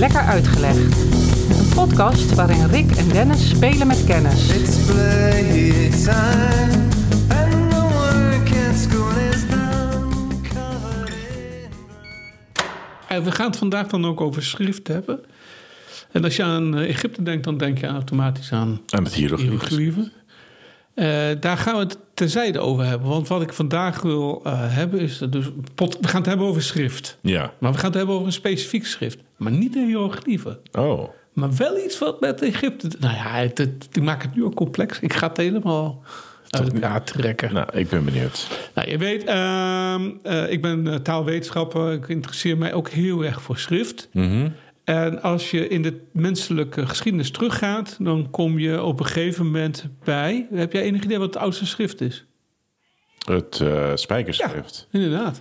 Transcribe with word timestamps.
Lekker 0.00 0.20
Uitgelegd. 0.20 0.96
Een 1.58 1.68
podcast 1.74 2.34
waarin 2.34 2.66
Rick 2.66 2.90
en 2.90 3.08
Dennis 3.08 3.48
spelen 3.48 3.86
met 3.86 4.04
kennis. 4.04 4.48
It's 4.48 4.76
playtime, 4.86 6.88
and 7.28 7.70
the 7.70 7.88
work 7.92 8.68
at 8.68 8.76
school 8.78 9.10
is 9.32 9.44
now 9.50 10.30
covered 10.42 11.08
in. 11.08 11.70
En 13.08 13.24
we 13.24 13.32
gaan 13.32 13.46
het 13.46 13.56
vandaag 13.56 13.86
dan 13.86 14.06
ook 14.06 14.20
over 14.20 14.42
schrift 14.42 14.88
hebben. 14.88 15.20
En 16.12 16.24
als 16.24 16.36
je 16.36 16.42
aan 16.42 16.76
eh, 16.76 16.88
Egypte 16.88 17.22
denkt, 17.22 17.44
dan 17.44 17.58
denk 17.58 17.78
je 17.78 17.86
automatisch 17.86 18.52
aan 18.52 18.80
En 18.88 19.02
met 19.02 19.14
hieroglyphen. 19.14 19.50
hieroglyphen. 19.52 20.12
Eh, 20.94 21.40
daar 21.40 21.56
gaan 21.56 21.74
we 21.74 21.80
het 21.80 21.98
terzijde 22.20 22.58
over 22.58 22.84
hebben. 22.84 23.08
Want 23.08 23.28
wat 23.28 23.42
ik 23.42 23.52
vandaag 23.52 24.02
wil 24.02 24.40
eh, 24.44 24.52
hebben 24.56 25.00
is... 25.00 25.18
Dus, 25.30 25.46
pot- 25.74 25.98
we 26.00 26.08
gaan 26.08 26.20
het 26.20 26.26
hebben 26.28 26.46
over 26.46 26.62
schrift. 26.62 27.18
Ja. 27.20 27.52
Maar 27.58 27.72
we 27.72 27.78
gaan 27.78 27.86
het 27.88 27.94
hebben 27.96 28.14
over 28.14 28.26
een 28.26 28.32
specifiek 28.32 28.86
schrift. 28.86 29.18
Maar 29.36 29.52
niet 29.52 29.72
de 29.72 29.84
hieroglyphen. 29.84 30.58
Oh. 30.78 31.08
Maar 31.32 31.56
wel 31.56 31.78
iets 31.78 31.98
wat 31.98 32.20
met 32.20 32.42
Egypte... 32.42 32.88
Nou 32.98 33.14
ja, 33.14 33.30
het, 33.34 33.58
het- 33.58 33.88
ik 33.92 34.02
maak 34.02 34.22
het 34.22 34.34
nu 34.34 34.44
ook 34.44 34.54
complex. 34.54 35.00
Ik 35.00 35.12
ga 35.12 35.28
het 35.28 35.36
helemaal 35.36 36.02
uit 36.50 36.72
elkaar 36.72 37.04
trekken. 37.04 37.52
Nou, 37.54 37.66
ik 37.72 37.88
ben 37.88 38.04
benieuwd. 38.04 38.46
Nou, 38.74 38.90
je 38.90 38.98
weet, 38.98 39.24
ehm, 39.24 40.10
eh, 40.22 40.50
ik 40.52 40.62
ben 40.62 40.86
eh, 40.88 40.94
taalwetenschapper. 40.94 41.92
Ik 41.92 42.08
interesseer 42.08 42.58
mij 42.58 42.72
ook 42.74 42.88
heel 42.88 43.24
erg 43.24 43.42
voor 43.42 43.58
schrift. 43.58 44.08
Mhm. 44.12 44.48
En 44.90 45.22
als 45.22 45.50
je 45.50 45.68
in 45.68 45.82
de 45.82 46.00
menselijke 46.12 46.86
geschiedenis 46.86 47.30
teruggaat... 47.30 47.96
dan 47.98 48.30
kom 48.30 48.58
je 48.58 48.82
op 48.82 49.00
een 49.00 49.06
gegeven 49.06 49.44
moment 49.44 49.84
bij... 50.04 50.46
Heb 50.52 50.72
jij 50.72 50.82
enig 50.82 51.02
idee 51.02 51.18
wat 51.18 51.34
het 51.34 51.42
oudste 51.42 51.66
schrift 51.66 52.00
is? 52.00 52.24
Het 53.26 53.60
eh, 53.60 53.90
spijkerschrift. 53.94 54.88
Inderdaad. 54.90 55.40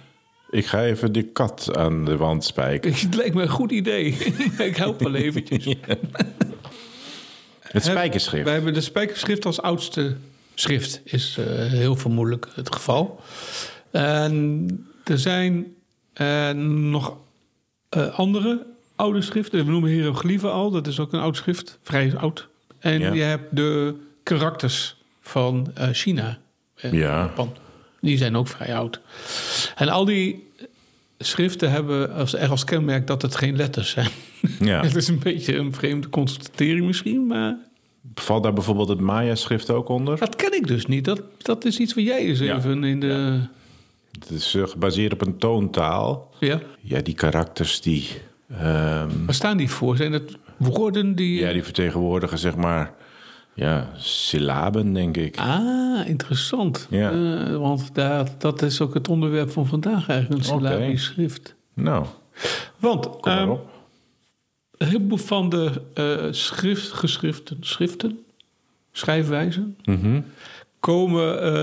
Ik 0.49 0.65
ga 0.65 0.83
even 0.83 1.11
die 1.11 1.23
kat 1.23 1.77
aan 1.77 2.05
de 2.05 2.17
wand 2.17 2.43
spijken. 2.43 2.93
Het 3.09 3.15
lijkt 3.15 3.35
me 3.35 3.41
een 3.41 3.49
goed 3.49 3.71
idee. 3.71 4.05
ik 4.69 4.75
help 4.75 4.99
wel 4.99 5.15
eventjes. 5.15 5.65
Het 7.61 7.83
spijkerschrift. 7.83 8.43
Wij 8.43 8.53
hebben 8.53 8.73
de 8.73 8.81
spijkerschrift 8.81 9.45
als 9.45 9.61
oudste 9.61 10.15
schrift. 10.55 11.01
Is 11.03 11.37
eh, 11.37 11.45
heel 11.65 11.95
vermoedelijk 11.95 12.47
het 12.55 12.75
geval. 12.75 13.21
En 13.91 14.67
er 15.03 15.19
zijn 15.19 15.75
eh, 16.13 16.49
nog 16.51 17.17
eh, 17.89 18.19
andere 18.19 18.68
oude 18.99 19.21
schriften. 19.21 19.65
We 19.65 19.71
noemen 19.71 19.89
hieroglyphen 19.89 20.51
al. 20.51 20.71
Dat 20.71 20.87
is 20.87 20.99
ook 20.99 21.13
een 21.13 21.19
oud 21.19 21.35
schrift. 21.37 21.79
Vrij 21.83 22.13
oud. 22.17 22.47
En 22.79 22.99
Ja. 22.99 23.13
je 23.13 23.21
hebt 23.21 23.55
de 23.55 23.95
karakters 24.23 24.95
van 25.21 25.71
eh, 25.75 25.87
China. 25.91 26.37
en 26.75 26.93
Ja. 26.95 27.19
Japan. 27.19 27.53
Die 28.01 28.17
zijn 28.17 28.35
ook 28.35 28.47
vrij 28.47 28.75
oud. 28.75 28.99
En 29.75 29.89
al 29.89 30.05
die 30.05 30.47
schriften 31.17 31.71
hebben 31.71 32.13
als, 32.13 32.33
echt 32.33 32.49
als 32.51 32.63
kenmerk 32.63 33.07
dat 33.07 33.21
het 33.21 33.35
geen 33.35 33.55
letters 33.55 33.89
zijn. 33.89 34.09
Ja. 34.59 34.81
Het 34.85 34.95
is 34.95 35.07
een 35.07 35.19
beetje 35.19 35.55
een 35.55 35.73
vreemde 35.73 36.09
constatering 36.09 36.85
misschien, 36.85 37.27
maar 37.27 37.57
Valt 38.15 38.43
daar 38.43 38.53
bijvoorbeeld 38.53 38.87
het 38.89 38.99
Maya-schrift 38.99 39.69
ook 39.69 39.89
onder? 39.89 40.17
dat 40.19 40.35
ken 40.35 40.53
ik 40.53 40.67
dus 40.67 40.85
niet. 40.85 41.05
Dat, 41.05 41.21
dat 41.37 41.65
is 41.65 41.79
iets 41.79 41.93
waar 41.93 42.03
jij 42.03 42.19
eens 42.25 42.39
Ja. 42.39 42.57
even 42.57 42.83
in 42.83 42.99
de... 42.99 43.39
Het 44.19 44.29
is 44.29 44.55
eh, 44.55 44.67
gebaseerd 44.67 45.13
op 45.13 45.21
een 45.21 45.37
toontaal. 45.37 46.33
Ja. 46.39 46.59
Ja, 46.81 47.01
die 47.01 47.13
karakters 47.13 47.81
die... 47.81 48.07
ehm, 48.49 49.09
Waar 49.25 49.33
staan 49.33 49.57
die 49.57 49.69
voor? 49.69 49.97
Zijn 49.97 50.13
het 50.13 50.37
woorden 50.57 51.15
die... 51.15 51.39
ja, 51.39 51.51
die 51.51 51.63
vertegenwoordigen 51.63 52.37
zeg 52.37 52.55
maar... 52.55 52.93
Ja, 53.53 53.89
syllaben, 53.97 54.93
denk 54.93 55.17
ik. 55.17 55.37
Ah, 55.37 56.07
interessant. 56.07 56.87
Ja. 56.89 57.11
Eh, 57.11 57.55
want 57.57 57.95
daar, 57.95 58.27
dat 58.37 58.61
is 58.61 58.81
ook 58.81 58.93
het 58.93 59.07
onderwerp 59.07 59.51
van 59.51 59.67
vandaag 59.67 60.09
eigenlijk, 60.09 60.41
een 60.41 60.47
syllabisch 60.47 61.03
schrift. 61.03 61.55
Nou, 61.73 62.05
Want 62.77 63.07
op. 63.07 63.25
een 63.25 64.87
heleboel 64.87 65.17
van 65.17 65.49
de 65.49 65.81
eh, 65.93 66.27
schrift, 66.31 66.91
geschriften, 66.91 67.57
schriften, 67.61 68.19
schrijfwijzen, 68.91 69.77
Mhm. 69.83 70.21
Komen, 70.79 71.41
eh, 71.41 71.61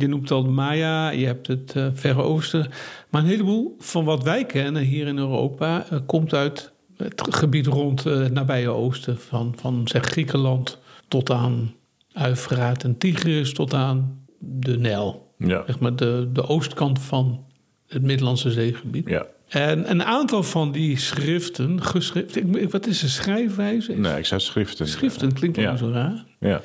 je 0.00 0.06
noemt 0.08 0.30
al 0.30 0.42
de 0.42 0.48
Maya, 0.50 1.10
je 1.10 1.26
hebt 1.26 1.46
het 1.46 1.72
eh, 1.76 1.86
Verre 1.94 2.22
Oosten. 2.22 2.66
Maar 3.10 3.22
een 3.22 3.28
heleboel 3.28 3.76
van 3.78 4.04
wat 4.04 4.22
wij 4.22 4.44
kennen 4.44 4.82
hier 4.82 5.06
in 5.06 5.18
Europa 5.18 5.86
eh, 5.90 5.98
komt 6.06 6.34
uit 6.34 6.72
het 6.96 7.26
gebied 7.34 7.66
rond 7.66 8.04
het 8.04 8.32
nabije 8.32 8.68
Oosten. 8.68 9.18
Van, 9.18 9.54
van 9.60 9.80
zeg 9.88 10.04
Griekenland 10.04 10.78
tot 11.08 11.30
aan 11.30 11.74
Uifraat 12.12 12.84
en 12.84 12.98
Tigris 12.98 13.52
tot 13.52 13.74
aan 13.74 14.24
de 14.38 14.78
Nijl. 14.78 15.32
Ja. 15.38 15.62
Zeg 15.66 15.78
maar 15.78 15.96
de, 15.96 16.28
de 16.32 16.48
oostkant 16.48 16.98
van 16.98 17.44
het 17.88 18.02
Middellandse 18.02 18.50
zeegebied. 18.50 19.08
Ja. 19.08 19.26
En 19.48 19.90
een 19.90 20.02
aantal 20.04 20.42
van 20.42 20.72
die 20.72 20.98
schriften, 20.98 21.82
geschrift, 21.82 22.36
ik- 22.36 22.70
wat 22.70 22.86
is 22.86 23.02
een 23.02 23.08
schrijfwijze? 23.08 23.92
Nee, 23.92 24.18
ik 24.18 24.26
zou 24.26 24.40
schriften. 24.40 24.88
Schriften 24.88 25.32
klinkt 25.32 25.56
wel 25.56 25.64
Ja. 25.66 25.76
zo 25.76 25.90
raar. 25.90 26.24
Ja. 26.40 26.60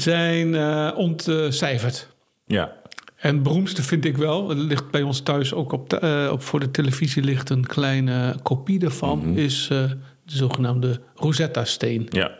Zijn 0.00 0.54
eh, 0.54 0.90
ontcijferd. 0.96 2.08
Ja. 2.46 2.72
En 3.16 3.34
het 3.34 3.42
beroemdste 3.42 3.82
vind 3.82 4.04
ik 4.04 4.16
wel, 4.16 4.48
het 4.48 4.58
ligt 4.58 4.90
bij 4.90 5.02
ons 5.02 5.20
thuis 5.20 5.54
ook 5.54 5.72
op, 5.72 5.90
de, 5.90 5.98
eh, 5.98 6.32
op 6.32 6.42
voor 6.42 6.60
de 6.60 6.70
televisie 6.70 7.22
ligt 7.22 7.50
een 7.50 7.66
kleine 7.66 8.36
kopie 8.42 8.78
daarvan, 8.78 9.36
is 9.36 9.68
eh, 9.70 9.78
de 10.24 10.36
zogenaamde 10.36 11.00
Rosetta-steen. 11.14 12.06
Ja. 12.10 12.30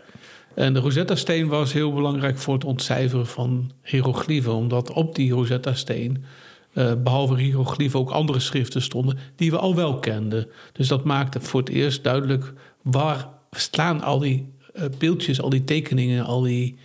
En 0.54 0.74
de 0.74 0.80
Rosetta-steen 0.80 1.48
was 1.48 1.72
heel 1.72 1.92
belangrijk 1.92 2.38
voor 2.38 2.54
het 2.54 2.64
ontcijferen 2.64 3.26
van 3.26 3.70
hieroglyphen, 3.82 4.54
omdat 4.54 4.90
op 4.90 5.14
die 5.14 5.32
Rosetta-steen, 5.32 6.24
eh, 6.72 6.92
behalve 7.02 7.40
hieroglyphen, 7.40 8.00
ook 8.00 8.10
andere 8.10 8.40
schriften 8.40 8.82
stonden 8.82 9.18
die 9.36 9.50
we 9.50 9.58
al 9.58 9.74
wel 9.74 9.98
kenden. 9.98 10.46
Dus 10.72 10.88
dat 10.88 11.04
maakte 11.04 11.40
voor 11.40 11.60
het 11.60 11.68
eerst 11.68 12.04
duidelijk 12.04 12.52
waar 12.82 13.28
staan 13.50 14.02
al 14.02 14.18
die 14.18 14.52
eh, 14.74 14.84
beeldjes, 14.98 15.40
al 15.40 15.50
die 15.50 15.64
tekeningen, 15.64 16.24
al 16.24 16.40
die. 16.40 16.78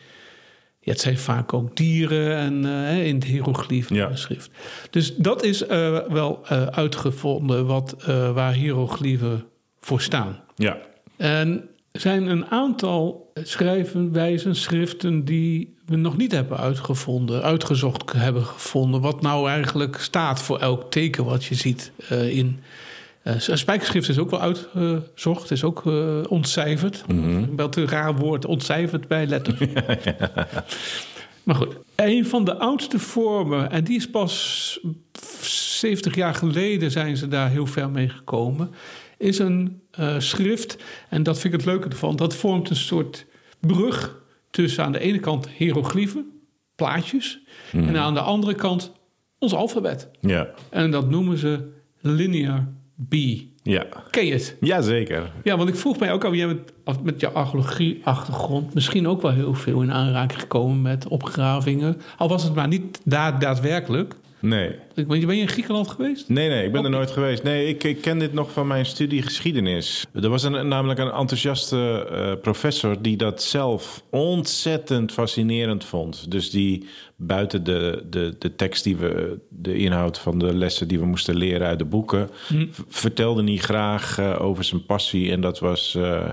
Ja, 0.84 0.92
het 0.92 1.02
zijn 1.02 1.18
vaak 1.18 1.54
ook 1.54 1.76
dieren 1.76 2.36
en 2.36 2.66
eh, 2.66 3.08
in 3.08 3.16
het 3.16 3.24
hieroglyphen 3.24 3.96
Ja. 3.96 4.16
schrift. 4.16 4.52
Dus 4.90 5.16
dat 5.16 5.44
is 5.44 5.66
eh, 5.66 6.00
wel 6.10 6.42
eh, 6.48 6.66
uitgevonden 6.66 7.66
wat, 7.66 7.96
waar 8.34 8.54
hieroglyphen 8.54 9.44
voor 9.80 10.02
staan. 10.02 10.40
Ja. 10.56 10.78
En 11.18 11.70
er 11.92 12.00
zijn 12.00 12.28
een 12.28 12.46
aantal 12.46 13.32
schrijven, 13.34 14.12
wijzen, 14.12 14.56
schriften 14.56 15.26
die 15.26 15.76
we 15.86 15.96
nog 15.96 16.18
niet 16.18 16.32
hebben 16.32 16.58
uitgevonden, 16.58 17.42
uitgezocht 17.42 18.14
hebben 18.14 18.46
gevonden. 18.46 19.02
Wat 19.02 19.22
nou 19.22 19.50
eigenlijk 19.50 19.98
staat 20.00 20.42
voor 20.42 20.60
elk 20.60 20.92
teken 20.92 21.26
wat 21.26 21.44
je 21.46 21.56
ziet 21.56 21.92
in. 22.10 22.60
Eh, 23.24 23.36
spijkerschrift 23.38 24.10
is 24.10 24.18
ook 24.18 24.30
wel 24.30 24.42
uitgezocht, 24.42 25.52
is 25.52 25.64
ook 25.64 25.86
eh, 25.86 26.20
ontcijferd. 26.28 27.04
Wel 27.56 27.70
een 27.76 27.88
raar 27.88 28.16
woord, 28.16 28.46
ontcijferd 28.46 29.08
bij 29.08 29.28
letters. 29.28 29.60
Maar 31.44 31.56
goed, 31.56 31.76
een 31.96 32.26
van 32.26 32.46
de 32.46 32.58
oudste 32.58 33.00
vormen, 33.00 33.72
en 33.72 33.84
die 33.84 33.96
is 33.96 34.10
pas 34.10 34.80
70 35.42 36.16
jaar 36.16 36.36
geleden 36.36 36.92
zijn 36.92 37.18
ze 37.18 37.28
daar 37.28 37.50
heel 37.50 37.66
ver 37.66 37.90
mee 37.90 38.10
gekomen, 38.10 38.72
is 39.18 39.40
een 39.40 39.82
eh, 39.92 40.20
schrift. 40.20 40.78
En 41.10 41.24
dat 41.24 41.40
vind 41.40 41.54
ik 41.54 41.60
het 41.60 41.70
leuke 41.70 41.90
ervan. 41.90 42.16
Dat 42.16 42.36
vormt 42.36 42.70
een 42.70 42.76
soort 42.76 43.26
brug 43.60 44.22
tussen 44.52 44.84
aan 44.84 44.92
de 44.92 45.00
ene 45.00 45.20
kant 45.20 45.50
hieroglyphen, 45.50 46.32
plaatjes, 46.76 47.40
en 47.72 47.98
aan 47.98 48.14
de 48.14 48.20
andere 48.20 48.56
kant 48.56 48.92
ons 49.40 49.54
alfabet. 49.54 50.10
Ja. 50.20 50.50
En 50.70 50.92
dat 50.92 51.10
noemen 51.10 51.38
ze 51.38 51.72
linear 52.02 52.68
B. 53.10 53.16
Ja. 53.64 53.86
Ken 54.10 54.26
je 54.26 54.34
het? 54.34 54.58
Jazeker. 54.60 55.32
Ja, 55.44 55.58
want 55.58 55.70
ik 55.70 55.76
vroeg 55.76 56.00
mij 56.00 56.12
ook 56.12 56.24
al, 56.24 56.34
jij 56.34 56.48
bent 56.48 57.04
met 57.04 57.20
je 57.20 57.32
archeologie-achtergrond 57.32 58.74
misschien 58.74 59.08
ook 59.08 59.22
wel 59.22 59.32
heel 59.32 59.54
veel 59.54 59.82
in 59.82 59.92
aanraking 59.92 60.40
gekomen 60.40 60.82
met 60.82 61.08
opgravingen. 61.08 62.02
Al 62.18 62.30
was 62.30 62.44
het 62.44 62.56
maar 62.56 62.68
niet 62.68 63.02
daar 63.04 63.40
daadwerkelijk. 63.40 64.16
Nee. 64.42 64.76
Ben 65.08 65.20
je 65.20 65.36
in 65.36 65.48
Griekenland 65.48 65.88
geweest? 65.88 66.30
Nee, 66.30 66.50
nee, 66.50 66.66
ik 66.66 66.72
ben 66.72 66.84
er 66.84 66.90
nooit 66.90 67.12
geweest. 67.12 67.44
Nee, 67.44 67.68
ik, 67.68 67.84
ik 67.84 68.02
ken 68.02 68.20
dit 68.20 68.34
nog 68.34 68.52
van 68.52 68.68
mijn 68.68 68.86
studie 68.86 69.22
geschiedenis. 69.22 70.06
Er 70.14 70.30
was 70.30 70.44
een, 70.44 70.68
namelijk 70.68 71.00
een 71.00 71.12
enthousiaste 71.12 72.08
eh, 72.12 72.42
professor 72.42 73.02
die 73.02 73.18
dat 73.18 73.44
zelf 73.44 74.04
ontzettend 74.10 75.12
fascinerend 75.12 75.84
vond. 75.84 76.32
Dus 76.32 76.52
die 76.52 76.88
buiten 77.28 77.64
de, 77.64 78.04
de, 78.10 78.36
de 78.40 78.56
tekst 78.56 78.84
die 78.84 78.96
we, 78.98 79.40
de 79.50 79.76
inhoud 79.78 80.20
van 80.20 80.40
de 80.40 80.54
lessen 80.56 80.88
die 80.88 81.00
we 81.00 81.06
moesten 81.06 81.36
leren 81.36 81.68
uit 81.68 81.80
de 81.80 81.86
boeken, 81.86 82.30
v- 82.72 82.80
vertelde 82.88 83.44
hij 83.44 83.56
graag 83.58 84.18
eh, 84.18 84.42
over 84.42 84.64
zijn 84.64 84.86
passie. 84.86 85.32
En 85.32 85.42
dat 85.42 85.60
was 85.60 85.96
eh, 85.96 86.30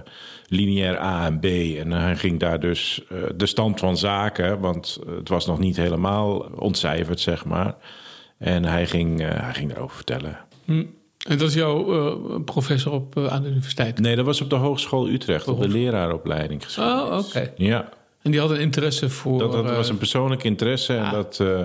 lineair 0.47 1.01
A 1.01 1.27
en 1.27 1.39
B. 1.41 1.45
En 1.79 1.91
hij 1.91 2.17
ging 2.17 2.41
daar 2.41 2.61
dus 2.61 3.03
eh, 3.09 3.19
de 3.37 3.47
stand 3.47 3.79
van 3.81 3.97
zaken, 3.97 4.61
want 4.61 4.99
het 5.17 5.29
was 5.29 5.47
nog 5.47 5.59
niet 5.59 5.77
helemaal 5.77 6.37
ontcijferd, 6.59 7.21
zeg 7.21 7.45
maar. 7.45 7.75
En 8.39 8.65
hij 8.65 8.87
ging, 8.87 9.21
eh, 9.21 9.29
hij 9.31 9.55
ging 9.55 9.69
daarover 9.71 9.97
vertellen. 9.97 10.39
Hm. 10.65 10.85
En 11.29 11.39
dat 11.39 11.49
is 11.49 11.55
jouw 11.55 11.93
eh, 12.11 12.41
professor 12.45 12.93
op, 12.93 13.17
eh, 13.17 13.27
aan 13.27 13.43
de 13.43 13.49
universiteit? 13.49 13.99
Nee, 13.99 14.17
dat 14.17 14.25
was 14.25 14.41
op 14.41 14.51
de 14.51 14.57
Hogeschool 14.57 15.09
Utrecht, 15.09 15.49
op 15.49 15.61
de 15.63 15.69
leraaropleiding 15.69 16.65
geschiedenis. 16.65 17.03
Oh, 17.03 17.19
oké. 17.19 17.53
Ja, 17.57 17.89
En 18.29 18.35
die 18.35 18.43
had 18.43 18.51
een 18.51 18.61
interesse 18.61 19.11
voor... 19.11 19.39
dat, 19.39 19.53
dat 19.53 19.65
eh, 19.65 19.77
was 19.77 19.89
een 19.89 19.99
persoonlijk 19.99 20.45
interesse. 20.45 20.95
En 20.95 21.05
ah. 21.05 21.13
dat, 21.13 21.41
eh, 21.41 21.61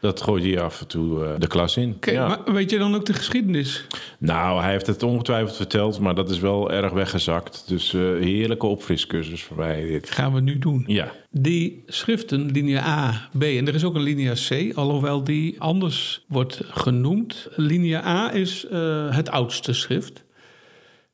Dat 0.00 0.22
gooit 0.22 0.44
hij 0.44 0.60
af 0.60 0.80
en 0.80 0.86
toe 0.86 1.24
eh, 1.24 1.30
de 1.38 1.46
klas 1.46 1.76
in. 1.76 1.96
Ja. 2.00 2.28
maar 2.28 2.54
weet 2.54 2.70
je 2.70 2.78
dan 2.78 2.94
ook 2.94 3.06
de 3.06 3.12
geschiedenis? 3.12 3.86
Nou, 4.18 4.62
hij 4.62 4.70
heeft 4.70 4.86
het 4.86 5.02
ongetwijfeld 5.02 5.56
verteld, 5.56 6.00
maar 6.00 6.14
dat 6.14 6.30
is 6.30 6.38
wel 6.38 6.72
erg 6.72 6.92
weggezakt. 6.92 7.64
Dus 7.66 7.92
heerlijke 7.92 8.66
opfriscursus 8.66 9.42
voor 9.42 9.56
mij. 9.56 9.86
dit. 9.86 10.10
Gaan 10.10 10.34
we 10.34 10.40
nu 10.40 10.58
doen. 10.58 10.84
Ja, 10.86 11.12
Die 11.30 11.82
schriften, 11.86 12.50
linia 12.50 12.86
A, 12.86 13.28
B 13.38 13.42
en 13.42 13.68
er 13.68 13.74
is 13.74 13.84
ook 13.84 13.94
een 13.94 14.02
linia 14.02 14.34
C, 14.48 14.72
alhoewel 14.74 15.24
die 15.24 15.60
anders 15.60 16.24
wordt 16.28 16.60
genoemd. 16.64 17.48
Linia 17.56 18.06
A 18.06 18.32
is 18.32 18.66
het 19.10 19.30
oudste 19.30 19.72
schrift. 19.72 20.24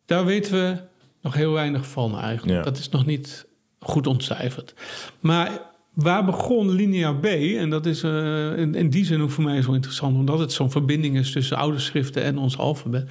Daar 0.07 0.25
weten 0.25 0.53
we 0.53 0.77
nog 1.23 1.35
heel 1.35 1.53
weinig 1.53 1.87
van 1.87 2.19
eigenlijk. 2.19 2.57
Ja. 2.59 2.63
Dat 2.63 2.79
is 2.79 2.89
nog 2.89 3.07
niet 3.07 3.47
goed 3.85 4.07
ontcijferd. 4.07 4.75
Maar 5.21 5.61
waar 5.95 6.25
begon 6.25 6.71
linia 6.71 7.13
B? 7.13 7.25
En 7.25 7.71
dat 7.71 7.87
is 7.87 8.03
eh, 8.03 8.57
in, 8.59 8.75
in 8.75 8.91
die 8.91 9.05
zin 9.05 9.21
ook 9.23 9.31
voor 9.31 9.45
mij 9.45 9.63
zo 9.63 9.73
interessant, 9.73 10.17
omdat 10.17 10.39
het 10.39 10.53
zo'n 10.53 10.71
verbinding 10.71 11.17
is 11.17 11.33
tussen 11.33 11.57
oude 11.57 11.79
schriften 11.79 12.23
en 12.23 12.39
ons 12.39 12.59
alfabet. 12.59 13.11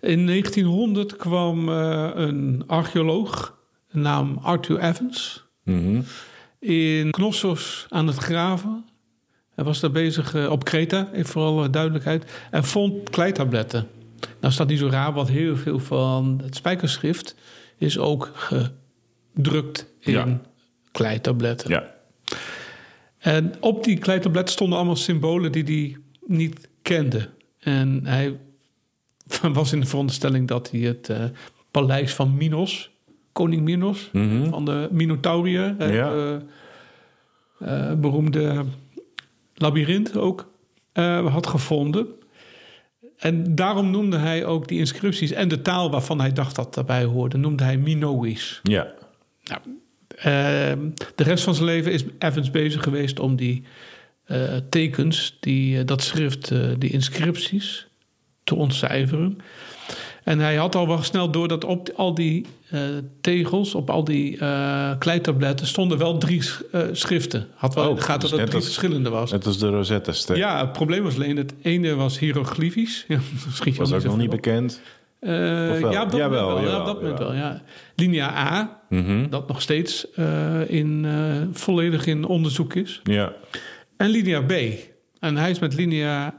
In 0.00 0.26
1900 0.26 1.16
kwam 1.16 1.68
eh, 1.68 2.10
een 2.14 2.62
archeoloog, 2.66 3.58
de 3.92 3.98
naam 3.98 4.38
Arthur 4.42 4.78
Evans 4.80 5.42
Mhm. 5.64 6.00
in 6.58 7.10
Knossos 7.10 7.86
aan 7.88 8.06
het 8.06 8.16
graven. 8.16 8.84
Hij 9.54 9.64
was 9.64 9.80
daar 9.80 9.90
bezig 9.90 10.34
eh, 10.34 10.50
op 10.50 10.64
Kreta, 10.64 11.08
even 11.12 11.26
voor 11.30 11.42
alle 11.42 11.70
duidelijkheid. 11.70 12.32
En 12.50 12.64
vond 12.64 13.10
kleitabletten. 13.10 13.86
Nou 14.20 14.52
is 14.52 14.56
dat 14.56 14.68
niet 14.68 14.78
zo 14.78 14.88
raar, 14.88 15.12
want 15.12 15.28
heel 15.28 15.56
veel 15.56 15.78
van 15.78 16.40
het 16.44 16.56
spijkerschrift 16.56 17.34
is 17.78 17.98
ook 17.98 18.32
gedrukt 19.34 19.86
in 20.00 20.12
Ja. 20.12 20.40
kleitabletten. 20.92 21.70
ja. 21.70 21.92
En 23.18 23.52
op 23.60 23.84
die 23.84 23.98
kleitabletten 23.98 24.52
stonden 24.54 24.76
allemaal 24.78 24.96
symbolen 24.96 25.52
die 25.52 25.64
hij 25.64 25.96
niet 26.36 26.68
kende. 26.82 27.28
En 27.60 28.06
hij 28.06 28.38
was 29.52 29.72
in 29.72 29.80
de 29.80 29.86
veronderstelling 29.86 30.48
dat 30.48 30.70
hij 30.70 30.80
het 30.80 31.08
eh, 31.08 31.24
paleis 31.70 32.14
van 32.14 32.36
Minos, 32.36 32.90
koning 33.32 33.62
Minos, 33.62 34.08
Mhm. 34.12 34.48
van 34.48 34.64
de 34.64 34.88
Minotauriër, 34.92 35.74
eh, 35.78 35.94
Ja. 35.94 36.38
eh, 37.58 37.92
beroemde 37.92 38.64
labyrint 39.54 40.16
ook, 40.16 40.52
had 41.28 41.46
gevonden. 41.46 42.06
En 43.18 43.54
daarom 43.54 43.90
noemde 43.90 44.16
hij 44.16 44.44
ook 44.44 44.68
die 44.68 44.78
inscripties 44.78 45.30
en 45.30 45.48
de 45.48 45.62
taal 45.62 45.90
waarvan 45.90 46.20
hij 46.20 46.32
dacht 46.32 46.56
dat 46.56 46.74
daarbij 46.74 47.04
hoorde, 47.04 47.36
noemde 47.36 47.64
hij 47.64 47.76
Minoïs. 47.78 48.60
ja. 48.62 48.94
Nou, 49.44 49.60
de 51.14 51.22
rest 51.22 51.44
van 51.44 51.54
zijn 51.54 51.66
leven 51.66 51.92
is 51.92 52.04
Evans 52.18 52.50
bezig 52.50 52.82
geweest 52.82 53.20
om 53.20 53.36
die 53.36 53.62
eh, 54.24 54.56
tekens, 54.70 55.36
die, 55.40 55.78
eh, 55.78 55.86
dat 55.86 56.02
schrift, 56.02 56.50
eh, 56.50 56.60
die 56.78 56.90
inscripties 56.90 57.86
te 58.44 58.54
ontcijferen. 58.54 59.38
En 60.24 60.38
hij 60.38 60.56
had 60.56 60.74
al 60.74 60.86
wel 60.88 61.02
snel 61.02 61.30
door 61.30 61.48
dat 61.48 61.64
op 61.64 61.90
al 61.96 62.14
die 62.14 62.46
tegels, 63.20 63.74
op 63.74 63.90
al 63.90 64.04
die 64.04 64.38
eh 64.38 64.90
kleitabletten, 64.98 65.66
stonden 65.66 65.98
wel 65.98 66.18
drie 66.18 66.42
sch- 66.42 66.60
schriften. 66.92 67.46
Had 67.54 67.74
wel 67.74 67.90
Oh, 67.90 68.00
gaten 68.00 68.20
dus 68.20 68.30
dat 68.30 68.38
het 68.38 68.48
drie 68.48 68.60
als- 68.62 68.64
verschillende 68.74 69.10
was. 69.10 69.30
Net 69.30 69.46
als 69.46 69.58
de 69.58 69.68
Rosetta 69.68 70.12
Stone. 70.12 70.38
Ja, 70.38 70.60
het 70.60 70.72
probleem 70.72 71.02
was 71.02 71.14
alleen, 71.14 71.36
het 71.36 71.54
ene 71.62 71.94
was 71.94 72.18
hieroglyfisch. 72.18 73.04
Ja, 73.08 73.18
dat 73.64 73.76
Was 73.76 73.92
ook 73.92 74.02
nog 74.04 74.16
niet 74.16 74.30
bekend. 74.30 74.80
Ja, 75.24 76.02
op 76.02 76.10
dat 76.10 76.20
Jawel, 76.20 76.20
moment 76.20 76.30
wel. 76.30 76.56
ja, 76.58 76.62
jawel, 76.64 76.80
op 76.80 76.86
dat 76.86 77.00
moment 77.00 77.18
wel, 77.18 77.34
ja. 77.34 77.62
Linia 77.94 78.36
A, 78.36 78.80
Mhm. 78.88 79.28
dat 79.28 79.48
nog 79.48 79.62
steeds 79.62 80.10
eh, 80.10 80.70
in, 80.70 81.04
eh, 81.04 81.42
volledig 81.52 82.06
in 82.06 82.24
onderzoek 82.24 82.74
is. 82.74 83.00
Ja. 83.02 83.32
En 83.96 84.08
linia 84.08 84.42
B. 84.42 84.52
En 85.20 85.36
hij 85.36 85.50
is 85.50 85.58
met 85.58 85.74
linia 85.74 86.34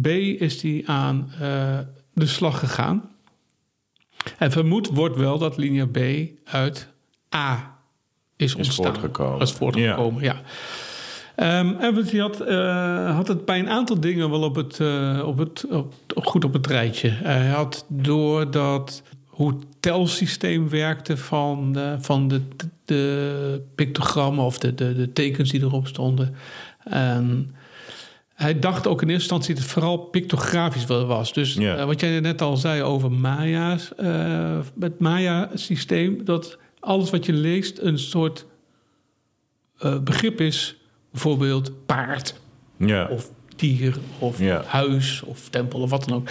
B 0.00 0.06
is 0.06 0.60
die 0.60 0.88
aan 0.88 1.30
eh, 1.40 1.78
de 2.14 2.26
slag 2.26 2.58
gegaan. 2.58 3.10
En 4.38 4.50
vermoed 4.50 4.86
wordt 4.88 5.16
wel 5.16 5.38
dat 5.38 5.56
linia 5.56 5.86
B 5.86 5.98
uit 6.44 6.88
A 7.34 7.78
is 8.36 8.54
ontstaan. 8.54 8.84
voortgekomen. 8.84 9.40
Is 9.40 9.52
voortgekomen, 9.52 10.22
ja. 10.22 10.40
Ehm 11.36 11.74
Evans 11.80 12.10
die 12.10 12.20
had, 12.20 12.40
eh, 12.40 13.14
had 13.14 13.28
het 13.28 13.44
bij 13.44 13.58
een 13.58 13.68
aantal 13.68 14.00
dingen 14.00 14.30
wel 14.30 14.42
op 14.42 14.54
het, 14.54 14.80
eh, 14.80 15.22
op 15.26 15.38
het, 15.38 15.66
op, 15.70 15.94
goed 16.26 16.44
op 16.44 16.52
het 16.52 16.66
rijtje. 16.66 17.08
Hij 17.08 17.48
had 17.48 17.84
door 17.88 18.50
dat 18.50 19.02
hoe 19.26 19.48
het 19.48 19.64
telsysteem 19.80 20.68
werkte 20.68 21.16
van, 21.16 21.72
de, 21.72 21.96
van 22.00 22.28
de, 22.28 22.40
de 22.84 23.62
pictogrammen 23.74 24.44
of 24.44 24.58
de, 24.58 24.74
de, 24.74 24.94
de 24.94 25.12
tekens 25.12 25.50
die 25.50 25.60
erop 25.60 25.86
stonden. 25.86 26.34
En 26.84 27.54
hij 28.40 28.58
dacht 28.58 28.86
ook 28.86 29.02
in 29.02 29.08
eerste 29.08 29.22
instantie 29.22 29.54
dat 29.54 29.62
het 29.62 29.72
vooral 29.72 29.98
pictografisch 29.98 30.84
wel 30.84 31.06
was. 31.06 31.32
Dus 31.32 31.56
eh, 31.56 31.84
wat 31.84 32.00
jij 32.00 32.20
net 32.20 32.42
al 32.42 32.56
zei 32.56 32.82
over 32.82 33.12
Maya's, 33.12 33.94
eh, 33.94 34.58
het 34.80 34.98
Maya-systeem, 34.98 36.24
dat 36.24 36.58
alles 36.78 37.10
wat 37.10 37.26
je 37.26 37.32
leest 37.32 37.78
een 37.78 37.98
soort 37.98 38.46
eh, 39.78 39.98
begrip 39.98 40.40
is. 40.40 40.76
Bijvoorbeeld 41.10 41.86
paard 41.86 42.34
Ja. 42.76 43.06
of 43.08 43.30
dier 43.56 43.96
of 44.18 44.38
Ja. 44.38 44.62
huis 44.66 45.22
of 45.22 45.48
tempel 45.48 45.80
of 45.80 45.90
wat 45.90 46.04
dan 46.04 46.16
ook. 46.16 46.28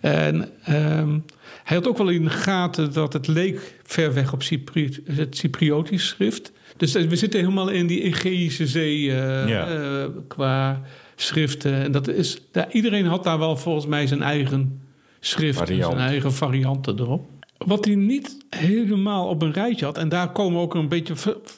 En 0.00 0.50
ehm, 0.64 1.18
hij 1.64 1.76
had 1.76 1.88
ook 1.88 1.98
wel 1.98 2.08
in 2.08 2.24
de 2.24 2.30
gaten 2.30 2.92
dat 2.92 3.12
het 3.12 3.26
leek 3.26 3.74
ver 3.82 4.14
weg 4.14 4.32
op 4.32 4.42
Cypri 4.42 5.02
het 5.04 5.36
Cypriotisch 5.36 6.06
schrift. 6.08 6.52
Dus 6.76 6.92
we 6.92 7.16
zitten 7.16 7.40
helemaal 7.40 7.68
in 7.68 7.86
die 7.86 8.02
Egeïsche 8.02 8.66
Zee 8.66 9.10
eh, 9.12 9.48
Ja. 9.48 9.66
eh, 9.68 10.04
qua 10.28 10.82
schriften. 11.16 11.72
En 11.74 11.92
dat 11.92 12.08
is, 12.08 12.38
daar, 12.52 12.66
iedereen 12.72 13.06
had 13.06 13.24
daar 13.24 13.38
wel 13.38 13.56
volgens 13.56 13.86
mij 13.86 14.06
zijn 14.06 14.22
eigen 14.22 14.80
schrift 15.20 15.60
en 15.70 15.76
zijn 15.82 15.96
eigen 15.98 16.32
varianten 16.32 16.98
erop. 16.98 17.26
Wat 17.58 17.84
hij 17.84 17.94
niet 17.94 18.36
helemaal 18.50 19.26
op 19.28 19.42
een 19.42 19.52
rijtje 19.52 19.84
had, 19.84 19.98
en 19.98 20.08
daar 20.08 20.32
komen 20.32 20.60
ook 20.60 20.74
een 20.74 20.88
beetje 20.88 21.14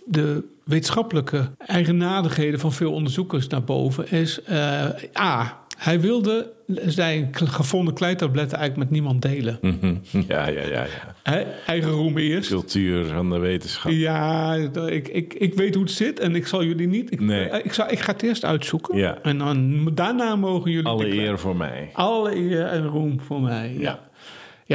de 0.07 0.45
wetenschappelijke 0.65 1.51
eigenaardigheden 1.67 2.61
van 2.61 2.73
veel 2.73 2.93
onderzoekers 2.93 3.47
naar 3.47 3.65
boven, 3.65 4.11
is 4.11 4.43
eh, 4.43 4.85
A. 5.19 5.59
Hij 5.79 6.01
wilde 6.01 6.53
zijn 6.87 7.29
gevonden 7.33 7.95
kleitabletten 7.95 8.59
eigenlijk 8.59 8.91
met 8.91 9.01
niemand 9.01 9.23
delen. 9.23 9.59
Ja, 10.29 10.49
ja, 10.49 10.63
ja, 10.63 10.87
ja. 11.25 11.45
Eigen 11.67 11.91
roem 11.91 12.19
eerst. 12.19 12.51
Cultuur 12.51 13.05
van 13.05 13.31
de 13.31 13.39
wetenschap. 13.39 13.93
Ja, 13.93 14.55
ik, 14.87 15.09
ik, 15.09 15.35
ik 15.35 15.55
weet 15.55 15.75
hoe 15.75 15.83
het 15.83 15.93
zit 15.93 16.21
en 16.21 16.35
ik 16.35 16.47
zal 16.47 16.65
jullie 16.65 16.87
niet. 16.89 17.13
Ik, 17.13 17.21
Nee. 17.21 17.51
ik, 17.63 17.73
zal, 17.73 17.91
ik 17.91 17.99
ga 17.99 18.13
het 18.13 18.23
eerst 18.23 18.45
uitzoeken. 18.45 18.97
Ja. 18.99 19.19
En 19.23 19.39
dan, 19.39 19.91
daarna 19.95 20.37
mogen 20.37 20.71
jullie. 20.71 20.87
Alle 20.87 21.13
eer 21.13 21.39
voor 21.39 21.57
mij. 21.57 21.91
Alle 21.93 22.37
eer 22.37 22.65
en 22.67 22.87
roem 22.87 23.21
voor 23.21 23.41
mij. 23.41 23.75
Ja. 23.79 23.81
ja, 23.81 24.09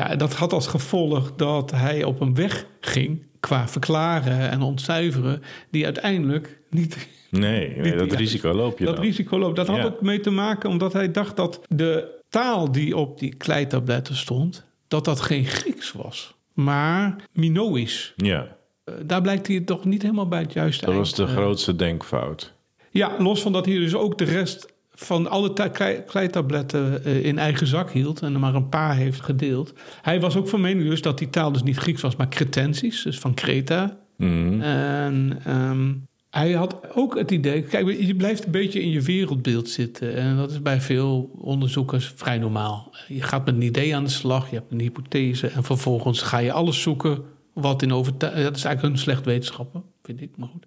en 0.04 0.18
dat 0.18 0.34
had 0.34 0.54
als 0.54 0.68
gevolg 0.68 1.32
dat 1.36 1.72
hij 1.72 2.04
op 2.04 2.20
een 2.22 2.36
weg 2.36 2.66
ging 2.80 3.24
qua 3.40 3.68
verklaren 3.68 4.50
en 4.50 4.62
ontcijferen, 4.62 5.42
die 5.72 5.86
uiteindelijk 5.86 6.60
niet. 6.70 7.08
Nee, 7.30 7.68
nee 7.70 7.82
Niet- 7.82 7.98
dat 8.00 8.12
ja, 8.12 8.18
risico 8.18 8.54
loop 8.54 8.80
je 8.80 8.86
dat 8.86 8.96
dan. 8.96 9.06
risico 9.06 9.38
loopt. 9.40 9.56
Dat 9.56 9.68
had 9.68 9.78
Ja. 9.78 9.84
ook 9.84 10.02
mee 10.02 10.20
te 10.20 10.30
maken 10.30 10.70
omdat 10.70 10.94
hij 10.94 11.12
dacht 11.12 11.36
dat 11.36 11.62
de 11.68 12.14
taal 12.30 12.72
die 12.72 12.98
op 12.98 13.20
die 13.20 13.36
kleitabletten 13.36 14.16
stond, 14.16 14.66
dat 14.88 15.06
dat 15.06 15.22
geen 15.22 15.46
Grieks 15.46 15.92
was, 15.92 16.36
maar 16.54 17.16
Minoïs. 17.32 18.14
Ja, 18.16 18.54
Eh, 18.84 18.94
Daar 19.06 19.22
blijkt 19.22 19.48
hij 19.48 19.60
toch 19.60 19.86
niet 19.86 20.02
helemaal 20.02 20.28
bij 20.28 20.40
het 20.42 20.54
juiste 20.54 20.86
dat 20.86 20.94
eind, 20.94 21.06
was 21.08 21.16
de 21.16 21.24
eh, 21.24 21.30
grootste 21.38 21.76
denkfout. 21.76 22.54
Ja, 22.90 23.16
los 23.20 23.42
van 23.42 23.52
dat 23.52 23.66
hij 23.66 23.76
dus 23.76 23.96
ook 23.96 24.18
de 24.18 24.24
rest 24.24 24.74
van 24.96 25.30
alle 25.30 25.54
ta- 25.54 25.68
klei- 25.68 26.04
kleitabletten 26.06 27.06
eh, 27.06 27.26
in 27.26 27.38
eigen 27.38 27.68
zak 27.68 27.92
hield 27.92 28.22
en 28.22 28.34
er 28.34 28.40
maar 28.40 28.56
een 28.56 28.70
paar 28.70 28.96
heeft 28.96 29.22
gedeeld. 29.22 29.74
Hij 30.02 30.20
was 30.20 30.36
ook 30.36 30.48
van 30.48 30.62
mening 30.62 30.90
dus 30.90 31.02
dat 31.02 31.18
die 31.18 31.30
taal 31.30 31.52
dus 31.52 31.64
niet 31.64 31.78
Grieks 31.78 32.02
was, 32.02 32.16
maar 32.16 32.30
Cretensisch, 32.30 33.04
dus 33.04 33.20
van 33.20 33.34
Kreta. 33.34 33.98
Mhm. 34.18 34.62
En 34.62 35.40
ehm, 35.44 35.94
hij 36.30 36.52
had 36.52 36.96
ook 36.96 37.18
het 37.18 37.32
idee, 37.32 37.62
kijk, 37.62 38.00
je 38.00 38.16
blijft 38.16 38.46
een 38.46 38.52
beetje 38.52 38.82
in 38.82 38.90
je 38.90 39.02
wereldbeeld 39.02 39.70
zitten. 39.70 40.16
En 40.16 40.38
dat 40.38 40.52
is 40.52 40.62
bij 40.62 40.82
veel 40.82 41.32
onderzoekers 41.38 42.14
vrij 42.16 42.38
normaal. 42.38 42.96
Je 43.08 43.22
gaat 43.22 43.46
met 43.46 43.56
een 43.56 43.62
idee 43.62 43.96
aan 43.96 44.04
de 44.04 44.10
slag, 44.10 44.50
je 44.50 44.56
hebt 44.56 44.72
een 44.72 44.80
hypothese 44.80 45.48
en 45.48 45.64
vervolgens 45.64 46.22
ga 46.22 46.38
je 46.38 46.52
alles 46.52 46.82
zoeken 46.82 47.24
wat 47.54 47.82
in 47.82 47.94
overtuiging. 47.94 48.44
Dat 48.46 48.56
is 48.56 48.64
eigenlijk 48.64 48.96
een 48.96 49.02
slecht 49.02 49.26
wetenschappen, 49.26 49.84
vind 50.04 50.22
ik, 50.22 50.38
maar 50.38 50.48
goed. 50.48 50.66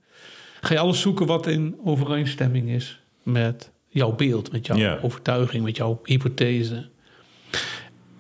Ga 0.61 0.75
je 0.75 0.81
alles 0.81 1.01
zoeken 1.01 1.27
wat 1.27 1.47
in 1.47 1.77
overeenstemming 1.85 2.69
is 2.69 3.01
met 3.23 3.73
jouw 3.99 4.13
beeld, 4.13 4.53
met 4.53 4.67
jouw 4.67 5.01
overtuiging, 5.03 5.65
met 5.65 5.77
jouw 5.77 6.01
hypothese. 6.05 6.89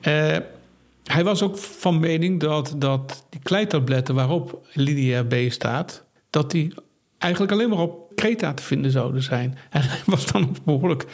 Eh, 0.00 0.36
hij 1.04 1.24
was 1.24 1.42
ook 1.42 1.58
van 1.58 2.00
mening 2.00 2.40
dat, 2.40 2.74
dat 2.76 3.26
die 3.30 3.40
kleitabletten 3.42 4.14
waarop 4.14 4.66
Lydia 4.72 5.24
B 5.24 5.34
staat, 5.48 6.04
dat 6.30 6.50
die 6.50 6.74
eigenlijk 7.18 7.52
alleen 7.52 7.68
maar 7.68 7.78
op 7.78 8.12
Kreta 8.14 8.54
te 8.54 8.62
vinden 8.62 8.90
zouden 8.90 9.22
zijn. 9.22 9.58
En 9.70 9.82
hij 9.82 10.00
was 10.06 10.26
dan 10.26 10.56
behoorlijk, 10.64 11.04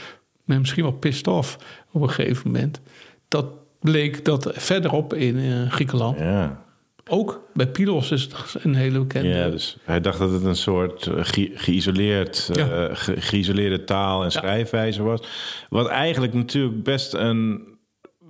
nou, 0.44 0.60
misschien 0.60 0.82
wel 0.82 0.92
pissed 0.92 1.26
off 1.26 1.58
op 1.92 2.02
een 2.02 2.10
gegeven 2.10 2.50
moment. 2.50 2.80
Dat 3.28 3.46
bleek 3.80 4.24
dat 4.24 4.50
verderop 4.54 5.14
in 5.14 5.38
eh, 5.38 5.70
Griekenland 5.70 6.18
Ja, 6.18 6.63
Ook 7.10 7.50
bij 7.54 7.66
Pylos 7.68 8.10
is 8.10 8.22
het 8.22 8.64
een 8.64 8.74
hele 8.74 8.98
bekende. 8.98 9.28
Ja, 9.28 9.50
dus 9.50 9.76
hij 9.84 10.00
dacht 10.00 10.18
dat 10.18 10.30
het 10.30 10.44
een 10.44 10.56
soort 10.56 11.06
eh, 11.06 11.14
ge- 11.24 11.50
geïsoleerd, 11.54 12.50
eh, 12.54 12.84
ge- 12.92 13.20
geïsoleerde 13.20 13.84
taal 13.84 14.24
en 14.24 14.30
schrijfwijze 14.32 15.02
was. 15.02 15.20
Wat 15.68 15.86
eigenlijk 15.88 16.34
natuurlijk 16.34 16.82
best 16.82 17.12
een 17.14 17.72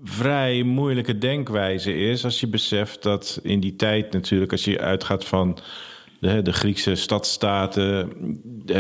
vrij 0.05 0.63
moeilijke 0.63 1.19
denkwijze 1.19 1.95
is... 1.97 2.25
als 2.25 2.41
je 2.41 2.47
beseft 2.49 3.03
dat 3.03 3.41
in 3.43 3.61
die 3.61 3.77
tijd 3.77 4.13
natuurlijk, 4.13 4.53
als 4.53 4.65
je 4.65 4.81
uitgaat 4.81 5.25
van... 5.25 5.59
De, 6.25 6.53
Griekse 6.53 6.95
stadstaten, 6.95 8.13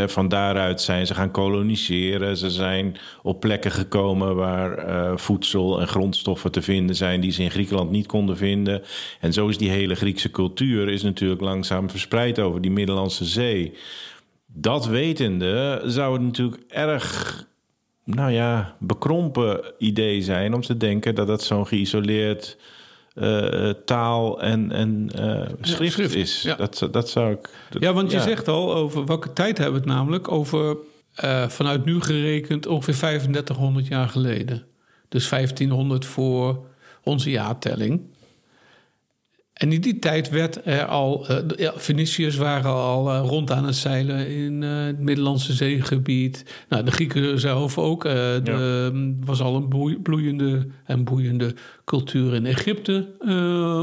van 0.06 0.28
daaruit 0.28 0.80
zijn 0.80 1.06
ze 1.06 1.14
gaan 1.14 1.30
koloniseren. 1.30 2.36
Ze 2.36 2.50
zijn 2.50 2.96
op 3.22 3.40
plekken 3.40 3.70
gekomen 3.70 4.36
waar 4.36 4.78
eh, 4.78 5.16
voedsel 5.16 5.80
en 5.80 5.88
grondstoffen 5.88 6.52
te 6.52 6.62
vinden 6.62 6.96
zijn 6.96 7.20
die 7.20 7.32
ze 7.32 7.42
in 7.42 7.50
Griekenland 7.50 7.90
niet 7.90 8.06
konden 8.06 8.36
vinden. 8.36 8.82
En 9.20 9.32
zo 9.32 9.48
is 9.48 9.58
die 9.58 9.70
hele 9.70 9.94
Griekse 9.94 10.30
cultuur 10.30 10.88
is 10.88 11.02
natuurlijk 11.02 11.40
langzaam 11.40 11.90
verspreid 11.90 12.38
over 12.38 12.60
die 12.60 12.70
Middellandse 12.70 13.24
Zee. 13.24 13.72
Dat 14.46 14.86
wetende 14.86 15.82
zou 15.84 16.12
het 16.12 16.22
natuurlijk 16.22 16.62
erg, 16.68 17.46
nou 18.04 18.32
ja, 18.32 18.76
bekrompen 18.78 19.60
idee 19.78 20.22
zijn 20.22 20.54
om 20.54 20.60
te 20.60 20.76
denken 20.76 21.14
dat 21.14 21.26
dat 21.26 21.42
zo'n 21.42 21.66
geïsoleerd 21.66 22.56
eh, 23.14 23.70
taal 23.84 24.40
en, 24.42 24.72
en 24.72 25.10
eh, 25.14 25.48
schrift, 25.60 25.92
schrift, 25.92 26.14
is. 26.14 26.42
ja. 26.42 26.54
Dat, 26.54 26.88
dat 26.90 27.08
zou 27.08 27.32
ik. 27.32 27.48
dat- 27.70 27.82
Ja, 27.82 27.92
want 27.92 28.10
je 28.10 28.20
zegt 28.20 28.48
al 28.48 28.74
over 28.74 29.04
welke 29.06 29.32
tijd 29.32 29.58
hebben 29.58 29.80
we 29.82 29.86
het 29.88 29.96
namelijk? 29.96 30.30
Over 30.32 30.76
eh, 31.14 31.48
vanuit 31.48 31.84
nu 31.84 32.00
gerekend 32.00 32.66
ongeveer 32.66 32.94
3500 32.94 33.86
jaar 33.86 34.08
geleden. 34.08 34.64
Dus 35.08 35.28
1500 35.28 36.04
voor 36.04 36.66
onze 37.02 37.30
jaartelling. 37.30 38.00
En 39.54 39.72
in 39.72 39.80
die 39.80 39.98
tijd 39.98 40.30
werd 40.30 40.66
er 40.66 40.84
al, 40.84 41.26
de- 41.26 41.54
ja, 41.56 41.72
Feniciërs 41.76 42.36
waren 42.36 42.70
al 42.70 43.10
eh, 43.10 43.20
rond 43.28 43.50
aan 43.50 43.64
het 43.64 43.74
zeilen 43.76 44.28
in 44.28 44.62
eh, 44.62 44.84
het 44.84 44.98
Middellandse 45.00 45.52
zeegebied. 45.52 46.64
Nou, 46.68 46.84
de 46.84 46.90
Grieken 46.90 47.40
zelf 47.40 47.78
ook. 47.78 48.04
eh 48.04 48.12
de, 48.12 49.14
was 49.24 49.40
al 49.40 49.56
een 49.56 49.98
bloeiende 50.02 50.66
en 50.84 51.04
boeiende 51.04 51.54
cultuur 51.84 52.34
in 52.34 52.46
Egypte 52.46 53.08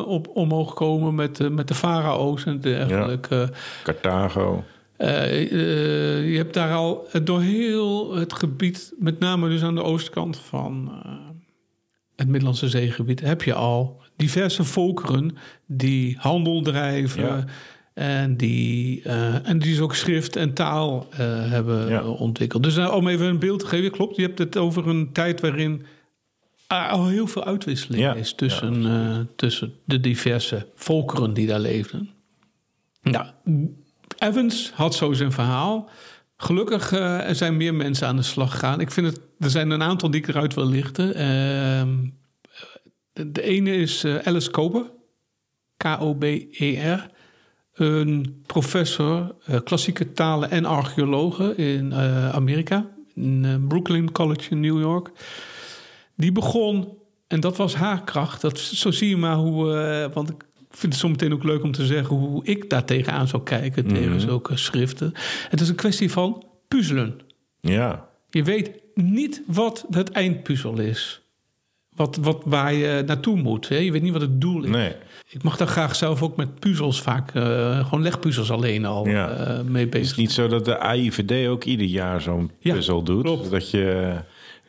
op, 0.08 0.28
omhoog 0.34 0.70
gekomen 0.70 1.16
met, 1.16 1.50
met 1.52 1.68
de 1.68 1.74
farao's 1.76 2.46
en 2.46 2.60
dergelijke. 2.60 3.50
Carthago. 3.84 4.64
Eh, 4.98 5.42
eh, 5.52 6.32
je 6.32 6.38
hebt 6.38 6.54
daar 6.54 6.74
al 6.74 7.08
door 7.24 7.42
heel 7.42 8.16
het 8.16 8.34
gebied, 8.34 8.94
met 9.00 9.20
name 9.20 9.50
dus 9.50 9.64
aan 9.64 9.76
de 9.76 9.84
oostkant 9.84 10.38
van 10.38 10.92
het 12.16 12.28
Middellandse 12.28 12.70
zeegebied, 12.70 13.20
heb 13.22 13.42
je 13.42 13.54
al 13.54 14.02
diverse 14.22 14.64
volkeren 14.64 15.38
die 15.66 16.16
handel 16.20 16.62
drijven. 16.62 17.22
Ja. 17.24 17.46
En 17.94 18.38
die, 18.38 19.02
eh, 19.04 19.48
en 19.50 19.60
die 19.60 19.72
dus 19.72 19.80
ook 19.80 19.96
schrift 19.96 20.36
en 20.36 20.54
taal 20.54 21.08
eh, 21.12 21.18
hebben 21.50 21.90
Ja. 21.90 22.00
eh, 22.00 22.22
ontwikkeld. 22.22 22.64
Dus 22.64 22.78
om 22.78 23.08
even 23.08 23.26
een 23.26 23.40
beeld 23.40 23.60
te 23.60 23.66
geven, 23.66 23.92
klopt. 23.92 24.16
Je 24.16 24.22
hebt 24.22 24.40
het 24.40 24.58
over 24.58 24.88
een 24.88 25.12
tijd 25.12 25.42
waarin 25.42 25.86
er 26.68 26.88
al 26.90 27.08
heel 27.08 27.28
veel 27.28 27.44
uitwisseling 27.46 28.02
Ja. 28.04 28.14
is 28.14 28.34
tussen, 28.34 29.30
tussen 29.36 29.74
de 29.86 30.00
diverse 30.00 30.68
volkeren 30.76 31.34
die 31.34 31.48
daar 31.48 31.60
leefden. 31.60 32.10
Nou, 33.02 33.26
Evans 34.18 34.72
had 34.74 34.96
zo 34.96 35.14
zijn 35.14 35.32
verhaal. 35.32 35.90
Gelukkig 36.38 36.92
er 36.92 37.36
zijn 37.36 37.58
meer 37.58 37.74
mensen 37.76 38.08
aan 38.08 38.16
de 38.16 38.22
slag 38.22 38.52
gegaan. 38.52 38.80
Ik 38.80 38.92
vind 38.92 39.08
het, 39.08 39.20
er 39.40 39.50
zijn 39.50 39.70
een 39.70 39.84
aantal 39.84 40.12
die 40.12 40.22
ik 40.22 40.28
eruit 40.28 40.54
wil 40.54 40.66
lichten. 40.68 41.16
De, 43.14 43.32
de 43.32 43.42
ene 43.42 43.76
is 43.76 44.04
eh, 44.04 44.16
Alice 44.16 44.52
Kober, 44.52 44.92
K-O-B-E-R. 45.78 47.10
Een 47.74 48.44
professor 48.46 49.36
eh, 49.46 49.60
klassieke 49.64 50.12
talen 50.12 50.50
en 50.50 50.66
archeologe 50.66 51.56
in 51.56 51.92
eh, 51.92 52.30
Amerika, 52.30 52.90
in 53.16 53.66
Brooklyn 53.68 54.12
College 54.12 54.50
in 54.50 54.60
New 54.60 54.80
York. 54.80 55.12
Die 56.16 56.32
begon, 56.32 56.98
en 57.28 57.40
dat 57.40 57.58
was 57.58 57.76
haar 57.76 58.04
kracht. 58.04 58.42
Dat, 58.42 58.60
zo 58.60 58.92
zie 58.92 59.10
je 59.10 59.18
maar 59.18 59.36
hoe, 59.36 60.10
want 60.14 60.30
ik 60.30 60.46
vind 60.70 60.94
het 60.94 61.02
zometeen 61.02 61.34
ook 61.34 61.44
leuk 61.44 61.64
om 61.64 61.72
te 61.72 61.86
zeggen 61.86 62.16
hoe 62.16 62.46
ik 62.46 62.70
daar 62.70 62.86
tegenaan 62.86 63.28
zou 63.28 63.44
kijken, 63.44 63.88
tegen 63.88 64.20
zulke 64.20 64.58
schriften. 64.58 65.14
Het 65.50 65.62
is 65.62 65.70
een 65.70 65.76
kwestie 65.76 66.12
van 66.12 66.46
puzzelen. 66.68 67.20
Ja. 67.60 68.10
Je 68.30 68.44
weet 68.44 68.72
niet 68.96 69.42
wat 69.46 69.86
het 69.90 70.12
eindpuzzel 70.12 70.80
is. 70.80 71.21
Wat, 71.96 72.16
wat, 72.22 72.42
waar 72.46 72.74
je 72.74 73.04
naartoe 73.06 73.36
moet. 73.42 73.68
Hè? 73.70 73.76
Je 73.78 73.92
weet 73.92 74.02
niet 74.02 74.12
wat 74.14 74.22
het 74.22 74.42
doel 74.42 74.64
is. 74.64 74.70
Nee. 74.70 74.94
Ik 75.30 75.44
mag 75.44 75.58
daar 75.58 75.68
graag 75.68 75.96
zelf 75.96 76.22
ook 76.24 76.36
met 76.36 76.60
puzzels 76.60 77.02
vaak, 77.02 77.34
eh, 77.36 77.84
gewoon 77.86 78.02
legpuzzels 78.02 78.52
alleen 78.52 78.86
al 78.86 79.08
Ja. 79.08 79.30
eh, 79.30 79.62
mee 79.62 79.88
bezig. 79.88 80.02
Is 80.04 80.10
het 80.10 80.18
niet 80.18 80.32
zo 80.32 80.48
dat 80.48 80.66
de 80.66 80.78
AIVD 80.80 81.48
ook 81.48 81.64
ieder 81.64 81.86
jaar 81.88 82.22
zo'n 82.22 82.52
Ja, 82.60 82.74
puzzel 82.74 83.04
doet? 83.04 83.24
klopt. 83.24 83.52
Dat 83.52 83.70
je, 83.72 84.16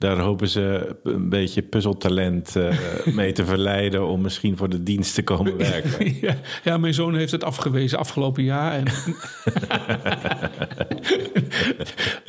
daar 0.02 0.18
hopen 0.18 0.49
ze 0.49 0.97
een 1.02 1.28
beetje 1.28 1.62
puzzeltalent 1.62 2.56
eh, 2.56 2.76
mee 3.14 3.32
te 3.32 3.44
verleiden... 3.44 4.06
om 4.06 4.21
misschien 4.21 4.56
voor 4.56 4.68
de 4.68 4.82
dienst 4.82 5.14
te 5.14 5.23
komen 5.23 5.56
werken. 5.56 6.14
Ja, 6.21 6.37
ja, 6.64 6.78
mijn 6.78 6.94
zoon 6.94 7.14
heeft 7.14 7.32
het 7.32 7.44
afgewezen 7.44 7.99
afgelopen 7.99 8.42
jaar. 8.42 8.73
En... 8.73 8.85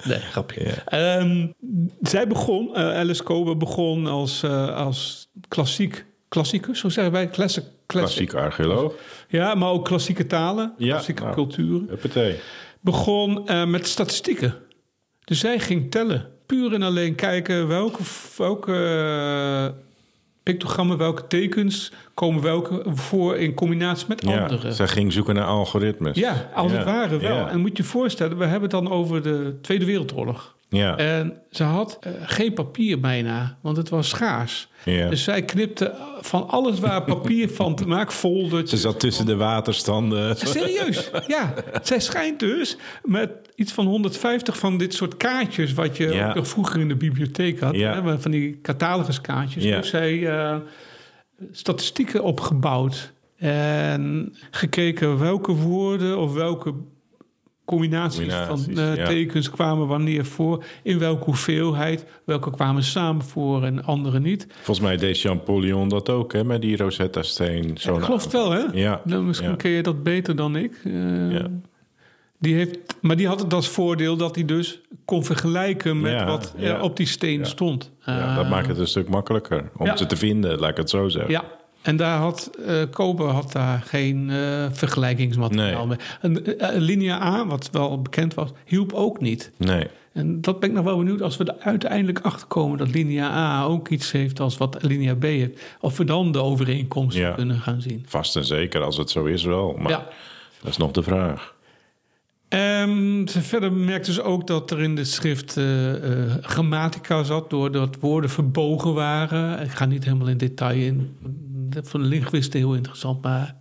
nee, 0.09 0.19
grapje. 0.19 0.63
Ehm, 0.85 1.47
zij 2.01 2.27
begon, 2.27 2.75
eh, 2.75 2.83
Alice 2.83 3.23
Kober 3.23 3.57
begon 3.57 4.07
als, 4.07 4.43
eh, 4.43 4.75
als 4.75 5.29
klassiek, 5.47 6.05
klassicus, 6.27 6.79
zo 6.79 6.89
zeggen 6.89 7.13
wij, 7.13 7.29
classic, 7.29 7.63
classic. 7.87 8.27
Klassiek 8.27 8.33
archeoloog. 8.33 8.93
Ja, 9.27 9.55
maar 9.55 9.69
ook 9.69 9.85
klassieke 9.85 10.27
talen, 10.27 10.73
Ja, 10.77 10.93
klassieke 10.93 11.21
nou. 11.21 11.33
culturen. 11.33 11.85
Huppatee. 11.89 12.35
Begon 12.79 13.49
met 13.67 13.87
statistieken. 13.87 14.55
Dus 15.23 15.39
zij 15.39 15.59
ging 15.59 15.91
tellen. 15.91 16.32
Puur 16.45 16.73
en 16.73 16.81
alleen 16.81 17.15
kijken 17.15 17.67
welke, 17.67 18.01
welke 18.37 18.73
eh, 18.75 19.73
pictogrammen, 20.43 20.97
welke 20.97 21.27
tekens 21.27 21.91
komen 22.13 22.41
welke 22.41 22.81
voor 22.85 23.35
in 23.37 23.53
combinatie 23.53 24.05
met 24.07 24.23
Ja, 24.23 24.41
andere. 24.41 24.71
zij 24.71 24.87
ging 24.87 25.13
zoeken 25.13 25.35
naar 25.35 25.45
algoritmes. 25.45 26.17
Ja, 26.17 26.49
als 26.53 26.71
het 26.71 26.83
ware 26.83 27.17
wel. 27.17 27.35
ja. 27.35 27.49
En 27.49 27.59
moet 27.59 27.77
je 27.77 27.83
je 27.83 27.89
voorstellen, 27.89 28.37
we 28.37 28.43
hebben 28.43 28.61
het 28.61 28.71
dan 28.71 28.91
over 28.91 29.21
de 29.23 29.57
Tweede 29.61 29.85
Wereldoorlog. 29.85 30.55
Ja, 30.73 30.97
En 30.97 31.37
ze 31.51 31.63
had 31.63 31.97
eh, 32.01 32.11
geen 32.21 32.53
papier 32.53 32.99
bijna, 32.99 33.57
want 33.61 33.77
het 33.77 33.89
was 33.89 34.09
schaars. 34.09 34.67
ja. 34.85 35.09
Dus 35.09 35.23
zij 35.23 35.41
knipte 35.43 35.93
van 36.21 36.49
alles 36.49 36.79
waar 36.79 37.03
papier 37.13 37.49
van 37.49 37.75
te 37.75 37.87
maken, 37.87 38.13
foldertjes. 38.13 38.69
Ze 38.81 38.87
zat 38.87 38.99
tussen 38.99 39.25
de 39.25 39.35
waterstanden. 39.35 40.37
Serieus, 40.37 41.09
ja. 41.27 41.53
Zij 41.81 41.99
schijnt 41.99 42.39
dus 42.39 42.77
met 43.03 43.31
iets 43.55 43.71
van 43.71 43.85
150 43.85 44.57
van 44.57 44.77
dit 44.77 44.93
soort 44.93 45.17
kaartjes... 45.17 45.73
wat 45.73 45.97
je 45.97 46.13
Ja. 46.13 46.29
ook 46.29 46.35
nog 46.35 46.47
vroeger 46.47 46.79
in 46.79 46.87
de 46.87 46.95
bibliotheek 46.95 47.59
had. 47.59 47.75
Ja. 47.75 48.03
Hè, 48.03 48.19
van 48.19 48.31
die 48.31 48.59
cataloguskaartjes. 48.61 49.63
Ja. 49.63 49.77
Dus 49.77 49.89
zij 49.89 50.27
eh, 50.29 50.55
statistieken 51.51 52.23
opgebouwd. 52.23 53.11
En 53.37 54.33
gekeken 54.51 55.19
welke 55.19 55.51
woorden 55.51 56.17
of 56.17 56.33
welke 56.33 56.73
combinaties, 57.65 58.17
Combinaties, 58.19 58.65
van 58.65 58.77
eh, 58.77 58.95
ja. 58.95 59.05
tekens 59.05 59.49
kwamen 59.49 59.87
wanneer 59.87 60.25
voor. 60.25 60.63
In 60.83 60.99
welke 60.99 61.23
hoeveelheid. 61.23 62.05
Welke 62.25 62.51
kwamen 62.51 62.83
samen 62.83 63.23
voor 63.25 63.63
en 63.63 63.83
andere 63.83 64.19
niet. 64.19 64.47
Volgens 64.55 64.79
mij 64.79 64.97
deed 64.97 65.19
Champollion 65.19 65.89
dat 65.89 66.09
ook, 66.09 66.33
hè, 66.33 66.43
met 66.43 66.61
die 66.61 66.77
Rosetta-steen. 66.77 67.71
Geloof 67.79 68.23
het 68.23 68.31
wel, 68.33 68.51
hè? 68.51 68.63
Ja, 68.73 69.01
Nou, 69.03 69.23
misschien 69.23 69.49
ja. 69.49 69.55
ken 69.55 69.71
je 69.71 69.83
dat 69.83 70.03
beter 70.03 70.35
dan 70.35 70.55
ik. 70.55 70.81
Eh, 70.83 71.31
Ja. 71.31 71.47
die 72.39 72.55
heeft, 72.55 72.77
maar 73.01 73.15
die 73.15 73.27
had 73.27 73.39
het 73.39 73.53
als 73.53 73.67
voordeel 73.67 74.17
dat 74.17 74.35
hij 74.35 74.45
dus 74.45 74.81
kon 75.05 75.23
vergelijken 75.25 76.01
met 76.01 76.11
Ja, 76.11 76.25
wat 76.25 76.53
er 76.57 76.63
ja. 76.65 76.81
op 76.81 76.97
die 76.97 77.07
steen 77.07 77.39
Ja. 77.39 77.45
stond. 77.45 77.91
Ja, 78.05 78.35
dat 78.35 78.43
Eh, 78.45 78.51
maakt 78.51 78.67
het 78.67 78.77
een 78.77 78.87
stuk 78.87 79.09
makkelijker 79.09 79.69
om 79.77 79.97
ze 79.97 80.05
te 80.05 80.15
vinden, 80.17 80.59
laat 80.59 80.69
ik 80.69 80.77
het 80.77 80.89
zo 80.89 81.07
zeggen. 81.09 81.31
Ja, 81.31 81.43
en 81.83 81.95
daar 81.95 82.17
had 82.17 82.51
Kober 82.91 83.27
had 83.27 83.51
daar 83.51 83.81
geen 83.85 84.29
eh, 84.29 84.65
vergelijkingsmateriaal 84.71 85.87
Nee. 85.87 85.97
mee. 85.97 86.07
En 86.45 86.57
eh, 86.59 86.77
Linea 86.79 87.21
A, 87.21 87.45
wat 87.45 87.69
wel 87.71 88.01
bekend 88.01 88.33
was, 88.33 88.49
hielp 88.65 88.93
ook 88.93 89.21
niet. 89.21 89.51
Nee, 89.57 89.87
En 90.13 90.41
dat 90.41 90.59
ben 90.59 90.69
ik 90.69 90.75
nog 90.75 90.83
wel 90.85 90.97
benieuwd 90.97 91.21
als 91.21 91.37
we 91.37 91.43
er 91.43 91.55
uiteindelijk 91.59 92.19
achter 92.19 92.47
komen 92.47 92.77
dat 92.77 92.89
Linea 92.91 93.29
A 93.31 93.63
ook 93.63 93.89
iets 93.89 94.11
heeft 94.11 94.39
als 94.39 94.57
wat 94.57 94.77
Linea 94.81 95.15
B 95.15 95.23
heeft. 95.23 95.61
Of 95.79 95.97
we 95.97 96.03
dan 96.03 96.31
de 96.31 96.41
overeenkomsten 96.41 97.21
Ja. 97.23 97.31
kunnen 97.31 97.59
gaan 97.59 97.81
zien. 97.81 98.03
vast 98.07 98.35
en 98.35 98.45
zeker 98.45 98.81
als 98.81 98.97
het 98.97 99.09
zo 99.09 99.25
is 99.25 99.43
wel. 99.43 99.75
Maar 99.79 99.91
Ja. 99.91 100.07
dat 100.61 100.69
is 100.71 100.77
nog 100.77 100.91
de 100.91 101.03
vraag. 101.03 101.53
Ehm, 102.47 103.27
verder 103.27 103.73
merkten 103.73 104.13
ze 104.13 104.21
ook 104.23 104.47
dat 104.47 104.71
er 104.71 104.81
in 104.81 104.95
de 104.95 105.03
schrift 105.03 105.59
grammatica 106.41 107.23
zat, 107.23 107.49
doordat 107.49 107.97
woorden 107.99 108.29
verbogen 108.29 108.93
waren. 108.93 109.61
Ik 109.63 109.69
ga 109.71 109.85
niet 109.85 110.03
helemaal 110.03 110.27
in 110.27 110.37
detail 110.37 110.79
in. 110.79 111.15
Voor 111.81 111.99
de 111.99 112.05
linguisten 112.05 112.59
heel 112.59 112.75
interessant, 112.75 113.21
maar 113.21 113.55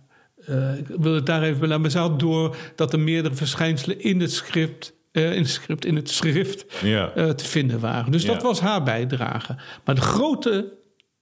eh, 0.45 0.77
ik 0.77 0.87
wil 0.87 1.13
het 1.15 1.25
daar 1.25 1.43
even 1.43 1.59
bij 1.59 1.67
laten. 1.67 1.81
Maar 1.81 1.91
ze 1.91 1.97
had 1.97 2.19
door 2.19 2.55
dat 2.75 2.93
er 2.93 2.99
meerdere 2.99 3.35
verschijnselen 3.35 4.01
in 4.01 4.19
het 4.21 4.31
schrift, 4.31 4.93
eh, 5.11 5.31
in 5.35 5.41
het 5.41 5.49
schrift, 5.49 5.85
in 5.85 5.95
het 5.95 6.09
schrift 6.09 6.65
eh, 7.15 7.29
te 7.29 7.45
vinden 7.45 7.79
waren. 7.79 8.11
Dus 8.11 8.25
dat 8.25 8.41
was 8.41 8.59
haar 8.59 8.83
bijdrage. 8.83 9.55
Maar 9.85 9.95
de 9.95 10.01
grote 10.01 10.73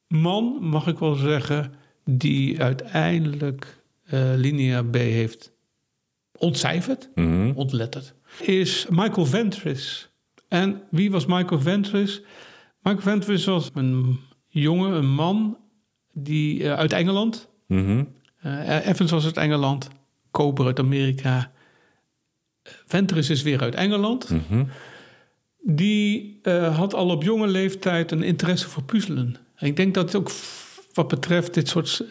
man, 0.07 0.57
mag 0.61 0.87
ik 0.87 0.99
wel 0.99 1.15
zeggen, 1.15 1.73
die 2.05 2.61
uiteindelijk 2.61 3.79
eh, 4.03 4.19
Linea 4.35 4.83
B 4.83 4.95
heeft 4.95 5.51
ontcijferd, 6.37 7.09
Mhm. 7.15 7.51
ontletterd, 7.55 8.13
is 8.41 8.85
Michael 8.89 9.25
Ventris. 9.25 10.09
En 10.47 10.81
wie 10.89 11.11
was 11.11 11.25
Michael 11.25 11.59
Ventris? 11.61 12.21
Michael 12.81 13.03
Ventris 13.03 13.45
was 13.45 13.69
een 13.73 14.19
jongen, 14.47 14.91
een 14.93 15.09
man 15.09 15.57
die 16.13 16.63
eh, 16.63 16.73
uit 16.73 16.93
Engeland. 16.93 17.49
Mhm. 17.67 18.03
eh, 18.41 18.87
Evans 18.87 19.11
was 19.11 19.25
uit 19.25 19.37
Engeland, 19.37 19.87
Koper 20.31 20.65
uit 20.65 20.79
Amerika. 20.79 21.51
Ventris 22.63 23.29
is 23.29 23.41
weer 23.41 23.61
uit 23.61 23.75
Engeland. 23.75 24.29
Mhm. 24.29 24.63
Die 25.63 26.39
had 26.73 26.93
al 26.93 27.09
op 27.09 27.23
jonge 27.23 27.47
leeftijd 27.47 28.11
een 28.11 28.23
interesse 28.23 28.69
voor 28.69 28.83
puzzelen. 28.83 29.35
En 29.55 29.67
ik 29.67 29.75
denk 29.75 29.93
dat 29.93 30.15
ook 30.15 30.31
wat 30.93 31.07
betreft 31.07 31.53
dit 31.53 31.67
soort 31.67 32.05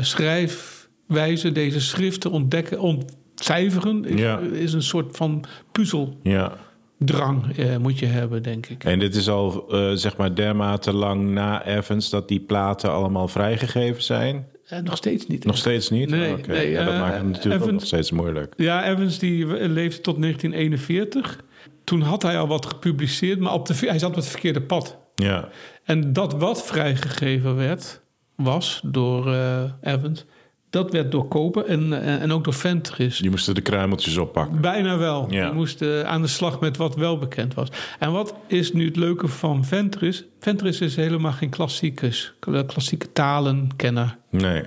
schrijfwijzen, 0.00 1.54
deze 1.54 1.80
schriften 1.80 2.30
ontdekken, 2.30 2.80
ontcijferen, 2.80 4.04
is, 4.04 4.20
Ja. 4.20 4.38
is 4.38 4.72
een 4.72 4.82
soort 4.82 5.16
van 5.16 5.44
puzzeldrang 5.72 6.16
Ja. 6.22 6.56
Eh, 7.04 7.76
moet 7.76 7.98
je 7.98 8.06
hebben, 8.06 8.42
denk 8.42 8.66
ik. 8.66 8.84
En 8.84 8.98
dit 8.98 9.14
is 9.14 9.28
al 9.28 9.64
eh, 9.70 9.92
zeg 9.92 10.16
maar 10.16 10.34
dermate 10.34 10.92
lang 10.92 11.30
na 11.30 11.66
Evans 11.66 12.10
dat 12.10 12.28
die 12.28 12.40
platen 12.40 12.92
allemaal 12.92 13.28
vrijgegeven 13.28 14.02
zijn? 14.02 14.46
Eh, 14.66 14.78
nog 14.78 14.96
steeds 14.96 15.26
niet. 15.26 15.44
Nog 15.44 15.56
steeds 15.56 15.90
niet? 15.90 16.10
Nee, 16.10 16.70
ja, 16.70 16.84
dat 16.84 16.98
maakt 16.98 17.16
het 17.16 17.26
natuurlijk 17.26 17.64
ook 17.64 17.72
nog 17.72 17.86
steeds 17.86 18.10
moeilijk. 18.10 18.54
Ja, 18.56 18.90
Evans 18.90 19.18
die 19.18 19.46
leefde 19.68 20.00
tot 20.00 20.20
1941. 20.20 21.40
Toen 21.84 22.00
had 22.00 22.22
hij 22.22 22.38
al 22.38 22.48
wat 22.48 22.66
gepubliceerd, 22.66 23.38
maar 23.38 23.52
op 23.52 23.66
de, 23.66 23.74
hij 23.74 23.98
zat 23.98 24.10
op 24.10 24.16
het 24.16 24.26
verkeerde 24.26 24.62
pad. 24.62 24.98
Ja, 25.14 25.48
En 25.84 26.12
dat 26.12 26.32
wat 26.32 26.66
vrijgegeven 26.66 27.56
werd, 27.56 28.00
was 28.36 28.80
door 28.84 29.34
Evans, 29.82 30.24
dat 30.72 30.92
werd 30.92 31.10
door 31.12 31.28
Koper 31.28 31.64
en, 31.64 32.02
eh, 32.02 32.22
en 32.22 32.32
ook 32.32 32.44
door 32.44 32.52
Ventris. 32.54 33.18
die 33.18 33.30
moesten 33.30 33.54
de 33.54 33.60
kruimeltjes 33.60 34.16
oppakken. 34.16 34.60
Bijna 34.60 34.98
wel. 34.98 35.26
Ja. 35.30 35.44
Die 35.44 35.54
moesten 35.54 36.08
aan 36.08 36.22
de 36.22 36.28
slag 36.28 36.60
met 36.60 36.76
wat 36.76 36.96
wel 36.96 37.18
bekend 37.18 37.54
was. 37.54 37.68
En 37.98 38.12
wat 38.12 38.34
is 38.46 38.72
nu 38.72 38.84
het 38.86 38.96
leuke 38.96 39.28
van 39.28 39.64
Ventris? 39.64 40.24
Ventris 40.40 40.80
is 40.80 40.96
helemaal 40.96 41.32
geen 41.32 41.50
klassiekers, 41.50 42.32
klassieke 42.66 43.12
talenkenner. 43.12 44.16
Nee, 44.30 44.62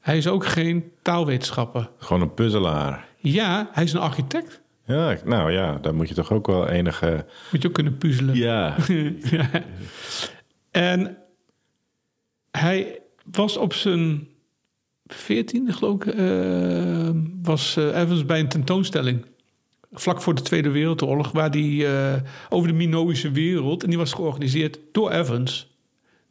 Hij 0.00 0.16
is 0.16 0.26
ook 0.28 0.46
geen 0.46 0.84
taalwetenschapper. 1.02 1.90
gewoon 1.98 2.22
een 2.22 2.34
puzzelaar. 2.34 3.06
Ja, 3.18 3.68
hij 3.72 3.84
is 3.84 3.92
een 3.92 4.00
architect. 4.00 4.60
Ja, 4.86 5.16
nou 5.24 5.52
ja, 5.52 5.78
daar 5.82 5.94
moet 5.94 6.08
je 6.08 6.14
toch 6.14 6.32
ook 6.32 6.46
wel 6.46 6.68
enige... 6.68 7.26
Moet 7.52 7.62
je 7.62 7.68
ook 7.68 7.74
kunnen 7.74 7.96
puzzelen. 7.98 8.34
Ja, 8.34 8.76
Ja. 9.30 9.50
En 10.70 11.16
hij 12.50 12.98
was 13.30 13.56
op 13.56 13.74
zijn 13.74 14.28
veertiende, 15.14 15.72
geloof 15.72 15.94
ik, 15.94 16.06
eh, 16.06 17.10
was 17.42 17.76
eh, 17.76 18.00
Evans 18.00 18.26
bij 18.26 18.40
een 18.40 18.48
tentoonstelling. 18.48 19.24
Vlak 19.92 20.22
voor 20.22 20.34
de 20.34 20.42
Tweede 20.42 20.70
Wereldoorlog, 20.70 21.32
waar 21.32 21.50
die 21.50 21.86
eh, 21.86 22.14
over 22.48 22.68
de 22.68 22.74
Minoïsche 22.74 23.30
wereld. 23.30 23.82
En 23.82 23.88
die 23.88 23.98
was 23.98 24.12
georganiseerd 24.12 24.78
door 24.92 25.10
Evans. 25.10 25.70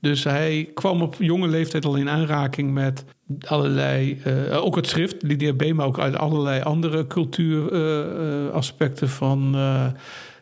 Dus 0.01 0.23
hij 0.23 0.69
kwam 0.73 1.01
op 1.01 1.15
jonge 1.19 1.47
leeftijd 1.47 1.85
al 1.85 1.95
in 1.95 2.09
aanraking 2.09 2.73
met 2.73 3.05
allerlei, 3.41 4.21
eh, 4.23 4.63
ook 4.63 4.75
het 4.75 4.87
schrift, 4.87 5.21
Lydia 5.21 5.53
B, 5.53 5.73
maar 5.73 5.85
ook 5.85 5.99
uit 5.99 6.15
allerlei 6.15 6.61
andere 6.61 7.07
cultuuraspecten 7.07 9.09
van 9.09 9.55
eh, 9.55 9.87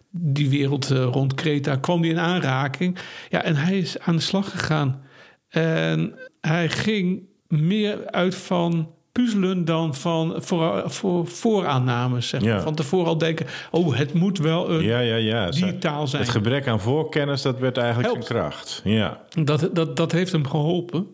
die 0.10 0.50
wereld 0.50 0.92
eh, 0.92 1.04
rond 1.04 1.34
Kreta. 1.34 1.76
Kwam 1.76 2.02
die 2.02 2.12
in 2.12 2.20
aanraking. 2.20 2.98
Ja, 3.30 3.44
en 3.44 3.56
hij 3.56 3.78
is 3.78 4.00
aan 4.00 4.16
de 4.16 4.22
slag 4.22 4.52
gegaan. 4.52 5.02
En 5.50 6.16
hij 6.42 6.70
ging 6.70 7.27
meer 7.48 8.12
uit 8.12 8.36
van 8.36 8.92
puzzelen 9.12 9.66
dan 9.66 9.96
van 9.96 10.34
voor, 10.38 10.84
voor 10.86 11.28
vooraannames. 11.28 12.28
Zeg 12.28 12.42
maar. 12.42 12.50
Ja. 12.50 12.62
Van 12.62 12.76
tevoren 12.76 13.08
al 13.08 13.18
denken, 13.18 13.46
oh, 13.72 13.96
het 13.96 14.14
moet 14.14 14.38
wel 14.38 14.72
een 14.72 14.84
ja, 14.84 15.00
ja. 15.00 15.16
ja. 15.16 15.50
die 15.50 15.78
taal 15.78 16.08
zijn. 16.08 16.22
Het 16.22 16.32
gebrek 16.32 16.68
aan 16.68 16.80
voorkennis, 16.80 17.42
dat 17.42 17.60
werd 17.60 17.78
eigenlijk 17.78 18.14
Helpt. 18.14 18.28
zijn 18.28 18.40
kracht. 18.40 18.82
Ja, 18.84 19.22
Dat, 19.44 19.70
dat, 19.74 19.96
dat 19.96 20.12
heeft 20.12 20.32
hem 20.32 20.48
geholpen. 20.48 21.08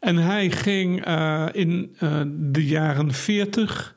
En 0.00 0.16
hij 0.16 0.50
ging 0.50 1.04
eh, 1.04 1.46
in 1.52 1.96
eh, 1.98 2.20
de 2.26 2.66
jaren 2.66 3.12
40, 3.12 3.94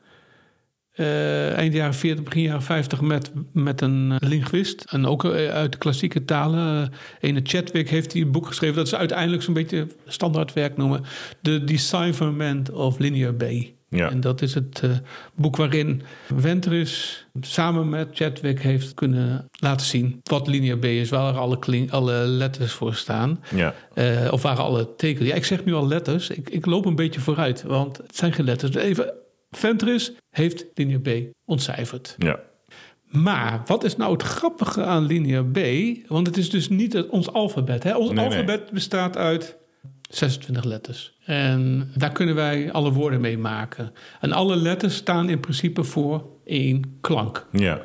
eh, 0.94 1.56
eind 1.56 1.74
jaren 1.74 1.94
40, 1.94 2.24
begin 2.24 2.42
jaren 2.42 2.62
50, 2.62 3.00
met, 3.00 3.32
met 3.52 3.80
een 3.80 4.12
eh, 4.20 4.28
linguist. 4.28 4.84
En 4.90 5.06
ook 5.06 5.24
eh, 5.24 5.48
uit 5.48 5.72
de 5.72 5.78
klassieke 5.78 6.24
talen. 6.24 6.80
Uh, 6.80 6.88
Ene 7.20 7.40
Chadwick 7.42 7.88
heeft 7.88 8.12
hij 8.12 8.22
een 8.22 8.30
boek 8.30 8.46
geschreven. 8.46 8.76
Dat 8.76 8.88
ze 8.88 8.96
uiteindelijk 8.96 9.42
zo'n 9.42 9.54
beetje 9.54 9.86
standaardwerk 10.06 10.76
noemen. 10.76 11.04
The 11.42 11.64
Decipherment 11.64 12.70
of 12.70 12.98
Linear 12.98 13.34
B. 13.34 13.44
Ja. 13.88 14.10
En 14.10 14.20
dat 14.20 14.42
is 14.42 14.54
het 14.54 14.82
boek 15.34 15.56
waarin 15.56 16.02
Ventris 16.36 17.26
samen 17.40 17.88
met 17.88 18.08
Chadwick 18.12 18.60
heeft 18.60 18.94
kunnen 18.94 19.48
laten 19.52 19.86
zien 19.86 20.20
wat 20.22 20.46
Linear 20.46 20.78
B 20.78 20.84
is, 20.84 21.10
waar 21.10 21.36
alle, 21.36 21.58
klink, 21.58 21.90
alle 21.90 22.12
letters 22.12 22.72
voor 22.72 22.94
staan. 22.94 23.40
ja. 23.54 23.74
Of 24.30 24.42
waren 24.42 24.64
alle 24.64 24.94
tekens. 24.96 25.28
Ja, 25.28 25.34
ik 25.34 25.44
zeg 25.44 25.64
nu 25.64 25.74
al 25.74 25.86
letters. 25.86 26.30
Ik, 26.30 26.50
ik 26.50 26.66
loop 26.66 26.86
een 26.86 26.94
beetje 26.94 27.20
vooruit, 27.20 27.62
want 27.62 27.96
het 27.96 28.16
zijn 28.16 28.32
geen 28.32 28.44
letters. 28.44 28.74
Even, 28.74 29.12
Ventris 29.50 30.12
heeft 30.34 30.64
Linear 30.74 31.00
B 31.00 31.08
ontcijferd. 31.44 32.14
ja. 32.18 32.38
Maar 33.08 33.62
wat 33.66 33.84
is 33.84 33.96
nou 33.96 34.12
het 34.12 34.22
grappige 34.22 34.82
aan 34.84 35.06
Linear 35.06 35.44
B? 35.44 35.58
Want 36.08 36.26
het 36.26 36.36
is 36.36 36.50
dus 36.50 36.68
niet 36.68 36.92
het, 36.92 37.08
ons 37.08 37.32
alfabet. 37.32 37.82
Hè? 37.82 37.96
Ons 37.96 38.06
Nee, 38.10 38.14
nee. 38.16 38.24
alfabet 38.26 38.70
bestaat 38.70 39.16
uit 39.16 39.56
26 40.10 40.64
letters. 40.64 41.14
En 41.24 41.90
daar 41.96 42.12
kunnen 42.12 42.34
wij 42.34 42.72
alle 42.72 42.92
woorden 42.92 43.20
mee 43.20 43.38
maken. 43.38 43.92
En 44.20 44.32
alle 44.32 44.56
letters 44.56 44.96
staan 44.96 45.28
in 45.28 45.40
principe 45.40 45.84
voor 45.84 46.26
één 46.44 46.98
klank. 47.00 47.46
ja. 47.52 47.82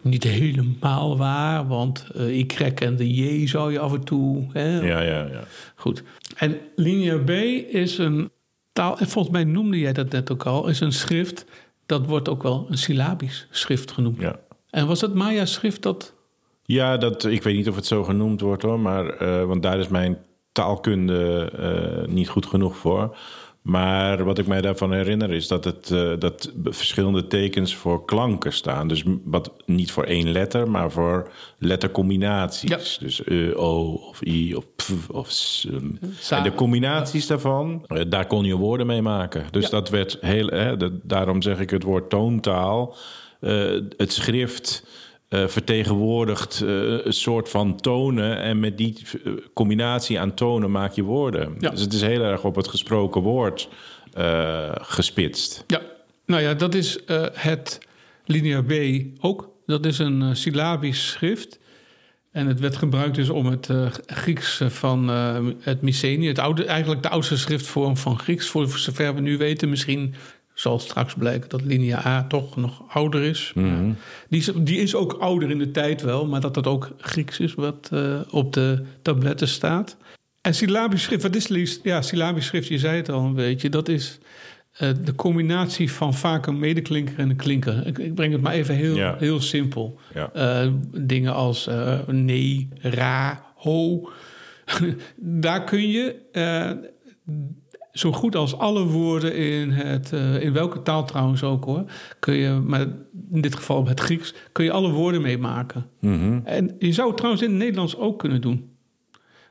Niet 0.00 0.22
helemaal 0.24 1.16
waar, 1.16 1.66
want 1.66 2.06
eh 2.14 2.38
Y 2.38 2.46
en 2.74 2.96
de 2.96 3.14
J 3.14 3.46
zou 3.46 3.72
je 3.72 3.78
af 3.78 3.92
en 3.92 4.04
toe... 4.04 4.46
Hè, 4.52 4.78
Ja, 4.80 5.00
ja, 5.00 5.26
ja. 5.26 5.44
Goed. 5.74 6.02
En 6.36 6.56
Linear 6.76 7.18
B 7.20 7.30
is 7.74 7.98
een 7.98 8.30
taal, 8.72 8.98
en 8.98 9.08
volgens 9.08 9.34
mij 9.34 9.44
noemde 9.44 9.78
jij 9.78 9.92
dat 9.92 10.10
net 10.10 10.30
ook 10.32 10.46
al, 10.46 10.68
is 10.68 10.80
een 10.80 10.92
schrift, 10.92 11.44
dat 11.86 12.06
wordt 12.06 12.28
ook 12.28 12.42
wel 12.42 12.66
een 12.68 12.78
syllabisch 12.78 13.46
schrift 13.50 13.90
genoemd. 13.92 14.20
ja. 14.20 14.40
En 14.70 14.86
was 14.86 15.00
het 15.00 15.14
Maya-schrift 15.14 15.82
dat... 15.82 16.14
Ja, 16.62 16.96
dat, 16.96 17.24
ik 17.24 17.42
weet 17.42 17.56
niet 17.56 17.68
of 17.68 17.76
het 17.76 17.86
zo 17.86 18.04
genoemd 18.04 18.40
wordt 18.40 18.62
hoor, 18.62 18.80
maar, 18.80 19.06
eh, 19.06 19.44
want 19.44 19.62
daar 19.62 19.78
is 19.78 19.88
mijn 19.88 20.18
taalkunde 20.52 21.50
eh, 21.58 22.12
niet 22.12 22.28
goed 22.28 22.46
genoeg 22.46 22.76
voor. 22.76 23.16
Maar 23.64 24.24
wat 24.24 24.38
ik 24.38 24.46
mij 24.46 24.60
daarvan 24.60 24.92
herinner 24.92 25.30
is 25.32 25.48
dat, 25.48 25.64
het, 25.64 25.90
eh, 25.90 26.12
dat 26.18 26.52
verschillende 26.64 27.26
tekens 27.26 27.74
voor 27.74 28.04
klanken 28.04 28.52
staan. 28.52 28.88
Dus 28.88 29.02
wat, 29.24 29.52
niet 29.66 29.90
voor 29.92 30.04
één 30.04 30.32
letter, 30.32 30.70
maar 30.70 30.90
voor 30.90 31.30
lettercombinaties. 31.58 32.70
Ja. 32.70 33.04
Dus 33.04 33.22
e, 33.26 33.52
o 33.54 33.92
of 33.92 34.24
i 34.24 34.54
of 34.54 34.64
p 34.76 34.82
of 35.12 35.30
s. 35.30 35.66
um. 35.72 35.98
En 36.30 36.42
de 36.42 36.54
combinaties 36.54 37.26
daarvan, 37.26 37.84
eh, 37.86 38.02
daar 38.08 38.26
kon 38.26 38.44
je 38.44 38.56
woorden 38.56 38.86
mee 38.86 39.02
maken. 39.02 39.46
Dus 39.50 39.64
Ja. 39.64 39.70
dat 39.70 39.88
werd 39.88 40.18
heel, 40.20 40.46
hè, 40.46 40.76
dat, 40.76 40.92
daarom 41.02 41.42
zeg 41.42 41.60
ik 41.60 41.70
het 41.70 41.82
woord 41.82 42.10
toontaal. 42.10 42.96
Het 43.96 44.12
schrift 44.12 44.86
eh, 45.28 45.46
vertegenwoordigt 45.46 46.60
eh, 46.60 46.68
een 47.04 47.12
soort 47.12 47.48
van 47.48 47.76
tonen. 47.80 48.38
En 48.38 48.60
met 48.60 48.78
die 48.78 48.96
eh, 49.24 49.32
combinatie 49.54 50.20
aan 50.20 50.34
tonen 50.34 50.70
maak 50.70 50.92
je 50.92 51.02
woorden. 51.02 51.54
Ja. 51.58 51.70
Dus 51.70 51.80
het 51.80 51.92
is 51.92 52.00
heel 52.00 52.22
erg 52.22 52.44
op 52.44 52.56
het 52.56 52.68
gesproken 52.68 53.20
woord 53.20 53.68
eh, 54.12 54.70
gespitst. 54.72 55.64
Ja, 55.66 55.80
nou 56.26 56.42
ja, 56.42 56.54
dat 56.54 56.74
is 56.74 56.98
het 57.32 57.78
Linear 58.24 58.64
B 58.64 58.72
ook. 59.20 59.50
Dat 59.66 59.86
is 59.86 59.98
een 59.98 60.36
syllabisch 60.36 61.08
schrift. 61.08 61.58
En 62.30 62.46
het 62.46 62.60
werd 62.60 62.76
gebruikt 62.76 63.14
dus 63.14 63.28
om 63.28 63.46
het 63.46 63.68
Grieks 64.06 64.60
van 64.66 65.08
het 65.60 65.82
Mycenae, 65.82 66.28
het 66.28 66.38
oude, 66.38 66.64
eigenlijk 66.64 67.02
de 67.02 67.08
oudste 67.08 67.38
schriftvorm 67.38 67.96
van 67.96 68.18
Grieks, 68.18 68.48
voor 68.48 68.68
zover 68.68 69.14
we 69.14 69.20
nu 69.20 69.36
weten. 69.36 69.68
Misschien 69.68 70.14
zal 70.54 70.78
straks 70.78 71.14
blijken 71.14 71.48
dat 71.48 71.62
Linia 71.62 72.06
A 72.06 72.24
toch 72.26 72.56
nog 72.56 72.82
ouder 72.88 73.22
is. 73.22 73.52
Mhm. 73.54 73.90
Die, 74.28 74.40
is 74.40 74.50
die 74.58 74.78
is 74.78 74.94
ook 74.94 75.12
ouder 75.12 75.50
in 75.50 75.58
de 75.58 75.70
tijd 75.70 76.02
wel, 76.02 76.26
maar 76.26 76.40
dat 76.40 76.56
het 76.56 76.66
ook 76.66 76.90
Grieks 76.98 77.38
is 77.40 77.54
wat 77.54 77.88
eh, 77.92 78.20
op 78.30 78.52
de 78.52 78.82
tabletten 79.02 79.48
staat. 79.48 79.96
En 80.40 80.54
syllabisch 80.54 81.02
schrift, 81.02 81.22
wat 81.22 81.34
is 81.34 81.48
liefst? 81.48 81.80
Ja, 81.82 82.02
syllabisch 82.02 82.46
schrift, 82.46 82.68
je 82.68 82.78
zei 82.78 82.96
het 82.96 83.08
al 83.10 83.24
een 83.24 83.34
beetje, 83.34 83.68
dat 83.68 83.88
is 83.88 84.18
eh, 84.72 84.90
de 85.04 85.14
combinatie 85.14 85.92
van 85.92 86.14
vaak 86.14 86.46
een 86.46 86.58
medeklinker 86.58 87.18
en 87.18 87.30
een 87.30 87.36
klinker. 87.36 87.86
Ik, 87.86 87.98
ik 87.98 88.14
breng 88.14 88.32
het 88.32 88.42
maar 88.42 88.52
even 88.52 88.74
heel, 88.74 88.96
Ja. 88.96 89.16
heel 89.18 89.40
simpel. 89.40 89.98
Ja. 90.14 90.32
Eh, 90.32 90.70
dingen 90.92 91.34
als 91.34 91.68
nee, 92.06 92.68
ra, 92.80 93.44
ho. 93.54 94.08
Daar 95.16 95.64
kun 95.64 95.88
je 95.88 96.16
zo 97.94 98.12
goed 98.12 98.36
als 98.36 98.58
alle 98.58 98.84
woorden 98.84 99.36
in 99.36 99.70
het, 99.70 100.12
eh, 100.12 100.42
in 100.42 100.52
welke 100.52 100.82
taal 100.82 101.04
trouwens 101.04 101.42
ook 101.42 101.64
hoor, 101.64 101.84
kun 102.18 102.34
je, 102.34 102.50
maar 102.50 102.80
in 103.30 103.40
dit 103.40 103.54
geval 103.54 103.86
het 103.86 104.00
Grieks, 104.00 104.34
kun 104.52 104.64
je 104.64 104.70
alle 104.70 104.90
woorden 104.90 105.22
mee 105.22 105.38
maken. 105.38 105.86
Mhm. 106.00 106.40
En 106.44 106.76
je 106.78 106.92
zou 106.92 107.06
het 107.06 107.16
trouwens 107.16 107.44
in 107.44 107.50
het 107.50 107.58
Nederlands 107.58 107.96
ook 107.96 108.18
kunnen 108.18 108.40
doen. 108.40 108.72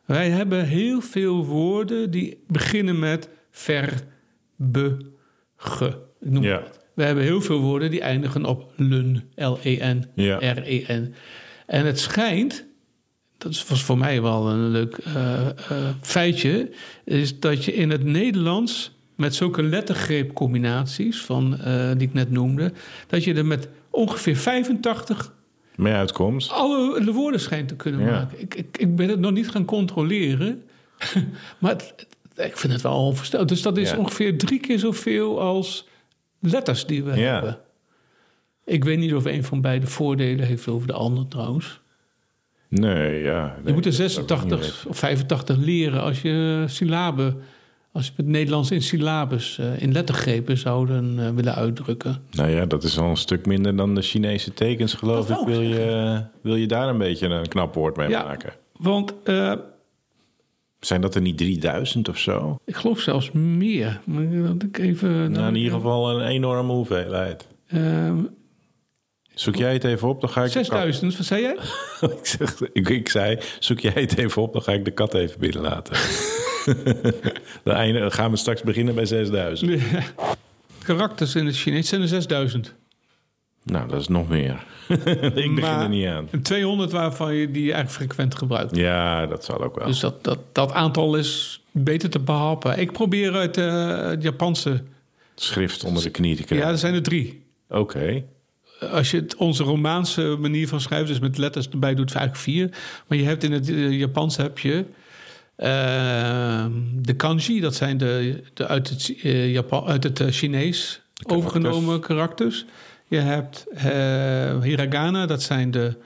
Wij 0.05 0.29
hebben 0.29 0.65
heel 0.65 1.01
veel 1.01 1.45
woorden 1.45 2.11
die 2.11 2.43
beginnen 2.47 2.99
met 2.99 3.29
ver, 3.51 4.03
be, 4.55 4.97
ge. 5.55 5.87
Ik 6.19 6.29
noem 6.29 6.43
het. 6.43 6.79
We 6.93 7.03
hebben 7.03 7.23
heel 7.23 7.41
veel 7.41 7.59
woorden 7.59 7.91
die 7.91 8.01
eindigen 8.01 8.45
op 8.45 8.71
lun, 8.75 9.23
L-E-N. 9.35 10.05
R-E-N. 10.39 11.13
En 11.65 11.85
het 11.85 11.99
schijnt, 11.99 12.65
dat 13.43 13.67
was 13.67 13.83
voor 13.83 13.97
mij 13.97 14.21
wel 14.21 14.49
een 14.49 14.67
leuk 14.69 14.97
eh, 14.97 15.47
eh, 15.49 15.55
feitje, 16.01 16.69
is 17.05 17.39
dat 17.39 17.65
je 17.65 17.73
in 17.73 17.89
het 17.89 18.03
Nederlands 18.03 18.91
met 19.15 19.35
zulke 19.35 19.63
lettergreepcombinaties 19.63 21.21
van, 21.21 21.57
eh, 21.59 21.91
die 21.97 22.07
ik 22.07 22.13
net 22.13 22.31
noemde, 22.31 22.73
dat 23.07 23.23
je 23.23 23.33
er 23.33 23.45
met 23.45 23.67
ongeveer 23.89 24.35
85 24.37 25.33
Mee 25.75 25.93
uitkomt. 25.93 26.49
alle 26.49 27.03
de 27.05 27.11
woorden 27.11 27.39
schijnt 27.39 27.67
te 27.67 27.75
kunnen 27.75 28.01
Ja. 28.05 28.11
maken. 28.11 28.41
Ik, 28.41 28.55
ik, 28.55 28.77
ik 28.77 28.95
ben 28.95 29.09
het 29.09 29.19
nog 29.19 29.31
niet 29.31 29.49
gaan 29.49 29.65
controleren. 29.65 30.63
maar 31.59 31.71
het- 31.71 31.93
het- 31.95 32.07
ik 32.47 32.57
vind 32.57 32.73
het 32.73 32.81
wel 32.81 33.05
onvoorstelbaar. 33.05 33.47
Dus 33.47 33.61
dat 33.61 33.77
is 33.77 33.89
Ja. 33.89 33.97
ongeveer 33.97 34.37
drie 34.37 34.59
keer 34.59 34.79
zoveel 34.79 35.41
als 35.41 35.87
letters 36.39 36.85
die 36.85 37.03
we 37.03 37.15
Ja. 37.19 37.33
hebben. 37.33 37.59
Ik 38.65 38.83
weet 38.83 38.97
niet 38.99 39.13
of 39.13 39.25
een 39.25 39.43
van 39.43 39.61
beide 39.61 39.87
voordelen 39.87 40.45
heeft 40.45 40.67
over 40.67 40.87
de 40.87 40.93
ander 40.93 41.27
trouwens. 41.27 41.79
Nee, 42.79 43.21
ja. 43.23 43.55
je 43.65 43.73
moet 43.73 43.85
er 43.85 43.91
dat 43.97 44.11
zou 44.11 44.25
ik 44.25 44.43
niet 44.45 44.53
86 44.53 44.59
weten. 44.59 44.89
of 44.89 44.97
85 44.97 45.57
leren 45.57 46.01
als 46.01 46.21
je 46.21 46.63
syllaben... 46.67 47.37
als 47.91 48.05
je 48.05 48.11
het 48.15 48.25
Nederlands 48.27 48.71
in 48.71 48.81
syllabes, 48.81 49.57
eh, 49.59 49.81
in 49.81 49.91
lettergrepen 49.91 50.57
zouden 50.57 51.19
eh, 51.19 51.29
willen 51.29 51.55
uitdrukken. 51.55 52.17
Nou 52.31 52.49
ja, 52.49 52.65
dat 52.65 52.83
is 52.83 52.97
al 52.97 53.09
een 53.09 53.17
stuk 53.17 53.45
minder 53.45 53.75
dan 53.75 53.95
de 53.95 54.01
Chinese 54.01 54.53
tekens, 54.53 54.93
geloof 54.93 55.27
Dat 55.27 55.39
ik. 55.39 55.45
Wil 55.47 55.61
je, 55.61 56.21
wil 56.41 56.55
je 56.55 56.67
daar 56.67 56.89
een 56.89 56.97
beetje 56.97 57.27
een 57.27 57.47
knap 57.47 57.73
woord 57.73 57.97
mee 57.97 58.09
Ja. 58.09 58.23
maken? 58.23 58.53
Want 58.77 59.13
eh, 59.23 59.53
Zijn 60.79 61.01
dat 61.01 61.15
er 61.15 61.21
niet 61.21 61.37
3000 61.37 62.09
of 62.09 62.17
zo? 62.17 62.57
ik 62.65 62.75
geloof 62.75 62.99
zelfs 62.99 63.31
meer. 63.31 63.99
Dat 64.43 64.63
ik 64.63 64.77
even... 64.77 65.31
Nou, 65.31 65.47
in 65.47 65.55
ieder 65.55 65.71
geval 65.73 66.19
een 66.19 66.27
enorme 66.27 66.71
hoeveelheid. 66.73 67.47
Zoek 69.43 69.55
jij 69.55 69.73
het 69.73 69.83
even 69.83 70.07
op, 70.07 70.21
dan 70.21 70.29
ga 70.29 70.43
ik... 70.43 70.47
de 70.51 70.53
kat- 70.53 70.65
6000, 70.65 71.17
wat 71.17 71.25
zei 71.25 71.41
jij? 71.41 71.57
ik, 72.19 72.25
zeg, 72.25 72.61
ik, 72.73 72.89
ik 72.89 73.09
zei, 73.09 73.37
zoek 73.59 73.79
jij 73.79 73.91
het 73.95 74.17
even 74.17 74.41
op, 74.41 74.53
dan 74.53 74.61
ga 74.61 74.71
ik 74.71 74.85
de 74.85 74.91
kat 74.91 75.13
even 75.13 75.39
binnenlaten. 75.39 75.95
dan 77.63 78.11
gaan 78.11 78.31
we 78.31 78.37
straks 78.37 78.61
beginnen 78.61 78.95
bij 78.95 79.05
6000. 79.05 79.81
Karakters 80.83 81.35
in 81.35 81.45
het 81.45 81.55
Chinees 81.55 81.87
zijn 81.89 82.01
er 82.01 82.07
6000. 82.07 82.73
Nou, 83.63 83.87
dat 83.89 84.01
is 84.01 84.07
nog 84.07 84.29
meer. 84.29 84.63
ik 84.87 85.03
begin 85.03 85.53
Maar- 85.53 85.81
er 85.81 85.89
niet 85.89 86.07
aan. 86.07 86.27
En 86.31 86.41
200 86.41 86.91
waarvan 86.91 87.33
je 87.35 87.51
die 87.51 87.73
eigenlijk 87.73 87.91
frequent 87.93 88.35
gebruikt. 88.35 88.75
Ja, 88.75 89.25
dat 89.27 89.43
zal 89.45 89.63
ook 89.63 89.75
wel. 89.75 89.87
Dus 89.87 89.99
dat, 89.99 90.23
dat, 90.23 90.39
dat 90.51 90.71
aantal 90.71 91.15
is 91.15 91.61
beter 91.71 92.09
te 92.09 92.19
behappen. 92.19 92.79
Ik 92.79 92.91
probeer 92.91 93.33
uit 93.33 93.57
eh, 93.57 93.97
het 94.09 94.23
Japanse. 94.23 94.83
Schrift 95.35 95.83
onder 95.83 96.03
de 96.03 96.09
knie 96.09 96.35
te 96.35 96.41
Ja, 96.41 96.45
krijgen. 96.47 96.67
er 96.69 96.77
zijn 96.77 96.93
er 96.93 97.03
drie. 97.03 97.43
Oké. 97.69 98.23
Als 98.91 99.11
je 99.11 99.17
het, 99.17 99.35
onze 99.35 99.63
Romaanse 99.63 100.37
manier 100.39 100.67
van 100.67 100.81
schrijven, 100.81 101.07
dus 101.07 101.19
met 101.19 101.37
letters 101.37 101.69
erbij 101.69 101.95
doet, 101.95 102.15
eigenlijk 102.15 102.43
vier. 102.43 102.69
Maar 103.07 103.17
je 103.17 103.23
hebt 103.23 103.43
in 103.43 103.51
het 103.51 103.69
eh, 103.69 103.99
Japans 103.99 104.37
heb 104.37 104.59
je 104.59 104.85
eh, 105.55 106.65
de 106.95 107.13
kanji, 107.15 107.59
dat 107.59 107.75
zijn 107.75 107.97
de, 107.97 108.43
de 108.53 108.67
uit 108.67 108.89
het, 108.89 109.15
eh, 109.21 109.51
Japan, 109.51 109.85
uit 109.85 110.03
het 110.03 110.19
eh, 110.19 110.27
Chinees 110.27 111.01
overgenomen 111.27 111.99
karakters. 111.99 112.65
Je 113.07 113.17
hebt 113.17 113.65
hiragana, 114.63 115.25
dat 115.25 115.43
zijn 115.43 115.71
de 115.71 115.97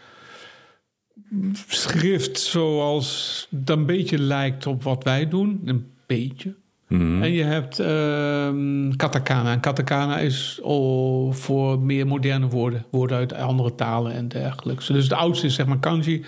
schrift 1.68 2.40
zoals 2.40 3.48
dat 3.50 3.78
een 3.78 3.86
beetje 3.86 4.20
lijkt 4.20 4.66
op 4.66 4.84
wat 4.84 5.04
wij 5.04 5.28
doen. 5.28 5.62
Een 5.66 5.92
beetje. 6.06 6.56
Mhm. 6.88 7.24
En 7.24 7.32
je 7.32 7.44
hebt 7.44 7.80
ehm, 7.80 8.92
katakana. 8.96 9.52
En 9.52 9.60
katakana 9.60 10.18
is 10.20 10.60
oh, 10.64 11.34
voor 11.34 11.80
meer 11.80 12.08
moderne 12.08 12.48
woorden. 12.48 12.86
Woorden 12.92 13.18
uit 13.18 13.34
andere 13.34 13.76
talen 13.76 14.12
en 14.14 14.28
dergelijke. 14.28 14.94
Dus 14.94 15.10
de 15.10 15.16
oudste 15.16 15.46
is 15.46 15.56
zeg 15.56 15.66
maar 15.66 15.80
kanji. 15.80 16.26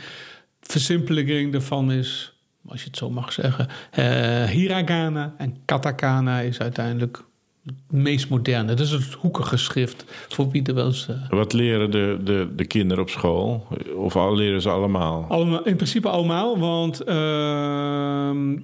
Versimpelering 0.62 1.52
daarvan 1.52 1.92
is, 1.92 2.34
als 2.68 2.80
je 2.82 2.88
het 2.88 2.98
zo 2.98 3.10
mag 3.10 3.32
zeggen, 3.34 3.68
eh, 3.92 4.44
hiragana. 4.44 5.34
En 5.38 5.56
katakana 5.66 6.40
is 6.40 6.60
uiteindelijk 6.60 7.24
het 7.66 7.76
meest 7.92 8.30
moderne. 8.30 8.68
Dat 8.74 8.80
is 8.86 8.92
het 8.92 9.14
hoekige 9.14 9.58
schrift. 9.58 10.06
Voor 10.30 10.52
wie 10.52 10.64
er 10.64 10.74
wel 10.74 10.86
eens... 10.86 11.08
eh, 11.08 11.16
Wat 11.30 11.54
leren 11.54 11.92
de, 11.92 12.18
de, 12.24 12.48
de 12.56 12.66
kinderen 12.66 13.04
op 13.04 13.10
school? 13.10 13.68
Of 13.96 14.16
al 14.16 14.36
leren 14.36 14.62
ze 14.62 14.70
allemaal? 14.70 15.26
Allemaal, 15.30 15.64
in 15.64 15.76
principe 15.76 16.10
allemaal, 16.10 16.60
want 16.60 17.04
ehm, 17.04 18.58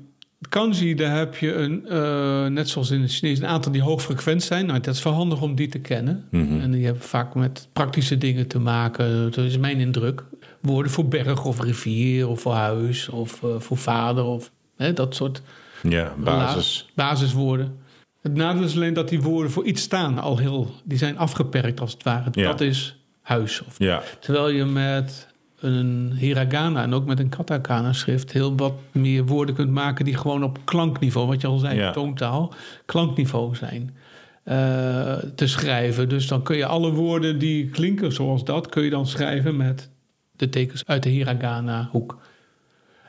kanji, 0.50 0.96
daar 0.96 1.18
heb 1.18 1.36
je 1.36 1.54
een, 1.54 1.88
eh, 1.88 2.46
net 2.46 2.70
zoals 2.70 2.92
in 2.92 3.02
het 3.02 3.12
Chinees, 3.12 3.40
een 3.40 3.46
aantal 3.46 3.72
die 3.72 3.82
hoog 3.82 4.02
frequent 4.02 4.44
zijn. 4.44 4.66
Nou, 4.66 4.80
dat 4.80 4.96
is 4.96 5.04
wel 5.04 5.14
handig 5.14 5.42
om 5.42 5.56
die 5.56 5.68
te 5.68 5.80
kennen. 5.80 6.26
Mhm. 6.32 6.60
En 6.60 6.72
die 6.72 6.86
hebben 6.86 7.04
vaak 7.04 7.36
met 7.36 7.68
praktische 7.74 8.18
dingen 8.18 8.48
te 8.48 8.60
maken. 8.60 9.32
Dat 9.32 9.46
is 9.46 9.58
mijn 9.58 9.78
indruk. 9.80 10.24
Woorden 10.62 10.92
voor 10.92 11.08
berg 11.08 11.46
of 11.46 11.62
rivier 11.62 12.28
of 12.28 12.42
voor 12.42 12.54
huis 12.54 13.10
of 13.10 13.44
eh, 13.44 13.50
voor 13.60 13.78
vader 13.78 14.24
of 14.24 14.52
hè, 14.78 14.94
dat 14.94 15.16
soort 15.16 15.42
Ja, 15.82 16.14
basis. 16.18 16.90
basiswoorden. 16.96 17.78
Het 18.22 18.34
nadeel 18.34 18.64
is 18.64 18.76
alleen 18.76 18.94
dat 18.94 19.10
die 19.10 19.22
woorden 19.22 19.52
voor 19.52 19.66
iets 19.66 19.82
staan 19.82 20.20
al 20.20 20.38
heel, 20.38 20.72
die 20.84 20.98
zijn 20.98 21.18
afgeperkt 21.18 21.80
als 21.80 21.92
het 21.92 22.04
ware. 22.04 22.30
Ja. 22.32 22.48
Dat 22.48 22.62
is 22.62 23.00
huis 23.22 23.64
of 23.68 23.76
Ja, 23.78 24.02
Terwijl 24.20 24.50
je 24.50 24.66
met 24.66 25.28
een 25.60 26.12
hiragana 26.18 26.84
en 26.84 26.94
ook 26.94 27.06
met 27.06 27.20
een 27.20 27.30
katakana 27.30 27.94
schrift 27.94 28.32
heel 28.32 28.56
wat 28.56 28.74
meer 28.92 29.26
woorden 29.26 29.56
kunt 29.56 29.72
maken 29.72 30.06
die 30.06 30.18
gewoon 30.18 30.44
op 30.44 30.60
klankniveau, 30.64 31.28
wat 31.28 31.42
je 31.42 31.48
al 31.48 31.58
zei, 31.58 31.76
Ja. 31.80 31.92
toontaal, 31.92 32.54
klankniveau 32.86 33.56
zijn. 33.56 33.96
eh, 34.44 35.14
te 35.36 35.48
schrijven. 35.48 36.10
Dus 36.10 36.28
dan 36.28 36.44
kun 36.44 36.58
je 36.58 36.66
alle 36.66 36.92
woorden 36.92 37.40
die 37.40 37.70
klinken 37.70 38.12
zoals 38.12 38.44
dat, 38.44 38.70
kun 38.70 38.84
je 38.84 38.90
dan 38.90 39.08
schrijven 39.08 39.56
met 39.58 39.90
de 40.36 40.50
tekens 40.50 40.84
uit 40.86 41.04
de 41.04 41.10
hiragana 41.10 41.90
hoek. 41.92 42.18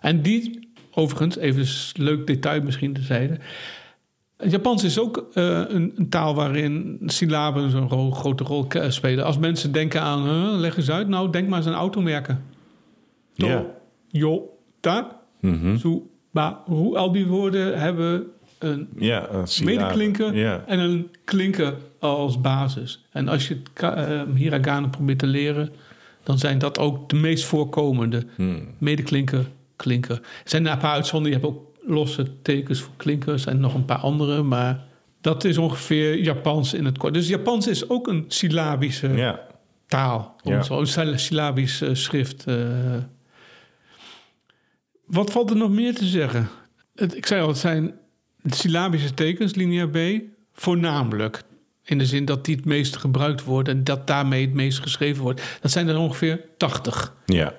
En 0.00 0.22
die, 0.22 0.68
overigens, 0.90 1.36
even 1.36 1.60
een 1.60 2.04
leuk 2.04 2.26
detail 2.26 2.62
misschien 2.62 2.92
terzijde. 2.92 3.38
Het 4.36 4.50
Japans 4.50 4.84
is 4.84 4.98
ook 4.98 5.26
eh, 5.34 5.60
een, 5.68 5.92
een 5.96 6.08
taal 6.08 6.34
waarin 6.34 6.98
syllaben 7.06 7.70
zo'n 7.70 7.88
ro- 7.88 8.10
grote 8.10 8.44
rol 8.44 8.66
spelen. 8.88 9.24
Als 9.24 9.38
mensen 9.38 9.72
denken 9.72 10.02
aan, 10.02 10.22
huh, 10.22 10.58
leg 10.60 10.76
eens 10.76 10.90
uit, 10.90 11.08
nou 11.08 11.30
denk 11.30 11.48
maar 11.48 11.58
eens 11.58 11.66
aan 11.66 11.74
automerken. 11.74 12.42
To, 13.34 13.46
Ja. 13.46 13.64
Jo, 14.08 14.50
ta, 14.80 15.20
Mhm. 15.40 15.76
su, 15.76 16.02
ba, 16.30 16.62
ru. 16.66 16.94
Al 16.96 17.12
die 17.12 17.26
woorden 17.26 17.78
hebben 17.80 18.24
een 18.58 18.88
ja 18.98 19.28
een 19.30 19.46
medeklinker 19.64 20.34
Ja. 20.36 20.62
en 20.66 20.78
een 20.78 21.10
klinker 21.24 21.74
als 21.98 22.40
basis. 22.40 23.04
En 23.10 23.28
als 23.28 23.48
je 23.48 23.56
eh, 23.74 24.20
hiragana 24.34 24.86
probeert 24.88 25.18
te 25.18 25.26
leren, 25.26 25.70
dan 26.22 26.38
zijn 26.38 26.58
dat 26.58 26.78
ook 26.78 27.08
de 27.08 27.16
meest 27.16 27.44
voorkomende. 27.44 28.22
Hmm. 28.36 28.68
Medeklinker, 28.78 29.46
klinker. 29.76 30.14
Er 30.16 30.22
zijn 30.44 30.66
een 30.66 30.78
paar 30.78 30.92
uitzonderingen. 30.92 31.40
Je 31.40 31.46
hebt 31.46 31.58
ook 31.60 31.66
losse 31.86 32.42
tekens 32.42 32.80
voor 32.80 32.94
klinkers 32.96 33.46
en 33.46 33.60
nog 33.60 33.74
een 33.74 33.84
paar 33.84 33.98
andere. 33.98 34.42
Maar 34.42 34.84
dat 35.20 35.44
is 35.44 35.58
ongeveer 35.58 36.18
Japans 36.18 36.74
in 36.74 36.84
het 36.84 36.98
kort. 36.98 37.14
Dus 37.14 37.28
Japans 37.28 37.66
is 37.66 37.88
ook 37.88 38.08
een 38.08 38.24
syllabische 38.28 39.08
ja. 39.08 39.40
taal. 39.86 40.36
Zo, 40.64 40.80
een 40.80 41.18
syllabisch 41.18 41.80
eh, 41.80 41.94
schrift. 41.94 42.44
eh. 42.46 42.56
Wat 45.06 45.30
valt 45.30 45.50
er 45.50 45.56
nog 45.56 45.70
meer 45.70 45.94
te 45.94 46.06
zeggen? 46.06 46.48
Het, 46.94 47.16
ik 47.16 47.26
zei 47.26 47.42
al, 47.42 47.48
het 47.48 47.58
zijn 47.58 47.94
syllabische 48.44 49.14
tekens, 49.14 49.54
linia 49.54 49.86
B. 49.86 49.98
Voornamelijk. 50.52 51.42
In 51.84 51.98
de 51.98 52.06
zin 52.06 52.24
dat 52.24 52.44
die 52.44 52.56
het 52.56 52.64
meest 52.64 52.96
gebruikt 52.96 53.44
worden... 53.44 53.76
en 53.76 53.84
dat 53.84 54.06
daarmee 54.06 54.44
het 54.44 54.54
meest 54.54 54.78
geschreven 54.78 55.22
wordt. 55.22 55.58
Dat 55.60 55.70
zijn 55.70 55.88
er 55.88 55.96
ongeveer 55.98 56.40
80. 56.56 57.14
Ja. 57.26 57.54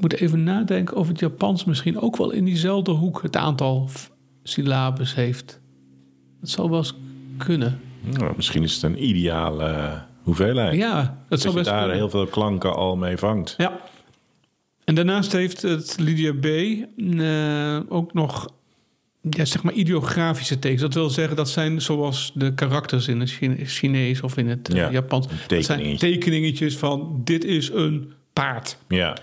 Moet 0.00 0.12
even 0.14 0.42
nadenken 0.44 0.96
of 0.96 1.08
het 1.08 1.18
Japans 1.18 1.64
misschien 1.64 2.00
ook 2.00 2.16
wel 2.16 2.30
in 2.30 2.44
diezelfde 2.44 2.90
hoek... 2.90 3.22
het 3.22 3.36
aantal 3.36 3.88
syllabes 4.42 5.14
heeft. 5.14 5.60
Dat 6.40 6.50
zou 6.50 6.68
wel 6.70 6.78
eens 6.78 6.94
kunnen. 7.36 7.80
Nou, 8.00 8.32
misschien 8.36 8.62
is 8.62 8.74
het 8.74 8.82
een 8.82 9.08
ideale 9.08 10.02
hoeveelheid. 10.22 10.76
Ja, 10.76 10.96
dat 11.02 11.14
dat 11.28 11.40
zou 11.40 11.52
je 11.52 11.58
best 11.58 11.70
daar 11.70 11.78
kunnen. 11.78 11.96
heel 11.96 12.10
veel 12.10 12.26
klanken 12.26 12.74
al 12.74 12.96
mee 12.96 13.16
vangt. 13.16 13.54
Ja. 13.58 13.80
En 14.84 14.94
daarnaast 14.94 15.32
heeft 15.32 15.62
het 15.62 15.96
Lydia 15.98 16.32
B. 16.32 16.44
eh, 17.18 17.80
ook 17.88 18.12
nog 18.12 18.48
ja, 19.30 19.44
zeg 19.44 19.62
maar 19.62 19.72
ideografische 19.72 20.58
tekens. 20.58 20.80
Dat 20.80 20.94
wil 20.94 21.10
zeggen, 21.10 21.36
dat 21.36 21.48
zijn 21.50 21.80
zoals 21.80 22.32
de 22.34 22.54
karakters 22.54 23.08
in 23.08 23.20
het 23.20 23.30
Chine- 23.30 23.64
Chinees 23.64 24.20
of 24.20 24.36
in 24.36 24.48
het 24.48 24.68
eh, 24.68 24.76
Ja, 24.76 24.90
Japans. 24.90 25.26
Dat 25.26 25.36
zijn 25.48 25.62
tekeningetje. 25.62 26.10
tekeningetjes 26.12 26.76
van 26.76 27.20
dit 27.24 27.44
is 27.44 27.70
een 27.70 28.12
paard. 28.32 28.76
Ja. 28.88 29.16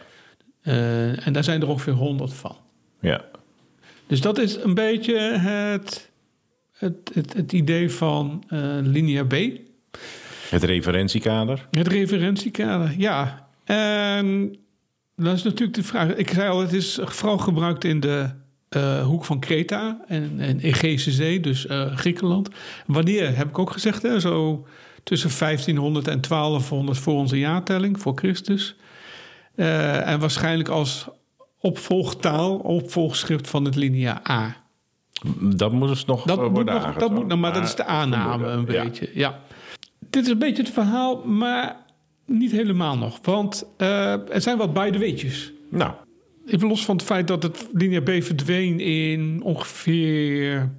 Eh, 0.67 1.27
en 1.27 1.33
daar 1.33 1.43
zijn 1.43 1.61
er 1.61 1.67
ongeveer 1.67 1.93
honderd 1.93 2.33
van. 2.33 2.55
Ja. 2.99 3.25
Dus 4.07 4.21
dat 4.21 4.37
is 4.37 4.55
een 4.55 4.73
beetje 4.73 5.17
het, 5.19 6.11
het, 6.71 7.11
het, 7.13 7.33
het 7.33 7.53
idee 7.53 7.91
van 7.91 8.43
eh 8.47 8.77
Linia 8.81 9.23
B. 9.23 9.35
Het 10.49 10.63
referentiekader. 10.63 11.67
Het 11.71 11.87
referentiekader, 11.87 12.93
ja. 12.97 13.47
En 13.63 14.55
dat 15.15 15.35
is 15.35 15.43
natuurlijk 15.43 15.73
de 15.73 15.83
vraag. 15.83 16.15
Ik 16.15 16.29
zei 16.29 16.49
al, 16.49 16.61
het 16.61 16.73
is 16.73 16.99
vooral 17.01 17.37
gebruikt 17.37 17.83
in 17.83 17.99
de 17.99 18.29
eh, 18.69 19.05
hoek 19.05 19.25
van 19.25 19.39
Kreta 19.39 20.01
en, 20.07 20.35
en 20.37 20.59
Egeïsche 20.59 21.11
Zee, 21.11 21.39
dus 21.39 21.65
Griekenland. 21.95 22.49
Wanneer, 22.85 23.35
heb 23.35 23.47
ik 23.47 23.59
ook 23.59 23.71
gezegd, 23.71 24.01
hè, 24.01 24.19
zo 24.19 24.67
tussen 25.03 25.31
1500 25.39 26.07
en 26.07 26.21
1200 26.21 26.97
voor 26.97 27.13
onze 27.13 27.39
jaartelling, 27.39 27.99
voor 27.99 28.13
Christus. 28.15 28.75
Eh, 29.57 30.07
en 30.07 30.19
waarschijnlijk 30.19 30.69
als 30.69 31.07
opvolgtaal, 31.59 32.57
opvolgschrift 32.57 33.49
van 33.49 33.65
het 33.65 33.75
linea 33.75 34.21
A. 34.29 34.55
Dat 35.39 35.71
moet 35.71 35.87
dus 35.87 36.05
nog 36.05 36.23
Dat 36.23 36.37
eh, 36.37 36.43
moet 36.43 36.53
worden 36.53 36.81
nog, 36.81 36.95
dat 36.95 37.11
moet, 37.11 37.27
nog, 37.27 37.39
maar 37.39 37.53
dat 37.53 37.63
is 37.63 37.75
de 37.75 37.85
aanname 37.85 38.47
een 38.47 38.65
ja. 38.67 38.83
beetje. 38.83 39.09
Ja. 39.13 39.39
Dit 40.09 40.23
is 40.23 40.31
een 40.31 40.39
beetje 40.39 40.63
het 40.63 40.71
verhaal, 40.71 41.23
maar 41.25 41.75
niet 42.25 42.51
helemaal 42.51 42.97
nog. 42.97 43.19
Want 43.21 43.65
eh, 43.77 44.33
er 44.33 44.41
zijn 44.41 44.57
wat 44.57 44.73
bij 44.73 44.91
de 44.91 44.97
weetjes. 44.97 45.51
Nou, 45.69 45.91
Even 46.45 46.67
los 46.67 46.85
van 46.85 46.95
het 46.95 47.05
feit 47.05 47.27
dat 47.27 47.43
het 47.43 47.67
linia 47.71 48.01
B 48.01 48.23
verdween 48.23 48.79
in 48.79 49.41
ongeveer 49.43 50.71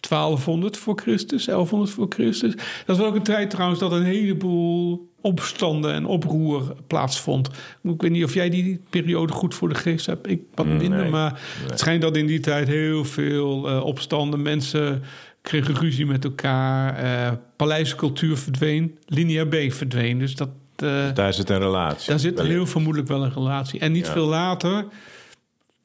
1200 0.00 0.76
voor 0.76 0.98
Christus, 0.98 1.44
1100 1.44 1.90
voor 1.90 2.06
Christus. 2.08 2.54
Dat 2.86 2.96
was 2.96 3.06
ook 3.06 3.14
een 3.14 3.22
tijd 3.22 3.50
trouwens 3.50 3.80
dat 3.80 3.92
een 3.92 4.04
heleboel 4.04 5.12
opstanden 5.24 5.92
en 5.92 6.06
oproer 6.06 6.74
plaatsvond. 6.86 7.48
Ik 7.82 8.02
weet 8.02 8.10
niet 8.10 8.24
of 8.24 8.34
jij 8.34 8.50
die 8.50 8.80
periode 8.90 9.32
goed 9.32 9.54
voor 9.54 9.68
de 9.68 9.74
geest 9.74 10.06
hebt. 10.06 10.30
Ik 10.30 10.40
wat 10.54 10.66
minder, 10.66 10.98
nee. 11.00 11.10
maar 11.10 11.40
het 11.68 11.78
schijnt 11.78 12.02
dat 12.02 12.16
in 12.16 12.26
die 12.26 12.40
tijd 12.40 12.68
heel 12.68 13.04
veel 13.04 13.68
eh, 13.68 13.84
opstanden, 13.84 14.42
mensen 14.42 15.02
kregen 15.42 15.74
ruzie 15.74 16.06
met 16.06 16.24
elkaar, 16.24 16.96
eh 16.96 17.32
paleiscultuur 17.56 18.36
verdween, 18.36 18.98
linia 19.06 19.44
B 19.46 19.54
verdween. 19.68 20.18
Dus 20.18 20.36
dat... 20.36 20.48
eh, 20.76 21.14
daar 21.14 21.32
zit 21.32 21.50
een 21.50 21.58
relatie. 21.58 22.08
daar 22.10 22.18
zit 22.18 22.40
heel 22.40 22.66
vermoedelijk 22.66 23.08
wel 23.10 23.24
een 23.24 23.32
relatie. 23.32 23.80
En 23.80 23.92
niet 23.92 24.06
Ja. 24.06 24.12
veel 24.12 24.26
later, 24.26 24.84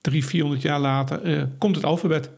drie, 0.01 0.25
vierhonderd 0.25 0.61
jaar 0.61 0.79
later, 0.79 1.47
komt 1.57 1.75
het 1.75 1.85
alfabet. 1.85 2.29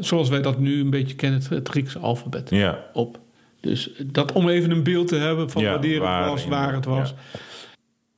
Zoals 0.00 0.28
wij 0.28 0.42
dat 0.42 0.58
nu 0.58 0.80
een 0.80 0.90
beetje 0.90 1.14
kennen, 1.14 1.38
het, 1.40 1.48
het 1.48 1.68
Griekse 1.68 1.98
alfabet 1.98 2.50
Ja, 2.50 2.78
op. 2.92 3.18
Dus 3.66 3.90
dat 4.06 4.32
om 4.32 4.48
even 4.48 4.70
een 4.70 4.82
beeld 4.82 5.08
te 5.08 5.16
hebben 5.16 5.50
van 5.50 5.62
Ja, 5.62 5.72
wanneer 5.72 6.00
waar 6.00 6.22
het 6.22 6.30
was, 6.30 6.46
waar 6.46 6.74
het 6.74 6.84
was. 6.84 7.08
ja. 7.08 7.38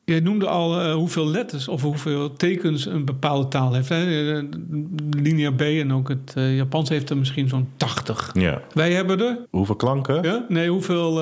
Jij 0.04 0.20
noemde 0.20 0.46
al 0.46 0.80
eh, 0.80 0.94
hoeveel 0.94 1.26
letters 1.26 1.68
of 1.68 1.82
hoeveel 1.82 2.32
tekens 2.32 2.86
een 2.86 3.04
bepaalde 3.04 3.48
taal 3.48 3.74
heeft. 3.74 3.88
Hè? 3.88 4.32
Eh, 4.36 4.44
Linia 5.10 5.50
B 5.50 5.60
en 5.60 5.92
ook 5.92 6.08
het 6.08 6.32
eh, 6.34 6.56
Japans 6.56 6.88
heeft 6.88 7.10
er 7.10 7.16
misschien 7.16 7.48
zo'n 7.48 7.68
80. 7.76 8.30
ja. 8.34 8.62
Wij 8.72 8.92
hebben 8.92 9.20
er 9.20 9.38
Hoeveel 9.50 9.76
klanken? 9.76 10.22
ja? 10.22 10.44
Nee, 10.48 10.70
hoeveel 10.70 11.20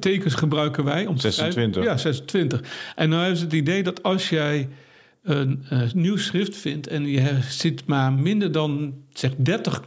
tekens 0.00 0.34
gebruiken 0.34 0.84
wij? 0.84 1.06
Om 1.06 1.14
te 1.16 1.20
26. 1.30 1.82
schrijven? 1.82 1.92
Ja, 1.92 1.96
26. 1.96 2.60
En 2.96 3.08
nou 3.08 3.30
is 3.32 3.40
het 3.40 3.52
idee 3.52 3.82
dat 3.82 4.02
als 4.02 4.28
jij 4.28 4.68
een 5.22 5.64
nieuw 5.94 6.16
schrift 6.16 6.56
vindt... 6.56 6.86
en 6.86 7.06
je 7.06 7.38
ziet 7.48 7.86
maar 7.86 8.12
minder 8.12 8.52
dan 8.52 8.94
zeg 9.12 9.30
30 9.36 9.82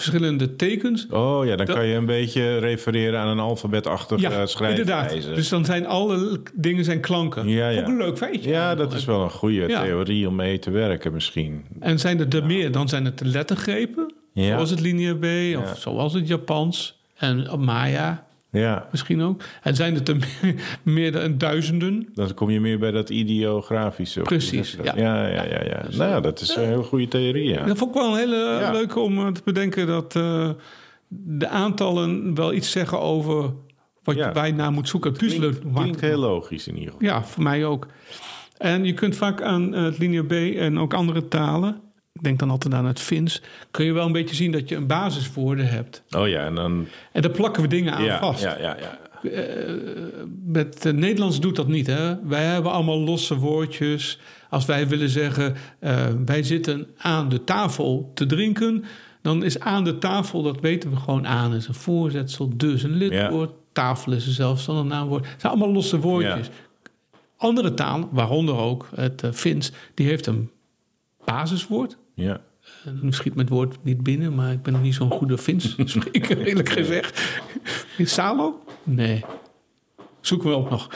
verschillende 0.00 0.56
tekens... 0.56 1.06
Oh 1.10 1.44
ja, 1.46 1.56
dan 1.56 1.66
Dat- 1.66 1.76
kan 1.76 1.86
je 1.86 1.94
een 1.94 2.06
beetje 2.06 2.58
refereren 2.58 3.20
aan 3.20 3.28
een 3.28 3.38
alfabetachtig 3.38 4.20
Ja, 4.20 4.30
eh, 4.30 4.68
inderdaad. 4.68 5.10
Dus 5.34 5.48
dan 5.48 5.64
zijn 5.64 5.86
alle 5.86 6.40
dingen 6.54 6.84
zijn 6.84 7.00
klanken. 7.00 7.48
Ja, 7.48 7.68
ja. 7.68 7.80
Ook 7.80 7.86
een 7.86 7.96
leuk 7.96 8.16
feitje. 8.16 8.50
Ja, 8.50 8.74
dat 8.74 8.92
is 8.94 9.04
wel 9.04 9.22
een 9.22 9.30
goede 9.30 9.68
Ja. 9.68 9.82
theorie 9.82 10.28
om 10.28 10.34
mee 10.34 10.58
te 10.58 10.70
werken 10.70 11.12
misschien. 11.12 11.64
En 11.80 11.98
zijn 11.98 12.20
er 12.20 12.36
er 12.36 12.46
meer, 12.46 12.72
dan 12.72 12.88
zijn 12.88 13.04
het 13.04 13.18
de 13.18 13.24
lettergrepen... 13.24 14.14
Zoals 14.34 14.70
het 14.70 14.80
linia 14.80 15.14
B 15.14 15.24
of 15.58 15.78
zoals 15.78 16.12
het 16.14 16.28
Japans... 16.28 17.00
en 17.16 17.60
Maya 17.60 18.26
Ja, 18.52 18.88
misschien 18.90 19.22
ook. 19.22 19.42
En 19.62 19.74
zijn 19.76 19.94
het 19.94 20.08
er 20.08 20.16
meer, 20.82 21.12
dan 21.12 21.38
duizenden... 21.38 22.08
dan 22.14 22.34
kom 22.34 22.50
je 22.50 22.60
meer 22.60 22.78
bij 22.78 22.90
dat 22.90 23.10
ideografische. 23.10 24.20
Precies, 24.20 24.76
Ja, 24.82 24.92
ja. 24.96 25.26
ja, 25.28 25.42
ja. 25.44 25.64
ja, 25.64 25.82
Nou, 25.96 26.10
ja, 26.10 26.20
dat 26.20 26.40
is 26.40 26.56
een 26.56 26.66
heel 26.66 26.82
goede 26.82 27.08
theorie, 27.08 27.48
ja. 27.48 27.64
Dat 27.64 27.78
vond 27.78 27.94
ik 27.94 28.00
wel 28.02 28.10
een 28.12 28.18
hele 28.18 28.36
Ja. 28.60 28.72
leuke 28.72 29.00
om 29.00 29.18
eh, 29.18 29.26
te 29.32 29.40
bedenken 29.44 29.86
dat 29.86 30.16
eh, 30.16 30.50
de 31.08 31.48
aantallen 31.48 32.34
wel 32.34 32.52
iets 32.52 32.70
zeggen 32.70 33.00
over 33.00 33.52
wat 34.02 34.16
Ja. 34.16 34.26
je 34.28 34.32
wij 34.34 34.52
naar 34.52 34.72
moet 34.72 34.88
zoeken. 34.88 35.12
Puzzelen 35.12 35.72
Klinkt, 35.74 36.00
heel 36.00 36.18
logisch 36.18 36.66
in 36.68 36.74
ieder 36.78 36.92
geval. 36.92 37.08
Ja, 37.08 37.22
voor 37.24 37.42
mij 37.42 37.64
ook. 37.64 37.86
En 38.58 38.84
je 38.84 38.92
kunt 38.94 39.16
vaak 39.16 39.42
aan 39.42 39.74
eh, 39.74 39.82
het 39.82 39.98
linia 39.98 40.22
B 40.22 40.32
en 40.56 40.78
ook 40.78 40.94
andere 40.94 41.28
talen, 41.28 41.80
ik 42.12 42.22
denk 42.22 42.38
dan 42.38 42.50
altijd 42.50 42.74
aan 42.74 42.86
het 42.86 43.00
Fins, 43.00 43.42
kun 43.70 43.84
je 43.84 43.92
wel 43.92 44.06
een 44.06 44.12
beetje 44.12 44.34
zien 44.34 44.52
dat 44.52 44.68
je 44.68 44.76
een 44.76 44.86
basiswoorden 44.86 45.68
hebt. 45.68 46.02
Oh 46.10 46.28
ja, 46.28 46.44
en 46.44 46.54
dan... 46.54 46.86
En 47.12 47.22
daar 47.22 47.30
plakken 47.30 47.62
we 47.62 47.68
dingen 47.68 47.92
aan 47.94 48.04
Ja, 48.04 48.18
vast. 48.18 48.42
ja, 48.42 48.58
ja, 48.58 48.76
ja. 48.78 48.98
Met 50.44 50.86
eh, 50.86 50.92
Nederlands 50.92 51.40
doet 51.40 51.56
dat 51.56 51.68
niet. 51.68 51.86
Hè? 51.86 52.26
Wij 52.26 52.44
hebben 52.44 52.72
allemaal 52.72 53.00
losse 53.00 53.36
woordjes. 53.36 54.18
Als 54.50 54.64
wij 54.64 54.88
willen 54.88 55.08
zeggen, 55.08 55.54
eh, 55.78 56.06
wij 56.24 56.42
zitten 56.42 56.86
aan 56.96 57.28
de 57.28 57.44
tafel 57.44 58.10
te 58.14 58.26
drinken, 58.26 58.84
dan 59.22 59.44
is 59.44 59.60
aan 59.60 59.84
de 59.84 59.98
tafel, 59.98 60.42
dat 60.42 60.60
weten 60.60 60.90
we 60.90 60.96
gewoon 60.96 61.26
aan, 61.26 61.54
is 61.54 61.68
een 61.68 61.74
voorzetsel, 61.74 62.56
dus 62.56 62.82
een 62.82 62.96
lidwoord. 62.96 63.50
Tafel 63.72 64.12
is 64.12 64.26
een 64.26 64.32
zelfstandig 64.32 64.84
naamwoord. 64.84 65.26
Het 65.26 65.40
zijn 65.40 65.52
allemaal 65.52 65.72
losse 65.72 65.98
woordjes. 66.00 66.50
Andere 67.36 67.74
talen, 67.74 68.08
waaronder 68.10 68.56
ook 68.56 68.88
het 68.94 69.22
uh, 69.24 69.30
Fins, 69.32 69.72
die 69.94 70.06
heeft 70.06 70.26
een 70.26 70.50
basiswoord. 71.32 71.96
ja. 72.14 72.40
Uh, 72.86 72.92
nu 73.02 73.12
schiet 73.12 73.34
me 73.34 73.40
het 73.40 73.50
woord 73.50 73.76
niet 73.82 74.02
binnen, 74.02 74.34
maar 74.34 74.52
ik 74.52 74.62
ben 74.62 74.80
niet 74.80 74.94
zo'n 74.94 75.10
goede 75.10 75.38
Fins 75.38 75.74
spreker, 75.84 76.38
eerlijk 76.46 76.68
gezegd. 76.68 77.40
Salo? 77.98 78.62
Nee. 78.82 79.24
Zoeken 80.20 80.48
we 80.48 80.54
ook 80.56 80.70
nog. 80.70 80.88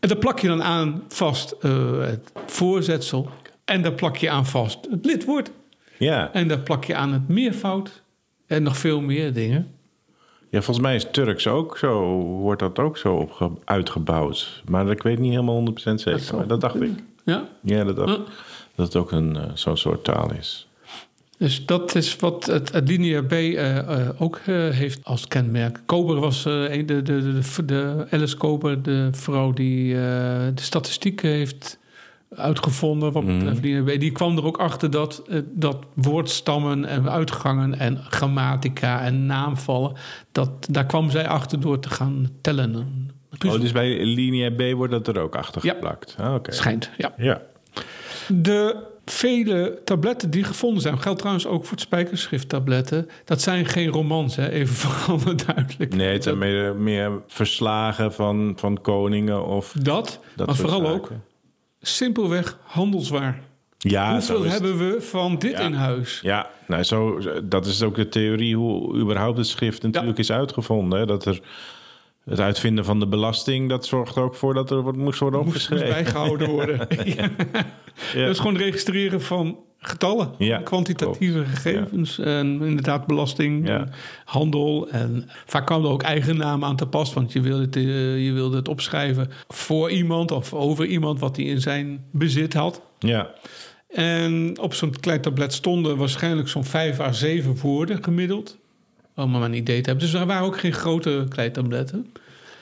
En 0.00 0.08
daar 0.08 0.18
plak 0.18 0.38
je 0.38 0.48
dan 0.48 0.62
aan 0.62 1.02
vast 1.08 1.54
uh, 1.62 2.00
het 2.00 2.32
voorzetsel. 2.46 3.30
En 3.64 3.82
daar 3.82 3.92
plak 3.92 4.16
je 4.16 4.30
aan 4.30 4.46
vast 4.46 4.78
het 4.90 5.04
lidwoord. 5.04 5.50
Ja. 5.98 6.32
En 6.32 6.48
daar 6.48 6.60
plak 6.60 6.84
je 6.84 6.94
aan 6.94 7.12
het 7.12 7.28
meervoud. 7.28 8.02
En 8.46 8.62
nog 8.62 8.76
veel 8.76 9.00
meer 9.00 9.32
dingen. 9.32 9.74
Ja, 10.50 10.60
volgens 10.62 10.86
mij 10.86 10.94
is 10.94 11.06
Turks 11.10 11.46
ook 11.46 11.78
zo, 11.78 12.00
wordt 12.20 12.60
dat 12.60 12.78
ook 12.78 12.96
zo 12.96 13.14
opge- 13.14 13.50
uitgebouwd. 13.64 14.62
Maar 14.68 14.90
ik 14.90 15.02
weet 15.02 15.18
niet 15.18 15.30
helemaal 15.30 15.68
100% 15.70 15.72
zeker. 15.74 16.18
zou 16.20 16.36
maar 16.38 16.46
dat 16.46 16.60
dacht 16.60 16.78
kunnen. 16.78 16.96
ik. 16.98 17.04
Ja? 17.24 17.48
Ja, 17.62 17.84
dat, 17.84 17.96
dacht, 17.96 18.16
Huh? 18.16 18.26
Dat 18.74 18.86
het 18.86 18.96
ook 18.96 19.12
een, 19.12 19.36
eh, 19.36 19.42
zo'n 19.54 19.76
soort 19.76 20.04
taal 20.04 20.32
is. 20.32 20.68
Dus 21.38 21.66
dat 21.66 21.94
is 21.94 22.16
wat 22.16 22.46
het, 22.46 22.72
het 22.72 22.84
B 23.26 23.32
eh, 23.32 23.78
eh, 23.78 24.08
ook 24.18 24.40
heeft 24.46 25.00
als 25.04 25.28
kenmerk. 25.28 25.80
Kober 25.86 26.20
was 26.20 26.42
de, 26.42 26.82
de, 26.86 27.02
de, 27.02 27.40
de, 27.64 28.06
Alice 28.10 28.36
Kober, 28.36 28.82
de 28.82 29.08
vrouw 29.12 29.52
die 29.52 29.94
de 29.94 30.52
statistiek 30.54 31.22
heeft 31.22 31.78
uitgevonden. 32.34 33.12
Wat 33.12 33.26
betreft 33.26 33.60
linia 33.62 33.82
B. 33.82 34.00
Die 34.00 34.12
kwam 34.12 34.36
er 34.36 34.44
ook 34.44 34.58
achter 34.58 34.90
dat, 34.90 35.22
dat 35.44 35.76
woordstammen 35.94 36.84
en 36.84 37.10
uitgangen 37.10 37.78
en 37.78 37.98
grammatica 38.08 39.02
en 39.02 39.26
naamvallen... 39.26 39.92
Dat, 40.32 40.50
daar 40.70 40.86
kwam 40.86 41.10
zij 41.10 41.28
achter 41.28 41.60
door 41.60 41.78
te 41.78 41.90
gaan 41.90 42.28
tellen. 42.40 42.86
Puzzel. 43.38 43.56
Oh, 43.56 43.60
dus 43.60 43.72
bij 43.72 44.04
linia 44.04 44.50
B 44.50 44.76
wordt 44.76 44.92
dat 44.92 45.08
er 45.08 45.18
ook 45.18 45.36
achter 45.36 45.64
Ja. 45.64 45.72
geplakt. 45.72 46.16
Ah, 46.18 46.34
Oké. 46.34 46.52
Schijnt, 46.52 46.90
ja. 46.96 47.12
Ja. 47.16 47.42
De 48.28 48.76
vele 49.04 49.80
tabletten 49.84 50.30
die 50.30 50.44
gevonden 50.44 50.82
zijn, 50.82 51.00
geldt 51.02 51.18
trouwens 51.18 51.46
ook 51.46 51.62
voor 51.62 51.70
het 51.72 51.80
spijkerschrifttabletten. 51.80 53.08
Dat 53.24 53.40
zijn 53.42 53.66
geen 53.66 53.88
romans, 53.88 54.36
hè? 54.36 54.48
even 54.50 54.74
voor 54.74 54.94
alle 55.14 55.34
duidelijk. 55.34 55.94
Nee, 55.94 56.12
het 56.12 56.22
zijn 56.22 56.38
meer, 56.38 56.76
meer 56.76 57.10
verslagen 57.26 58.12
van, 58.12 58.52
van 58.56 58.80
koningen 58.80 59.46
of 59.46 59.74
Dat, 59.82 60.20
dat 60.36 60.46
maar 60.46 60.56
vooral 60.56 60.78
zaken. 60.80 60.92
ook 60.94 61.10
simpelweg 61.80 62.58
handelswaar. 62.62 63.40
Ja, 63.78 64.12
Hoeveel 64.12 64.44
hebben 64.44 64.78
we 64.78 65.00
van 65.00 65.38
dit 65.38 65.50
Ja. 65.52 65.58
in 65.60 65.72
huis? 65.72 66.20
Ja, 66.22 66.50
nou, 66.66 66.82
zo, 66.82 67.18
dat 67.44 67.66
is 67.66 67.82
ook 67.82 67.94
de 67.94 68.08
theorie 68.08 68.56
hoe 68.56 68.96
überhaupt 68.98 69.38
het 69.38 69.46
schrift 69.46 69.82
natuurlijk 69.82 70.18
is 70.18 70.32
uitgevonden. 70.32 70.98
Hè? 70.98 71.06
Dat 71.06 71.24
er 71.24 71.40
het 72.24 72.40
uitvinden 72.40 72.84
van 72.84 73.00
de 73.00 73.06
belasting, 73.08 73.68
dat 73.68 73.86
zorgt 73.86 74.16
er 74.16 74.22
ook 74.22 74.34
voor 74.34 74.54
dat 74.54 74.70
er 74.70 74.82
wat 74.82 74.96
moest 74.96 75.18
worden 75.20 75.40
Moest, 75.44 75.52
moest 75.54 75.70
opgeschreven. 75.70 76.02
bijgehouden 76.02 76.48
worden. 76.48 76.78
ja. 77.16 77.30
Ja. 78.14 78.20
Dat 78.20 78.30
is 78.30 78.38
gewoon 78.38 78.56
registreren 78.56 79.22
van 79.22 79.58
getallen, 79.78 80.30
Ja, 80.38 80.58
kwantitatieve 80.58 81.44
gegevens. 81.44 82.18
En 82.18 82.46
inderdaad 82.62 83.06
belasting, 83.06 83.68
Ja. 83.68 83.78
en 83.78 83.92
handel. 84.24 84.88
En 84.88 85.28
vaak 85.46 85.66
kwam 85.66 85.84
er 85.84 85.90
ook 85.90 86.02
eigen 86.02 86.36
naam 86.36 86.64
aan 86.64 86.76
te 86.76 86.86
pas. 86.86 87.12
Want 87.12 87.32
je 87.32 87.40
wilde, 87.40 87.62
het, 87.64 87.76
eh, 87.76 88.24
je 88.24 88.32
wilde 88.32 88.56
het 88.56 88.68
opschrijven 88.68 89.30
voor 89.48 89.90
iemand 89.90 90.30
of 90.30 90.54
over 90.54 90.86
iemand 90.86 91.20
wat 91.20 91.36
hij 91.36 91.44
in 91.44 91.60
zijn 91.60 92.04
bezit 92.12 92.52
had. 92.54 92.82
Ja, 92.98 93.30
En 93.88 94.54
op 94.60 94.74
zo'n 94.74 94.94
klein 95.00 95.20
tablet 95.20 95.52
stonden 95.52 95.96
waarschijnlijk 95.96 96.48
zo'n 96.48 96.64
vijf 96.64 97.00
à 97.00 97.12
zeven 97.12 97.56
woorden 97.62 98.04
gemiddeld. 98.04 98.58
Om 99.20 99.30
maar 99.30 99.42
een 99.42 99.54
idee 99.54 99.80
te 99.80 99.88
hebben. 99.90 100.08
Dus 100.10 100.20
er 100.20 100.26
waren 100.26 100.46
ook 100.46 100.58
geen 100.58 100.72
grote 100.72 101.26
kleitabletten. 101.28 102.12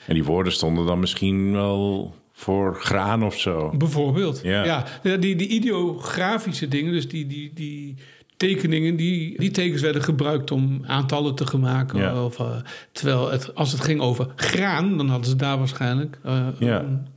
en 0.07 0.13
die 0.13 0.23
woorden 0.23 0.53
stonden 0.53 0.85
dan 0.85 0.99
misschien 0.99 1.51
wel 1.51 2.15
voor 2.33 2.75
graan 2.81 3.23
of 3.23 3.39
zo. 3.39 3.71
Bijvoorbeeld. 3.77 4.39
Ja. 4.43 4.63
Ja, 5.03 5.17
die, 5.17 5.35
die 5.35 5.47
ideografische 5.47 6.67
dingen, 6.67 6.91
dus 6.93 7.07
die, 7.07 7.27
die, 7.27 7.51
die 7.53 7.95
tekeningen, 8.37 8.95
die, 8.95 9.39
die 9.39 9.51
tekens 9.51 9.81
werden 9.81 10.03
gebruikt 10.03 10.51
om 10.51 10.81
aantallen 10.85 11.35
te 11.35 11.57
maken. 11.57 11.99
Ja. 11.99 12.23
Of, 12.25 12.39
eh, 12.39 12.55
terwijl 12.91 13.31
het, 13.31 13.55
als 13.55 13.71
het 13.71 13.81
ging 13.81 14.01
over 14.01 14.27
graan, 14.35 14.97
dan 14.97 15.09
hadden 15.09 15.29
ze 15.29 15.35
daar 15.35 15.57
waarschijnlijk 15.57 16.19
eh, 16.23 16.47
Ja. 16.59 16.79
een, 16.79 17.07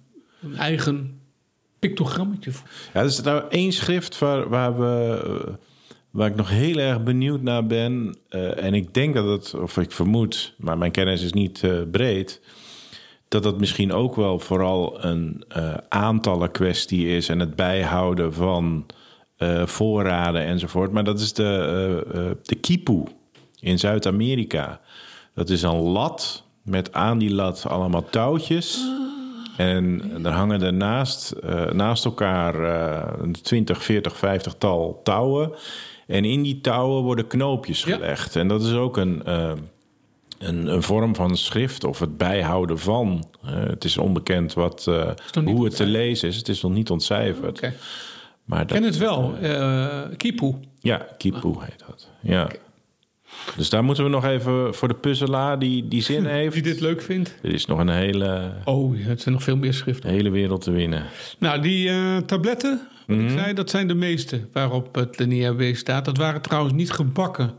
een 0.42 0.56
eigen 0.56 1.20
pictogrammetje 1.78 2.52
voor. 2.52 2.68
Ja, 2.94 3.00
er 3.00 3.06
is 3.06 3.20
nou 3.20 3.42
één 3.48 3.72
schrift 3.72 4.18
waar, 4.18 4.48
waar 4.48 4.78
we... 4.78 5.52
Waar 6.12 6.28
ik 6.28 6.36
nog 6.36 6.48
heel 6.48 6.76
erg 6.76 7.02
benieuwd 7.02 7.42
naar 7.42 7.66
ben, 7.66 8.16
eh, 8.28 8.64
en 8.64 8.74
ik 8.74 8.94
denk 8.94 9.14
dat 9.14 9.26
het, 9.26 9.60
of 9.60 9.76
ik 9.76 9.92
vermoed, 9.92 10.54
maar 10.58 10.78
mijn 10.78 10.90
kennis 10.90 11.22
is 11.22 11.32
niet 11.32 11.62
eh, 11.62 11.72
breed, 11.90 12.40
dat 13.28 13.42
dat 13.42 13.58
misschien 13.58 13.92
ook 13.92 14.16
wel 14.16 14.38
vooral 14.38 15.04
een 15.04 15.44
eh 15.48 15.74
aantallen 15.88 16.50
kwestie 16.50 17.08
is 17.08 17.28
en 17.28 17.38
het 17.38 17.56
bijhouden 17.56 18.34
van 18.34 18.86
voorraden 19.64 20.42
enzovoort. 20.42 20.92
Maar 20.92 21.04
dat 21.04 21.20
is 21.20 21.32
de, 21.32 22.36
de 22.42 22.54
kipu 22.54 23.02
in 23.60 23.78
Zuid-Amerika. 23.78 24.80
Dat 25.34 25.50
is 25.50 25.62
een 25.62 25.76
lat 25.76 26.44
met 26.62 26.92
aan 26.92 27.18
die 27.18 27.34
lat 27.34 27.66
allemaal 27.68 28.04
touwtjes. 28.10 28.84
En 29.56 30.02
er 30.24 30.32
hangen 30.32 30.62
er 30.62 30.72
naast, 30.72 32.04
elkaar 32.04 32.64
eh, 32.64 33.12
een 33.22 33.32
20, 33.32 33.82
40, 33.82 34.16
50 34.16 34.54
tal 34.58 35.00
touwen. 35.02 35.52
En 36.12 36.24
in 36.24 36.42
die 36.42 36.60
touwen 36.60 37.02
worden 37.02 37.26
knoopjes 37.26 37.84
Ja. 37.84 37.94
gelegd. 37.94 38.36
En 38.36 38.48
dat 38.48 38.62
is 38.62 38.72
ook 38.72 38.96
een, 38.96 39.24
eh, 39.24 39.52
een, 40.38 40.66
een 40.66 40.82
vorm 40.82 41.14
van 41.14 41.36
schrift 41.36 41.84
of 41.84 41.98
het 41.98 42.16
bijhouden 42.16 42.78
van. 42.78 43.24
Eh, 43.44 43.52
het 43.54 43.84
is 43.84 43.98
onbekend 43.98 44.54
wat, 44.54 44.86
eh, 44.88 45.10
hoe 45.44 45.64
het 45.64 45.76
te 45.76 45.86
lezen 45.86 46.28
is. 46.28 46.36
Het 46.36 46.48
is 46.48 46.62
nog 46.62 46.72
niet 46.72 46.90
ontcijferd. 46.90 47.60
Maar 48.44 48.66
dat, 48.66 48.76
ken 48.76 48.86
het 48.86 48.96
wel. 48.98 49.34
eh 49.40 50.00
Kipu. 50.16 50.54
Ja, 50.80 51.06
kipu 51.18 51.48
heet 51.58 51.84
dat. 51.86 52.08
Ja. 52.20 52.48
Dus 53.56 53.70
daar 53.70 53.84
moeten 53.84 54.04
we 54.04 54.10
nog 54.10 54.24
even 54.24 54.74
voor 54.74 54.88
de 54.88 54.94
puzzelaar 54.94 55.58
die 55.58 55.88
die 55.88 56.02
zin 56.02 56.26
heeft. 56.36 56.52
Die 56.54 56.62
dit 56.62 56.80
leuk 56.80 57.02
vindt. 57.02 57.34
Er 57.42 57.52
is 57.52 57.66
nog 57.66 57.78
een 57.78 57.88
hele, 57.88 58.52
Oh, 58.64 58.94
het 58.98 59.20
zijn 59.20 59.34
nog 59.34 59.42
veel 59.44 59.56
meer 59.56 59.74
schriften. 59.74 60.10
hele 60.10 60.30
wereld 60.30 60.60
te 60.60 60.70
winnen. 60.70 61.04
Nou, 61.38 61.60
die 61.62 61.88
eh, 61.88 62.16
tabletten, 62.16 62.80
wat 63.06 63.16
Mhm. 63.16 63.26
ik 63.26 63.38
zei, 63.38 63.52
dat 63.54 63.70
zijn 63.70 63.88
de 63.88 63.94
meeste 63.94 64.40
waarop 64.52 64.94
het 64.94 65.18
Linia 65.18 65.52
B 65.54 65.62
staat. 65.72 66.04
Dat 66.04 66.16
waren 66.16 66.42
trouwens 66.42 66.74
niet 66.74 66.90
gebakken 66.92 67.52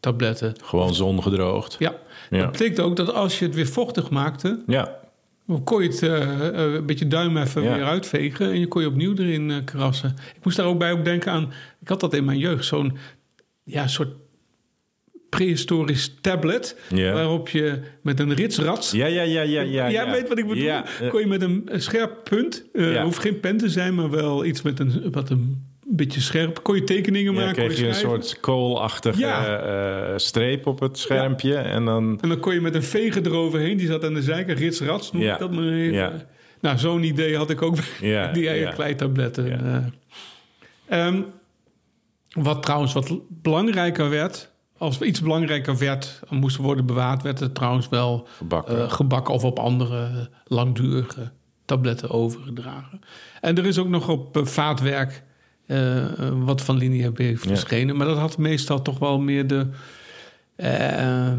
tabletten. 0.00 0.54
Gewoon 0.64 0.94
zongedroogd. 0.94 1.76
Ja, 1.78 1.94
Ja. 2.30 2.38
dat 2.38 2.50
betekent 2.52 2.80
ook 2.80 2.96
dat 2.96 3.12
als 3.14 3.38
je 3.38 3.44
het 3.44 3.54
weer 3.54 3.66
vochtig 3.66 4.10
maakte... 4.10 4.62
Ja, 4.66 4.98
kon 5.64 5.82
je 5.82 5.88
het 5.88 6.02
eh, 6.02 6.48
eh, 6.48 6.74
een 6.74 6.86
beetje 6.86 7.08
duim 7.08 7.36
even 7.36 7.62
Ja. 7.62 7.74
weer 7.74 7.84
uitvegen... 7.84 8.50
en 8.50 8.58
je 8.60 8.66
kon 8.66 8.82
je 8.82 8.88
opnieuw 8.88 9.14
erin 9.16 9.62
krassen. 9.64 10.16
Ik 10.36 10.44
moest 10.44 10.56
daar 10.56 10.66
ook 10.66 10.78
bij 10.78 10.92
ook 10.92 11.04
denken 11.04 11.32
aan... 11.32 11.52
ik 11.80 11.88
had 11.88 12.00
dat 12.00 12.14
in 12.14 12.24
mijn 12.24 12.38
jeugd, 12.38 12.64
zo'n 12.64 12.96
ja, 13.64 13.86
soort 13.86 14.08
prehistorisch 15.30 16.14
tablet... 16.20 16.76
Waarop 16.90 17.48
je 17.48 17.78
met 18.02 18.20
een 18.20 18.34
ritsrats... 18.34 18.90
ja, 18.90 19.06
ja, 19.06 19.22
ja, 19.22 19.40
ja. 19.42 19.60
ja, 19.60 19.90
Jij 19.90 20.04
ja. 20.04 20.10
weet 20.10 20.28
wat 20.28 20.38
ik 20.38 20.46
bedoel. 20.46 20.62
Ja, 20.62 20.84
eh, 21.00 21.08
Kon 21.10 21.20
je 21.20 21.26
met 21.26 21.42
een 21.42 21.68
scherp 21.74 22.24
punt, 22.24 22.64
Ja. 22.72 23.02
hoeft 23.04 23.18
geen 23.18 23.40
pen 23.40 23.56
te 23.56 23.68
zijn, 23.68 23.94
maar 23.94 24.10
wel 24.10 24.44
iets 24.44 24.62
met 24.62 24.78
een, 24.80 25.08
wat 25.12 25.30
een 25.30 25.68
beetje 25.86 26.20
scherp. 26.20 26.62
Kon 26.62 26.74
je 26.74 26.84
tekeningen 26.84 27.34
ja, 27.34 27.38
maken? 27.40 27.54
kreeg 27.54 27.78
je 27.78 27.86
een 27.86 27.94
soort 27.94 28.40
koolachtige 28.40 29.18
Ja. 29.18 29.58
eh, 29.58 30.12
streep 30.16 30.66
op 30.66 30.80
het 30.80 30.98
schermpje. 30.98 31.54
En 31.56 31.84
dan... 31.84 32.18
En 32.20 32.28
dan 32.28 32.40
kon 32.40 32.54
je 32.54 32.60
met 32.60 32.74
een 32.74 32.82
veger 32.82 33.26
eroverheen, 33.26 33.76
die 33.76 33.86
zat 33.86 34.04
aan 34.04 34.14
de 34.14 34.22
zijkant, 34.22 34.58
rits 34.58 34.80
rats 34.80 35.12
noem 35.12 35.22
ik 35.22 35.38
dat 35.38 35.52
maar 35.52 35.72
even. 35.72 36.22
Nou, 36.60 36.78
zo'n 36.78 37.02
idee 37.02 37.36
had 37.36 37.50
ik 37.50 37.62
ook 37.62 37.76
bij 38.00 38.32
die 38.32 38.42
ja. 38.42 38.70
kleitabletten. 38.72 39.92
Ehm, 40.88 41.20
wat 42.30 42.62
trouwens 42.62 42.92
wat 42.92 43.18
belangrijker 43.28 44.10
werd, 44.10 44.49
als 44.80 45.00
iets 45.00 45.20
belangrijker 45.20 45.78
werd, 45.78 46.20
en 46.28 46.36
moest 46.36 46.56
worden 46.56 46.86
bewaard, 46.86 47.22
werd 47.22 47.40
het 47.40 47.54
trouwens 47.54 47.88
wel 47.88 48.28
Gebakken. 48.36 48.82
eh, 48.82 48.90
gebakken 48.92 49.34
of 49.34 49.44
op 49.44 49.58
andere 49.58 50.28
langdurige 50.44 51.30
tabletten 51.64 52.10
overgedragen. 52.10 53.00
En 53.40 53.56
er 53.58 53.66
is 53.66 53.78
ook 53.78 53.88
nog 53.88 54.08
op 54.08 54.36
eh, 54.36 54.44
vaatwerk 54.44 55.22
eh, 55.66 56.04
eh, 56.26 56.34
wat 56.44 56.62
van 56.62 56.76
Linia 56.76 57.10
B 57.10 57.20
verschenen, 57.34 57.96
maar 57.96 58.06
dat 58.06 58.18
had 58.18 58.38
meestal 58.38 58.82
toch 58.82 58.98
wel 58.98 59.18
meer 59.20 59.46
de, 59.46 59.66
eh, 60.56 61.32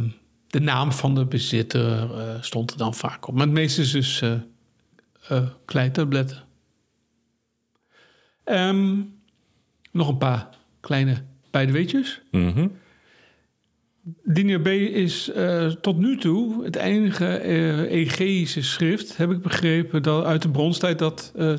de 0.47 0.59
naam 0.59 0.91
van 0.91 1.15
de 1.15 1.25
bezitter 1.25 2.17
eh, 2.19 2.41
stond 2.41 2.71
er 2.71 2.77
dan 2.77 2.93
vaak 2.93 3.27
op. 3.27 3.33
Maar 3.33 3.45
het 3.45 3.53
meeste 3.55 3.81
is 3.81 3.91
dus 3.91 4.21
eh 4.21 4.33
eh, 5.27 5.43
kleitabletten. 5.65 6.43
Ehm, 8.43 8.95
nog 9.91 10.07
een 10.07 10.17
paar 10.17 10.49
kleine 10.79 11.23
bijdeweetjes. 11.51 12.21
Mhm. 12.31 12.67
Linia 14.23 14.59
B 14.59 14.67
is 14.67 15.31
eh, 15.31 15.67
tot 15.67 15.97
nu 15.97 16.17
toe 16.17 16.63
het 16.63 16.75
enige 16.75 17.25
eh 17.25 17.91
Egeïsche 17.91 18.61
schrift, 18.63 19.17
heb 19.17 19.31
ik 19.31 19.41
begrepen, 19.41 20.03
dat 20.03 20.25
uit 20.25 20.41
de 20.41 20.49
bronstijd 20.49 20.99
dat 20.99 21.31
eh, 21.35 21.53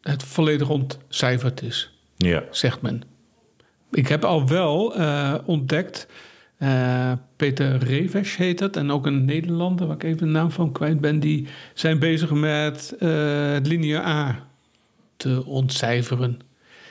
het 0.00 0.22
volledig 0.22 0.68
ontcijferd 0.68 1.62
is, 1.62 1.98
Ja. 2.16 2.44
zegt 2.50 2.82
men. 2.82 3.02
Ik 3.90 4.08
heb 4.08 4.24
al 4.24 4.48
wel 4.48 4.94
ontdekt, 5.44 6.06
Peter 7.36 7.76
Reves 7.78 8.36
heet 8.36 8.60
het, 8.60 8.76
en 8.76 8.90
ook 8.90 9.06
een 9.06 9.24
Nederlander, 9.24 9.86
waar 9.86 9.96
ik 9.96 10.02
even 10.02 10.26
de 10.26 10.32
naam 10.32 10.50
van 10.50 10.72
kwijt 10.72 11.00
ben, 11.00 11.20
die 11.20 11.46
zijn 11.74 11.98
bezig 11.98 12.30
met 12.30 12.94
het 12.98 13.94
A 13.94 14.46
te 15.16 15.44
ontcijferen. 15.46 16.38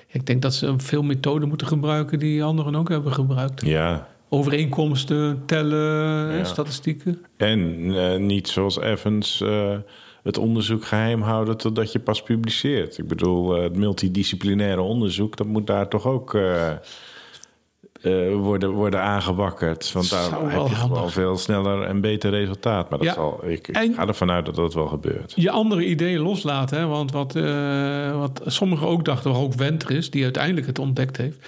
Ik 0.07 0.25
denk 0.25 0.41
dat 0.41 0.53
ze 0.53 0.73
veel 0.77 1.03
methoden 1.03 1.47
moeten 1.47 1.67
gebruiken 1.67 2.19
die 2.19 2.43
anderen 2.43 2.75
ook 2.75 2.89
hebben 2.89 3.13
gebruikt 3.13 3.65
ja. 3.65 4.07
Overeenkomsten, 4.33 5.43
tellen, 5.45 6.37
Ja. 6.37 6.43
statistieken. 6.43 7.21
En 7.37 7.91
eh, 7.95 8.17
niet 8.19 8.47
zoals 8.47 8.79
Evans 8.79 9.41
eh, 9.41 9.75
het 10.23 10.37
onderzoek 10.37 10.85
geheim 10.85 11.21
houden 11.21 11.57
totdat 11.57 11.91
je 11.91 11.99
pas 11.99 12.23
publiceert. 12.23 12.97
Ik 12.97 13.07
bedoel, 13.07 13.55
eh, 13.55 13.63
het 13.63 13.75
multidisciplinaire 13.77 14.81
onderzoek, 14.81 15.37
dat 15.37 15.47
moet 15.47 15.67
daar 15.67 15.87
toch 15.87 16.05
ook 16.05 16.33
eh, 16.33 16.69
eh, 16.71 18.33
worden, 18.35 18.69
worden 18.71 19.01
aangewakkerd. 19.01 19.91
Want 19.91 20.09
daar 20.09 20.49
heb 20.51 20.67
je 20.67 20.75
gewoon 20.75 21.09
veel 21.11 21.37
sneller 21.37 21.81
en 21.81 22.01
beter 22.01 22.29
resultaat. 22.31 22.89
Maar 22.89 22.99
dat 22.99 23.07
Ja. 23.07 23.13
zal, 23.13 23.39
ik, 23.45 23.67
ik 23.67 23.75
En- 23.75 23.93
ga 23.93 24.07
ervan 24.07 24.31
uit 24.31 24.45
dat 24.45 24.55
dat 24.55 24.73
wel 24.73 24.87
gebeurt. 24.87 25.33
Je 25.35 25.49
andere 25.51 25.85
ideeën 25.85 26.19
loslaten, 26.19 26.77
hè? 26.79 26.85
want 26.85 27.11
wat, 27.11 27.35
eh, 27.35 28.17
wat 28.19 28.41
sommigen 28.45 28.87
ook 28.87 29.05
dachten, 29.05 29.33
ook 29.35 29.53
Wentris, 29.53 30.09
die 30.09 30.23
uiteindelijk 30.23 30.67
het 30.67 30.79
ontdekt 30.79 31.17
heeft, 31.17 31.45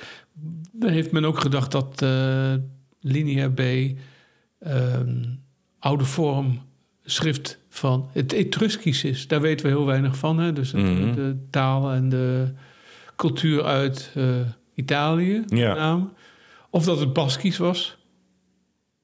heeft 0.80 1.12
men 1.12 1.26
ook 1.26 1.40
gedacht 1.40 1.72
dat 1.72 2.02
eh, 2.02 2.54
Linia 3.04 3.50
B 3.50 3.60
ehm, 4.60 5.24
oude 5.80 6.04
vorm 6.06 6.62
schrift 7.04 7.58
van 7.70 8.10
het 8.12 8.34
Etruskisch 8.34 9.04
is. 9.04 9.28
Daar 9.28 9.42
weten 9.42 9.66
we 9.66 9.72
heel 9.72 9.86
weinig 9.86 10.18
van. 10.18 10.40
Hè? 10.40 10.54
Dus 10.54 10.72
Mhm. 10.72 11.14
de 11.14 11.36
taal 11.50 11.92
en 11.92 12.10
de 12.10 12.54
cultuur 13.16 13.64
uit 13.64 14.12
eh, 14.16 14.26
Italië, 14.76 15.40
met 15.48 15.60
Ja. 15.60 15.74
name. 15.74 16.06
Of 16.70 16.86
dat 16.86 17.00
het 17.00 17.14
Baskisch 17.14 17.58
was. 17.58 17.98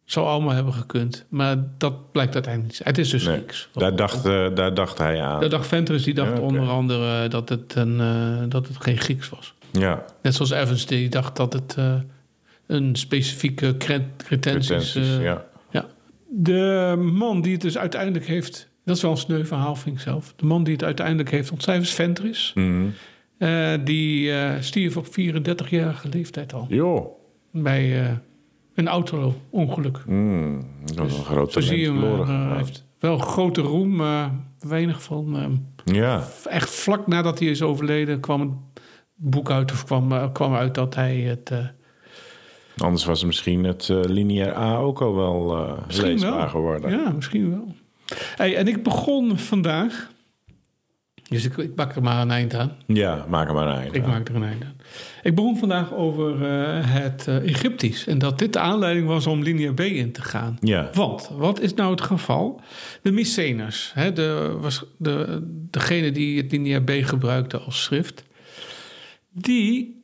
Zou 0.06 0.28
allemaal 0.28 0.54
hebben 0.56 0.74
gekund. 0.74 1.26
Maar 1.30 1.58
dat 1.78 2.12
blijkt 2.12 2.34
uiteindelijk 2.34 2.74
niet. 2.78 2.88
Het 2.88 2.98
is 2.98 3.10
dus 3.10 3.26
Nee, 3.26 3.38
niks. 3.38 3.70
Daar 3.74 3.96
dacht, 3.96 4.26
eh, 4.26 4.56
daar 4.56 4.74
dacht 4.74 4.98
hij 4.98 5.22
aan. 5.22 5.42
Dat 5.42 5.52
dacht 5.52 5.68
Ventris, 5.68 6.04
die 6.04 6.14
dacht 6.14 6.32
Ja, 6.38 6.40
onder 6.40 6.70
andere 6.70 7.28
dat 7.28 7.50
het, 7.50 7.76
een, 7.76 8.00
eh, 8.00 8.44
dat 8.50 8.68
het 8.68 8.78
geen 8.82 8.98
Grieks 8.98 9.30
was. 9.30 9.54
Ja, 9.72 10.06
Net 10.22 10.36
zoals 10.36 10.52
Evans, 10.52 10.86
die 10.86 11.10
dacht 11.10 11.36
dat 11.36 11.54
het 11.54 11.76
een 12.70 12.96
specifieke 12.96 13.78
cre- 13.78 14.06
cretensis... 14.18 14.68
pretenties, 14.92 15.18
eh, 15.18 15.24
ja. 15.24 15.46
ja. 15.72 15.86
De 16.30 16.96
man 17.14 17.42
die 17.42 17.52
het 17.52 17.62
dus 17.62 17.78
uiteindelijk 17.78 18.26
heeft... 18.28 18.70
Dat 18.86 18.96
is 18.96 19.02
wel 19.02 19.12
een 19.12 19.18
sneu 19.18 19.46
verhaal, 19.46 19.76
vind 19.76 19.96
ik 19.96 20.02
zelf. 20.02 20.34
De 20.36 20.46
man 20.46 20.64
die 20.64 20.74
het 20.74 20.84
uiteindelijk 20.84 21.32
heeft 21.32 21.52
ontcijferd 21.52 21.88
is 21.88 21.94
Ventris. 21.94 22.52
Mhm. 22.56 22.86
Eh, 23.38 23.74
die 23.84 24.32
eh, 24.32 24.52
stierf 24.60 24.98
op 24.98 25.06
34-jarige 25.06 26.10
leeftijd 26.10 26.54
al. 26.54 26.66
Joh, 26.70 27.06
Bij 27.52 28.02
eh, 28.06 28.12
een 28.76 28.88
auto-ongeluk. 28.88 30.04
Mm, 30.08 30.66
dat 30.96 31.06
is 31.08 31.18
een 31.18 31.24
groot 31.24 31.52
Zo 31.52 31.60
zie 31.60 31.80
je 31.80 31.92
hem. 32.26 32.56
heeft 32.58 32.86
wel 33.00 33.18
grote 33.18 33.62
roem, 33.62 33.96
maar 33.96 34.32
weinig 34.60 35.04
van... 35.04 35.38
eh, 35.38 35.94
Ja, 35.96 36.24
echt 36.50 36.70
vlak 36.70 37.08
nadat 37.08 37.40
hij 37.40 37.48
is 37.48 37.62
overleden 37.62 38.20
kwam 38.20 38.42
het 38.42 38.50
boek 39.16 39.52
uit 39.52 39.72
of 39.72 39.86
kwam, 39.86 40.32
kwam 40.32 40.54
uit 40.56 40.76
dat 40.76 40.96
hij 40.96 41.18
het. 41.20 41.52
Anders 42.82 43.06
was 43.06 43.24
misschien 43.24 43.64
het 43.64 43.90
eh 43.90 44.00
lineair 44.04 44.56
A 44.58 44.78
ook 44.78 45.02
al 45.02 45.16
wel 45.16 45.58
eh 45.58 45.86
misschien 45.88 46.08
leesbaar 46.10 46.38
wel. 46.38 46.48
geworden. 46.48 46.92
Ja, 46.92 47.12
misschien 47.12 47.50
wel. 47.50 47.76
Hey, 48.36 48.56
en 48.56 48.68
ik 48.68 48.84
begon 48.84 49.38
vandaag. 49.38 50.10
Dus 51.30 51.46
ik, 51.46 51.58
ik 51.58 51.76
maak 51.76 51.96
er 51.96 52.02
maar 52.02 52.22
een 52.22 52.32
eind 52.32 52.54
aan. 52.54 52.72
Ja, 52.88 53.26
maak 53.28 53.48
er 53.48 53.54
maar 53.54 53.68
een 53.68 53.80
eind 53.82 53.96
Ik 53.96 54.04
aan. 54.04 54.10
maak 54.10 54.28
er 54.30 54.36
een 54.36 54.44
eind 54.44 54.64
aan. 54.64 54.76
Ik 55.24 55.36
begon 55.36 55.58
vandaag 55.58 55.94
over 55.94 56.46
eh, 56.46 56.94
het 56.94 57.28
eh, 57.28 57.36
Egyptisch. 57.50 58.08
En 58.08 58.18
dat 58.18 58.40
dit 58.40 58.54
de 58.54 58.60
aanleiding 58.60 59.08
was 59.08 59.28
om 59.28 59.44
linia 59.44 59.74
B 59.74 59.80
in 59.80 60.12
te 60.12 60.22
gaan. 60.22 60.58
Ja, 60.62 60.90
Want, 60.94 61.30
wat 61.38 61.60
is 61.60 61.74
nou 61.74 61.92
het 61.92 62.02
geval? 62.02 62.62
De 63.02 63.12
Mycenaërs, 63.12 63.92
hè, 63.94 64.14
de, 64.14 64.58
was 64.60 64.84
de, 64.98 65.40
degene 65.70 66.12
die 66.12 66.42
het 66.42 66.52
linia 66.52 66.82
B 66.82 66.90
gebruikte 67.02 67.58
als 67.58 67.84
schrift... 67.84 68.24
die 69.32 70.04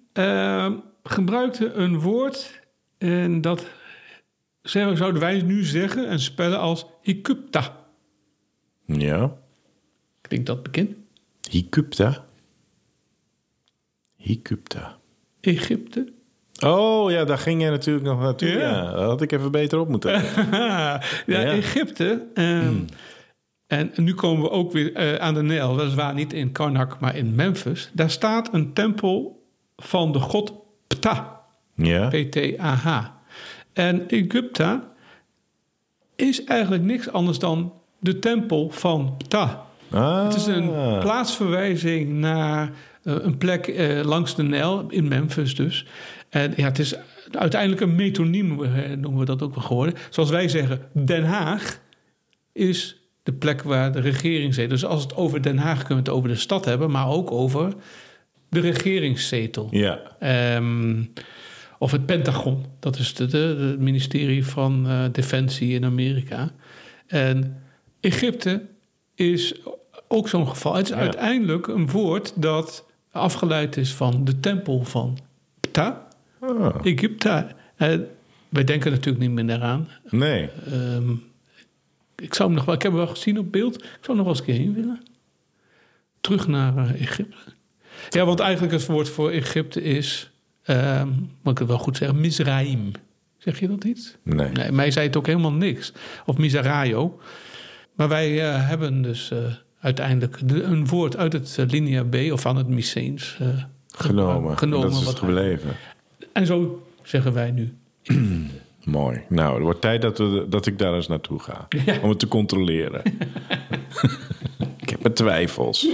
gebruikten 1.03 1.81
een 1.81 1.99
woord... 1.99 2.63
en 3.05 3.41
dat 3.41 3.65
zeggen- 4.61 4.97
zouden 4.97 5.21
wij 5.21 5.41
nu 5.41 5.63
zeggen 5.63 6.07
en 6.07 6.19
spellen 6.19 6.59
als 6.59 6.85
Hikupta. 7.01 7.77
ja. 8.85 9.33
Klinkt 10.21 10.45
dat 10.47 10.63
bekend? 10.63 10.95
Hikupta. 11.49 12.25
Hikupta. 14.15 14.97
Egypte, 15.41 16.13
Oh 16.65 17.11
ja, 17.11 17.25
daar 17.25 17.37
ging 17.37 17.61
jij 17.61 17.69
natuurlijk 17.69 18.05
nog 18.05 18.19
naartoe. 18.19 18.47
Ja. 18.49 18.57
Ja. 18.59 18.91
dat 18.91 19.03
had 19.03 19.21
ik 19.21 19.31
even 19.31 19.51
beter 19.51 19.79
op 19.79 19.87
moeten. 19.89 20.11
ja, 20.51 21.01
Ja. 21.25 21.43
Egypte. 21.43 22.25
ehm, 22.33 22.75
En 23.67 23.91
nu 23.95 24.13
komen 24.13 24.43
we 24.43 24.49
ook 24.49 24.71
weer 24.71 24.93
eh, 24.93 25.15
aan 25.15 25.33
de 25.33 25.41
Nijl. 25.41 25.75
Weliswaar 25.75 26.13
niet 26.13 26.33
in 26.33 26.51
Karnak, 26.51 26.99
maar 26.99 27.15
in 27.15 27.35
Memphis. 27.35 27.89
Daar 27.93 28.09
staat 28.09 28.53
een 28.53 28.73
tempel 28.73 29.43
van 29.75 30.11
de 30.11 30.19
god 30.19 30.53
Ptah. 30.87 31.34
Ja. 31.75 32.07
P-T-A-H. 32.07 32.87
En 33.73 34.07
Egypta 34.07 34.91
is 36.15 36.43
eigenlijk 36.43 36.83
niks 36.83 37.11
anders 37.11 37.39
dan 37.39 37.73
de 37.99 38.19
tempel 38.19 38.69
van 38.69 39.15
Ptah. 39.17 39.51
Ah. 39.91 40.23
Het 40.23 40.35
is 40.35 40.45
een 40.45 40.69
plaatsverwijzing 40.99 42.09
naar 42.09 42.71
eh, 43.03 43.15
een 43.19 43.37
plek 43.37 43.67
eh, 43.67 44.03
langs 44.03 44.35
de 44.35 44.43
Nijl, 44.43 44.85
in 44.89 45.07
Memphis 45.07 45.55
dus. 45.55 45.85
En 46.29 46.53
ja, 46.55 46.65
het 46.65 46.79
is 46.79 46.95
uiteindelijk 47.31 47.81
een 47.81 47.95
metoniem, 47.95 48.63
eh, 48.63 48.89
noemen 48.89 49.19
we 49.19 49.25
dat 49.25 49.41
ook 49.41 49.55
wel 49.55 49.63
geworden. 49.63 49.93
Zoals 50.09 50.29
wij 50.29 50.47
zeggen, 50.47 50.81
Den 51.05 51.23
Haag 51.23 51.79
is 52.51 52.99
de 53.23 53.33
plek 53.33 53.63
waar 53.63 53.91
de 53.91 53.99
regering 53.99 54.53
zit. 54.53 54.69
Dus 54.69 54.85
als 54.85 55.01
het 55.03 55.15
over 55.15 55.41
Den 55.41 55.57
Haag 55.57 55.77
kunnen 55.77 56.03
we 56.03 56.09
het 56.09 56.19
over 56.19 56.29
de 56.29 56.35
stad 56.35 56.65
hebben, 56.65 56.91
maar 56.91 57.07
ook 57.07 57.31
over 57.31 57.73
de 58.49 58.59
regeringszetel. 58.59 59.67
Ja. 59.71 59.99
Ehm, 60.19 61.03
of 61.79 61.91
het 61.91 62.05
Pentagon, 62.05 62.65
dat 62.79 62.97
is 62.97 63.13
de- 63.13 63.25
de- 63.25 63.37
het 63.69 63.79
ministerie 63.79 64.45
van 64.45 64.87
eh, 64.87 65.03
Defensie 65.11 65.73
in 65.73 65.85
Amerika. 65.85 66.51
En 67.07 67.61
Egypte 67.99 68.65
is 69.15 69.55
ook 70.07 70.29
zo'n 70.29 70.47
geval. 70.47 70.73
Het 70.75 70.85
is 70.85 70.89
Ja. 70.95 70.99
uiteindelijk 70.99 71.67
een 71.67 71.89
woord 71.89 72.33
dat 72.41 72.85
afgeleid 73.11 73.77
is 73.77 73.93
van 73.93 74.25
de 74.25 74.39
tempel 74.39 74.83
van 74.83 75.17
Ptah, 75.59 75.95
Ah. 76.39 76.75
Egypta. 76.83 77.51
En 77.75 78.07
wij 78.49 78.63
denken 78.63 78.91
natuurlijk 78.91 79.19
niet 79.23 79.31
meer 79.31 79.47
daaraan. 79.47 79.87
Nee. 80.09 80.49
Ehm, 80.71 81.11
ik, 82.15 82.33
zou 82.33 82.47
hem 82.47 82.57
nog 82.57 82.65
wel, 82.65 82.75
ik 82.75 82.81
heb 82.81 82.91
hem 82.91 83.01
wel 83.01 83.09
gezien 83.09 83.39
op 83.39 83.51
beeld. 83.51 83.75
Ik 83.83 83.97
zou 84.01 84.17
nog 84.17 84.25
wel 84.25 84.35
eens 84.35 84.39
een 84.39 84.45
keer 84.45 84.55
heen 84.63 84.73
willen. 84.73 85.03
Terug 86.21 86.47
naar 86.47 86.77
eh, 86.77 87.01
Egypte. 87.01 87.37
Ja, 88.09 88.25
want 88.25 88.39
eigenlijk 88.39 88.73
het 88.73 88.85
woord 88.85 89.09
voor 89.09 89.29
Egypte 89.31 89.81
is, 89.81 90.29
ehm 90.65 91.07
moet 91.41 91.53
ik 91.53 91.57
het 91.59 91.67
wel 91.67 91.77
goed 91.79 91.97
zeggen, 91.97 92.19
Mizraim. 92.19 92.91
Zeg 93.37 93.59
je 93.59 93.67
dat 93.67 93.83
iets? 93.83 94.15
Nee. 94.23 94.49
Nee, 94.51 94.71
mij 94.71 94.91
zei 94.91 95.07
het 95.07 95.17
ook 95.17 95.25
helemaal 95.27 95.51
niks. 95.53 95.93
Of 96.25 96.37
Miseraio. 96.37 97.19
Maar 97.95 98.07
wij 98.09 98.49
eh, 98.53 98.67
hebben 98.67 99.01
dus 99.01 99.31
eh, 99.31 99.37
uiteindelijk 99.79 100.47
de- 100.49 100.63
een 100.63 100.87
woord 100.87 101.17
uit 101.17 101.33
het 101.33 101.55
eh, 101.59 101.65
Linea 101.67 102.03
B 102.03 102.15
of 102.31 102.41
van 102.41 102.55
het 102.55 102.67
Myceens 102.67 103.37
Genomen. 103.87 104.57
genomen 104.57 104.89
dat 104.91 104.99
is 104.99 105.05
wat 105.05 105.13
het 105.19 105.23
wij- 105.31 105.33
gebleven. 105.43 105.75
En 106.33 106.45
zo 106.45 106.87
zeggen 107.03 107.33
wij 107.33 107.51
nu. 107.51 107.73
Mooi. 108.83 109.21
Nou, 109.29 109.53
het 109.53 109.63
wordt 109.63 109.81
tijd 109.81 110.01
dat, 110.01 110.17
we, 110.17 110.45
dat 110.49 110.65
ik 110.65 110.77
daar 110.79 110.93
eens 110.93 111.07
naartoe 111.07 111.39
ga. 111.39 111.67
Ja. 111.85 111.97
Om 112.01 112.09
het 112.09 112.19
te 112.19 112.27
controleren. 112.27 113.01
ik 114.81 114.89
heb 114.89 115.01
mijn 115.01 115.13
twijfels. 115.13 115.87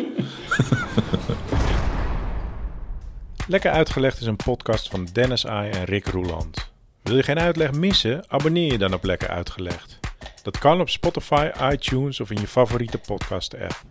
Lekker 3.47 3.71
Uitgelegd 3.71 4.19
is 4.19 4.25
een 4.25 4.35
podcast 4.35 4.89
van 4.89 5.07
Dennis 5.11 5.47
Ai 5.47 5.69
en 5.69 5.83
Rick 5.83 6.05
Roeland. 6.05 6.71
Wil 7.01 7.15
je 7.15 7.23
geen 7.23 7.39
uitleg 7.39 7.71
missen? 7.71 8.23
Abonneer 8.27 8.71
je 8.71 8.77
dan 8.77 8.93
op 8.93 9.03
Lekker 9.03 9.29
Uitgelegd. 9.29 9.99
Dat 10.43 10.57
kan 10.57 10.81
op 10.81 10.89
Spotify, 10.89 11.49
iTunes 11.71 12.19
of 12.19 12.31
in 12.31 12.41
je 12.41 12.47
favoriete 12.47 12.97
podcast 12.97 13.53
app. 13.53 13.81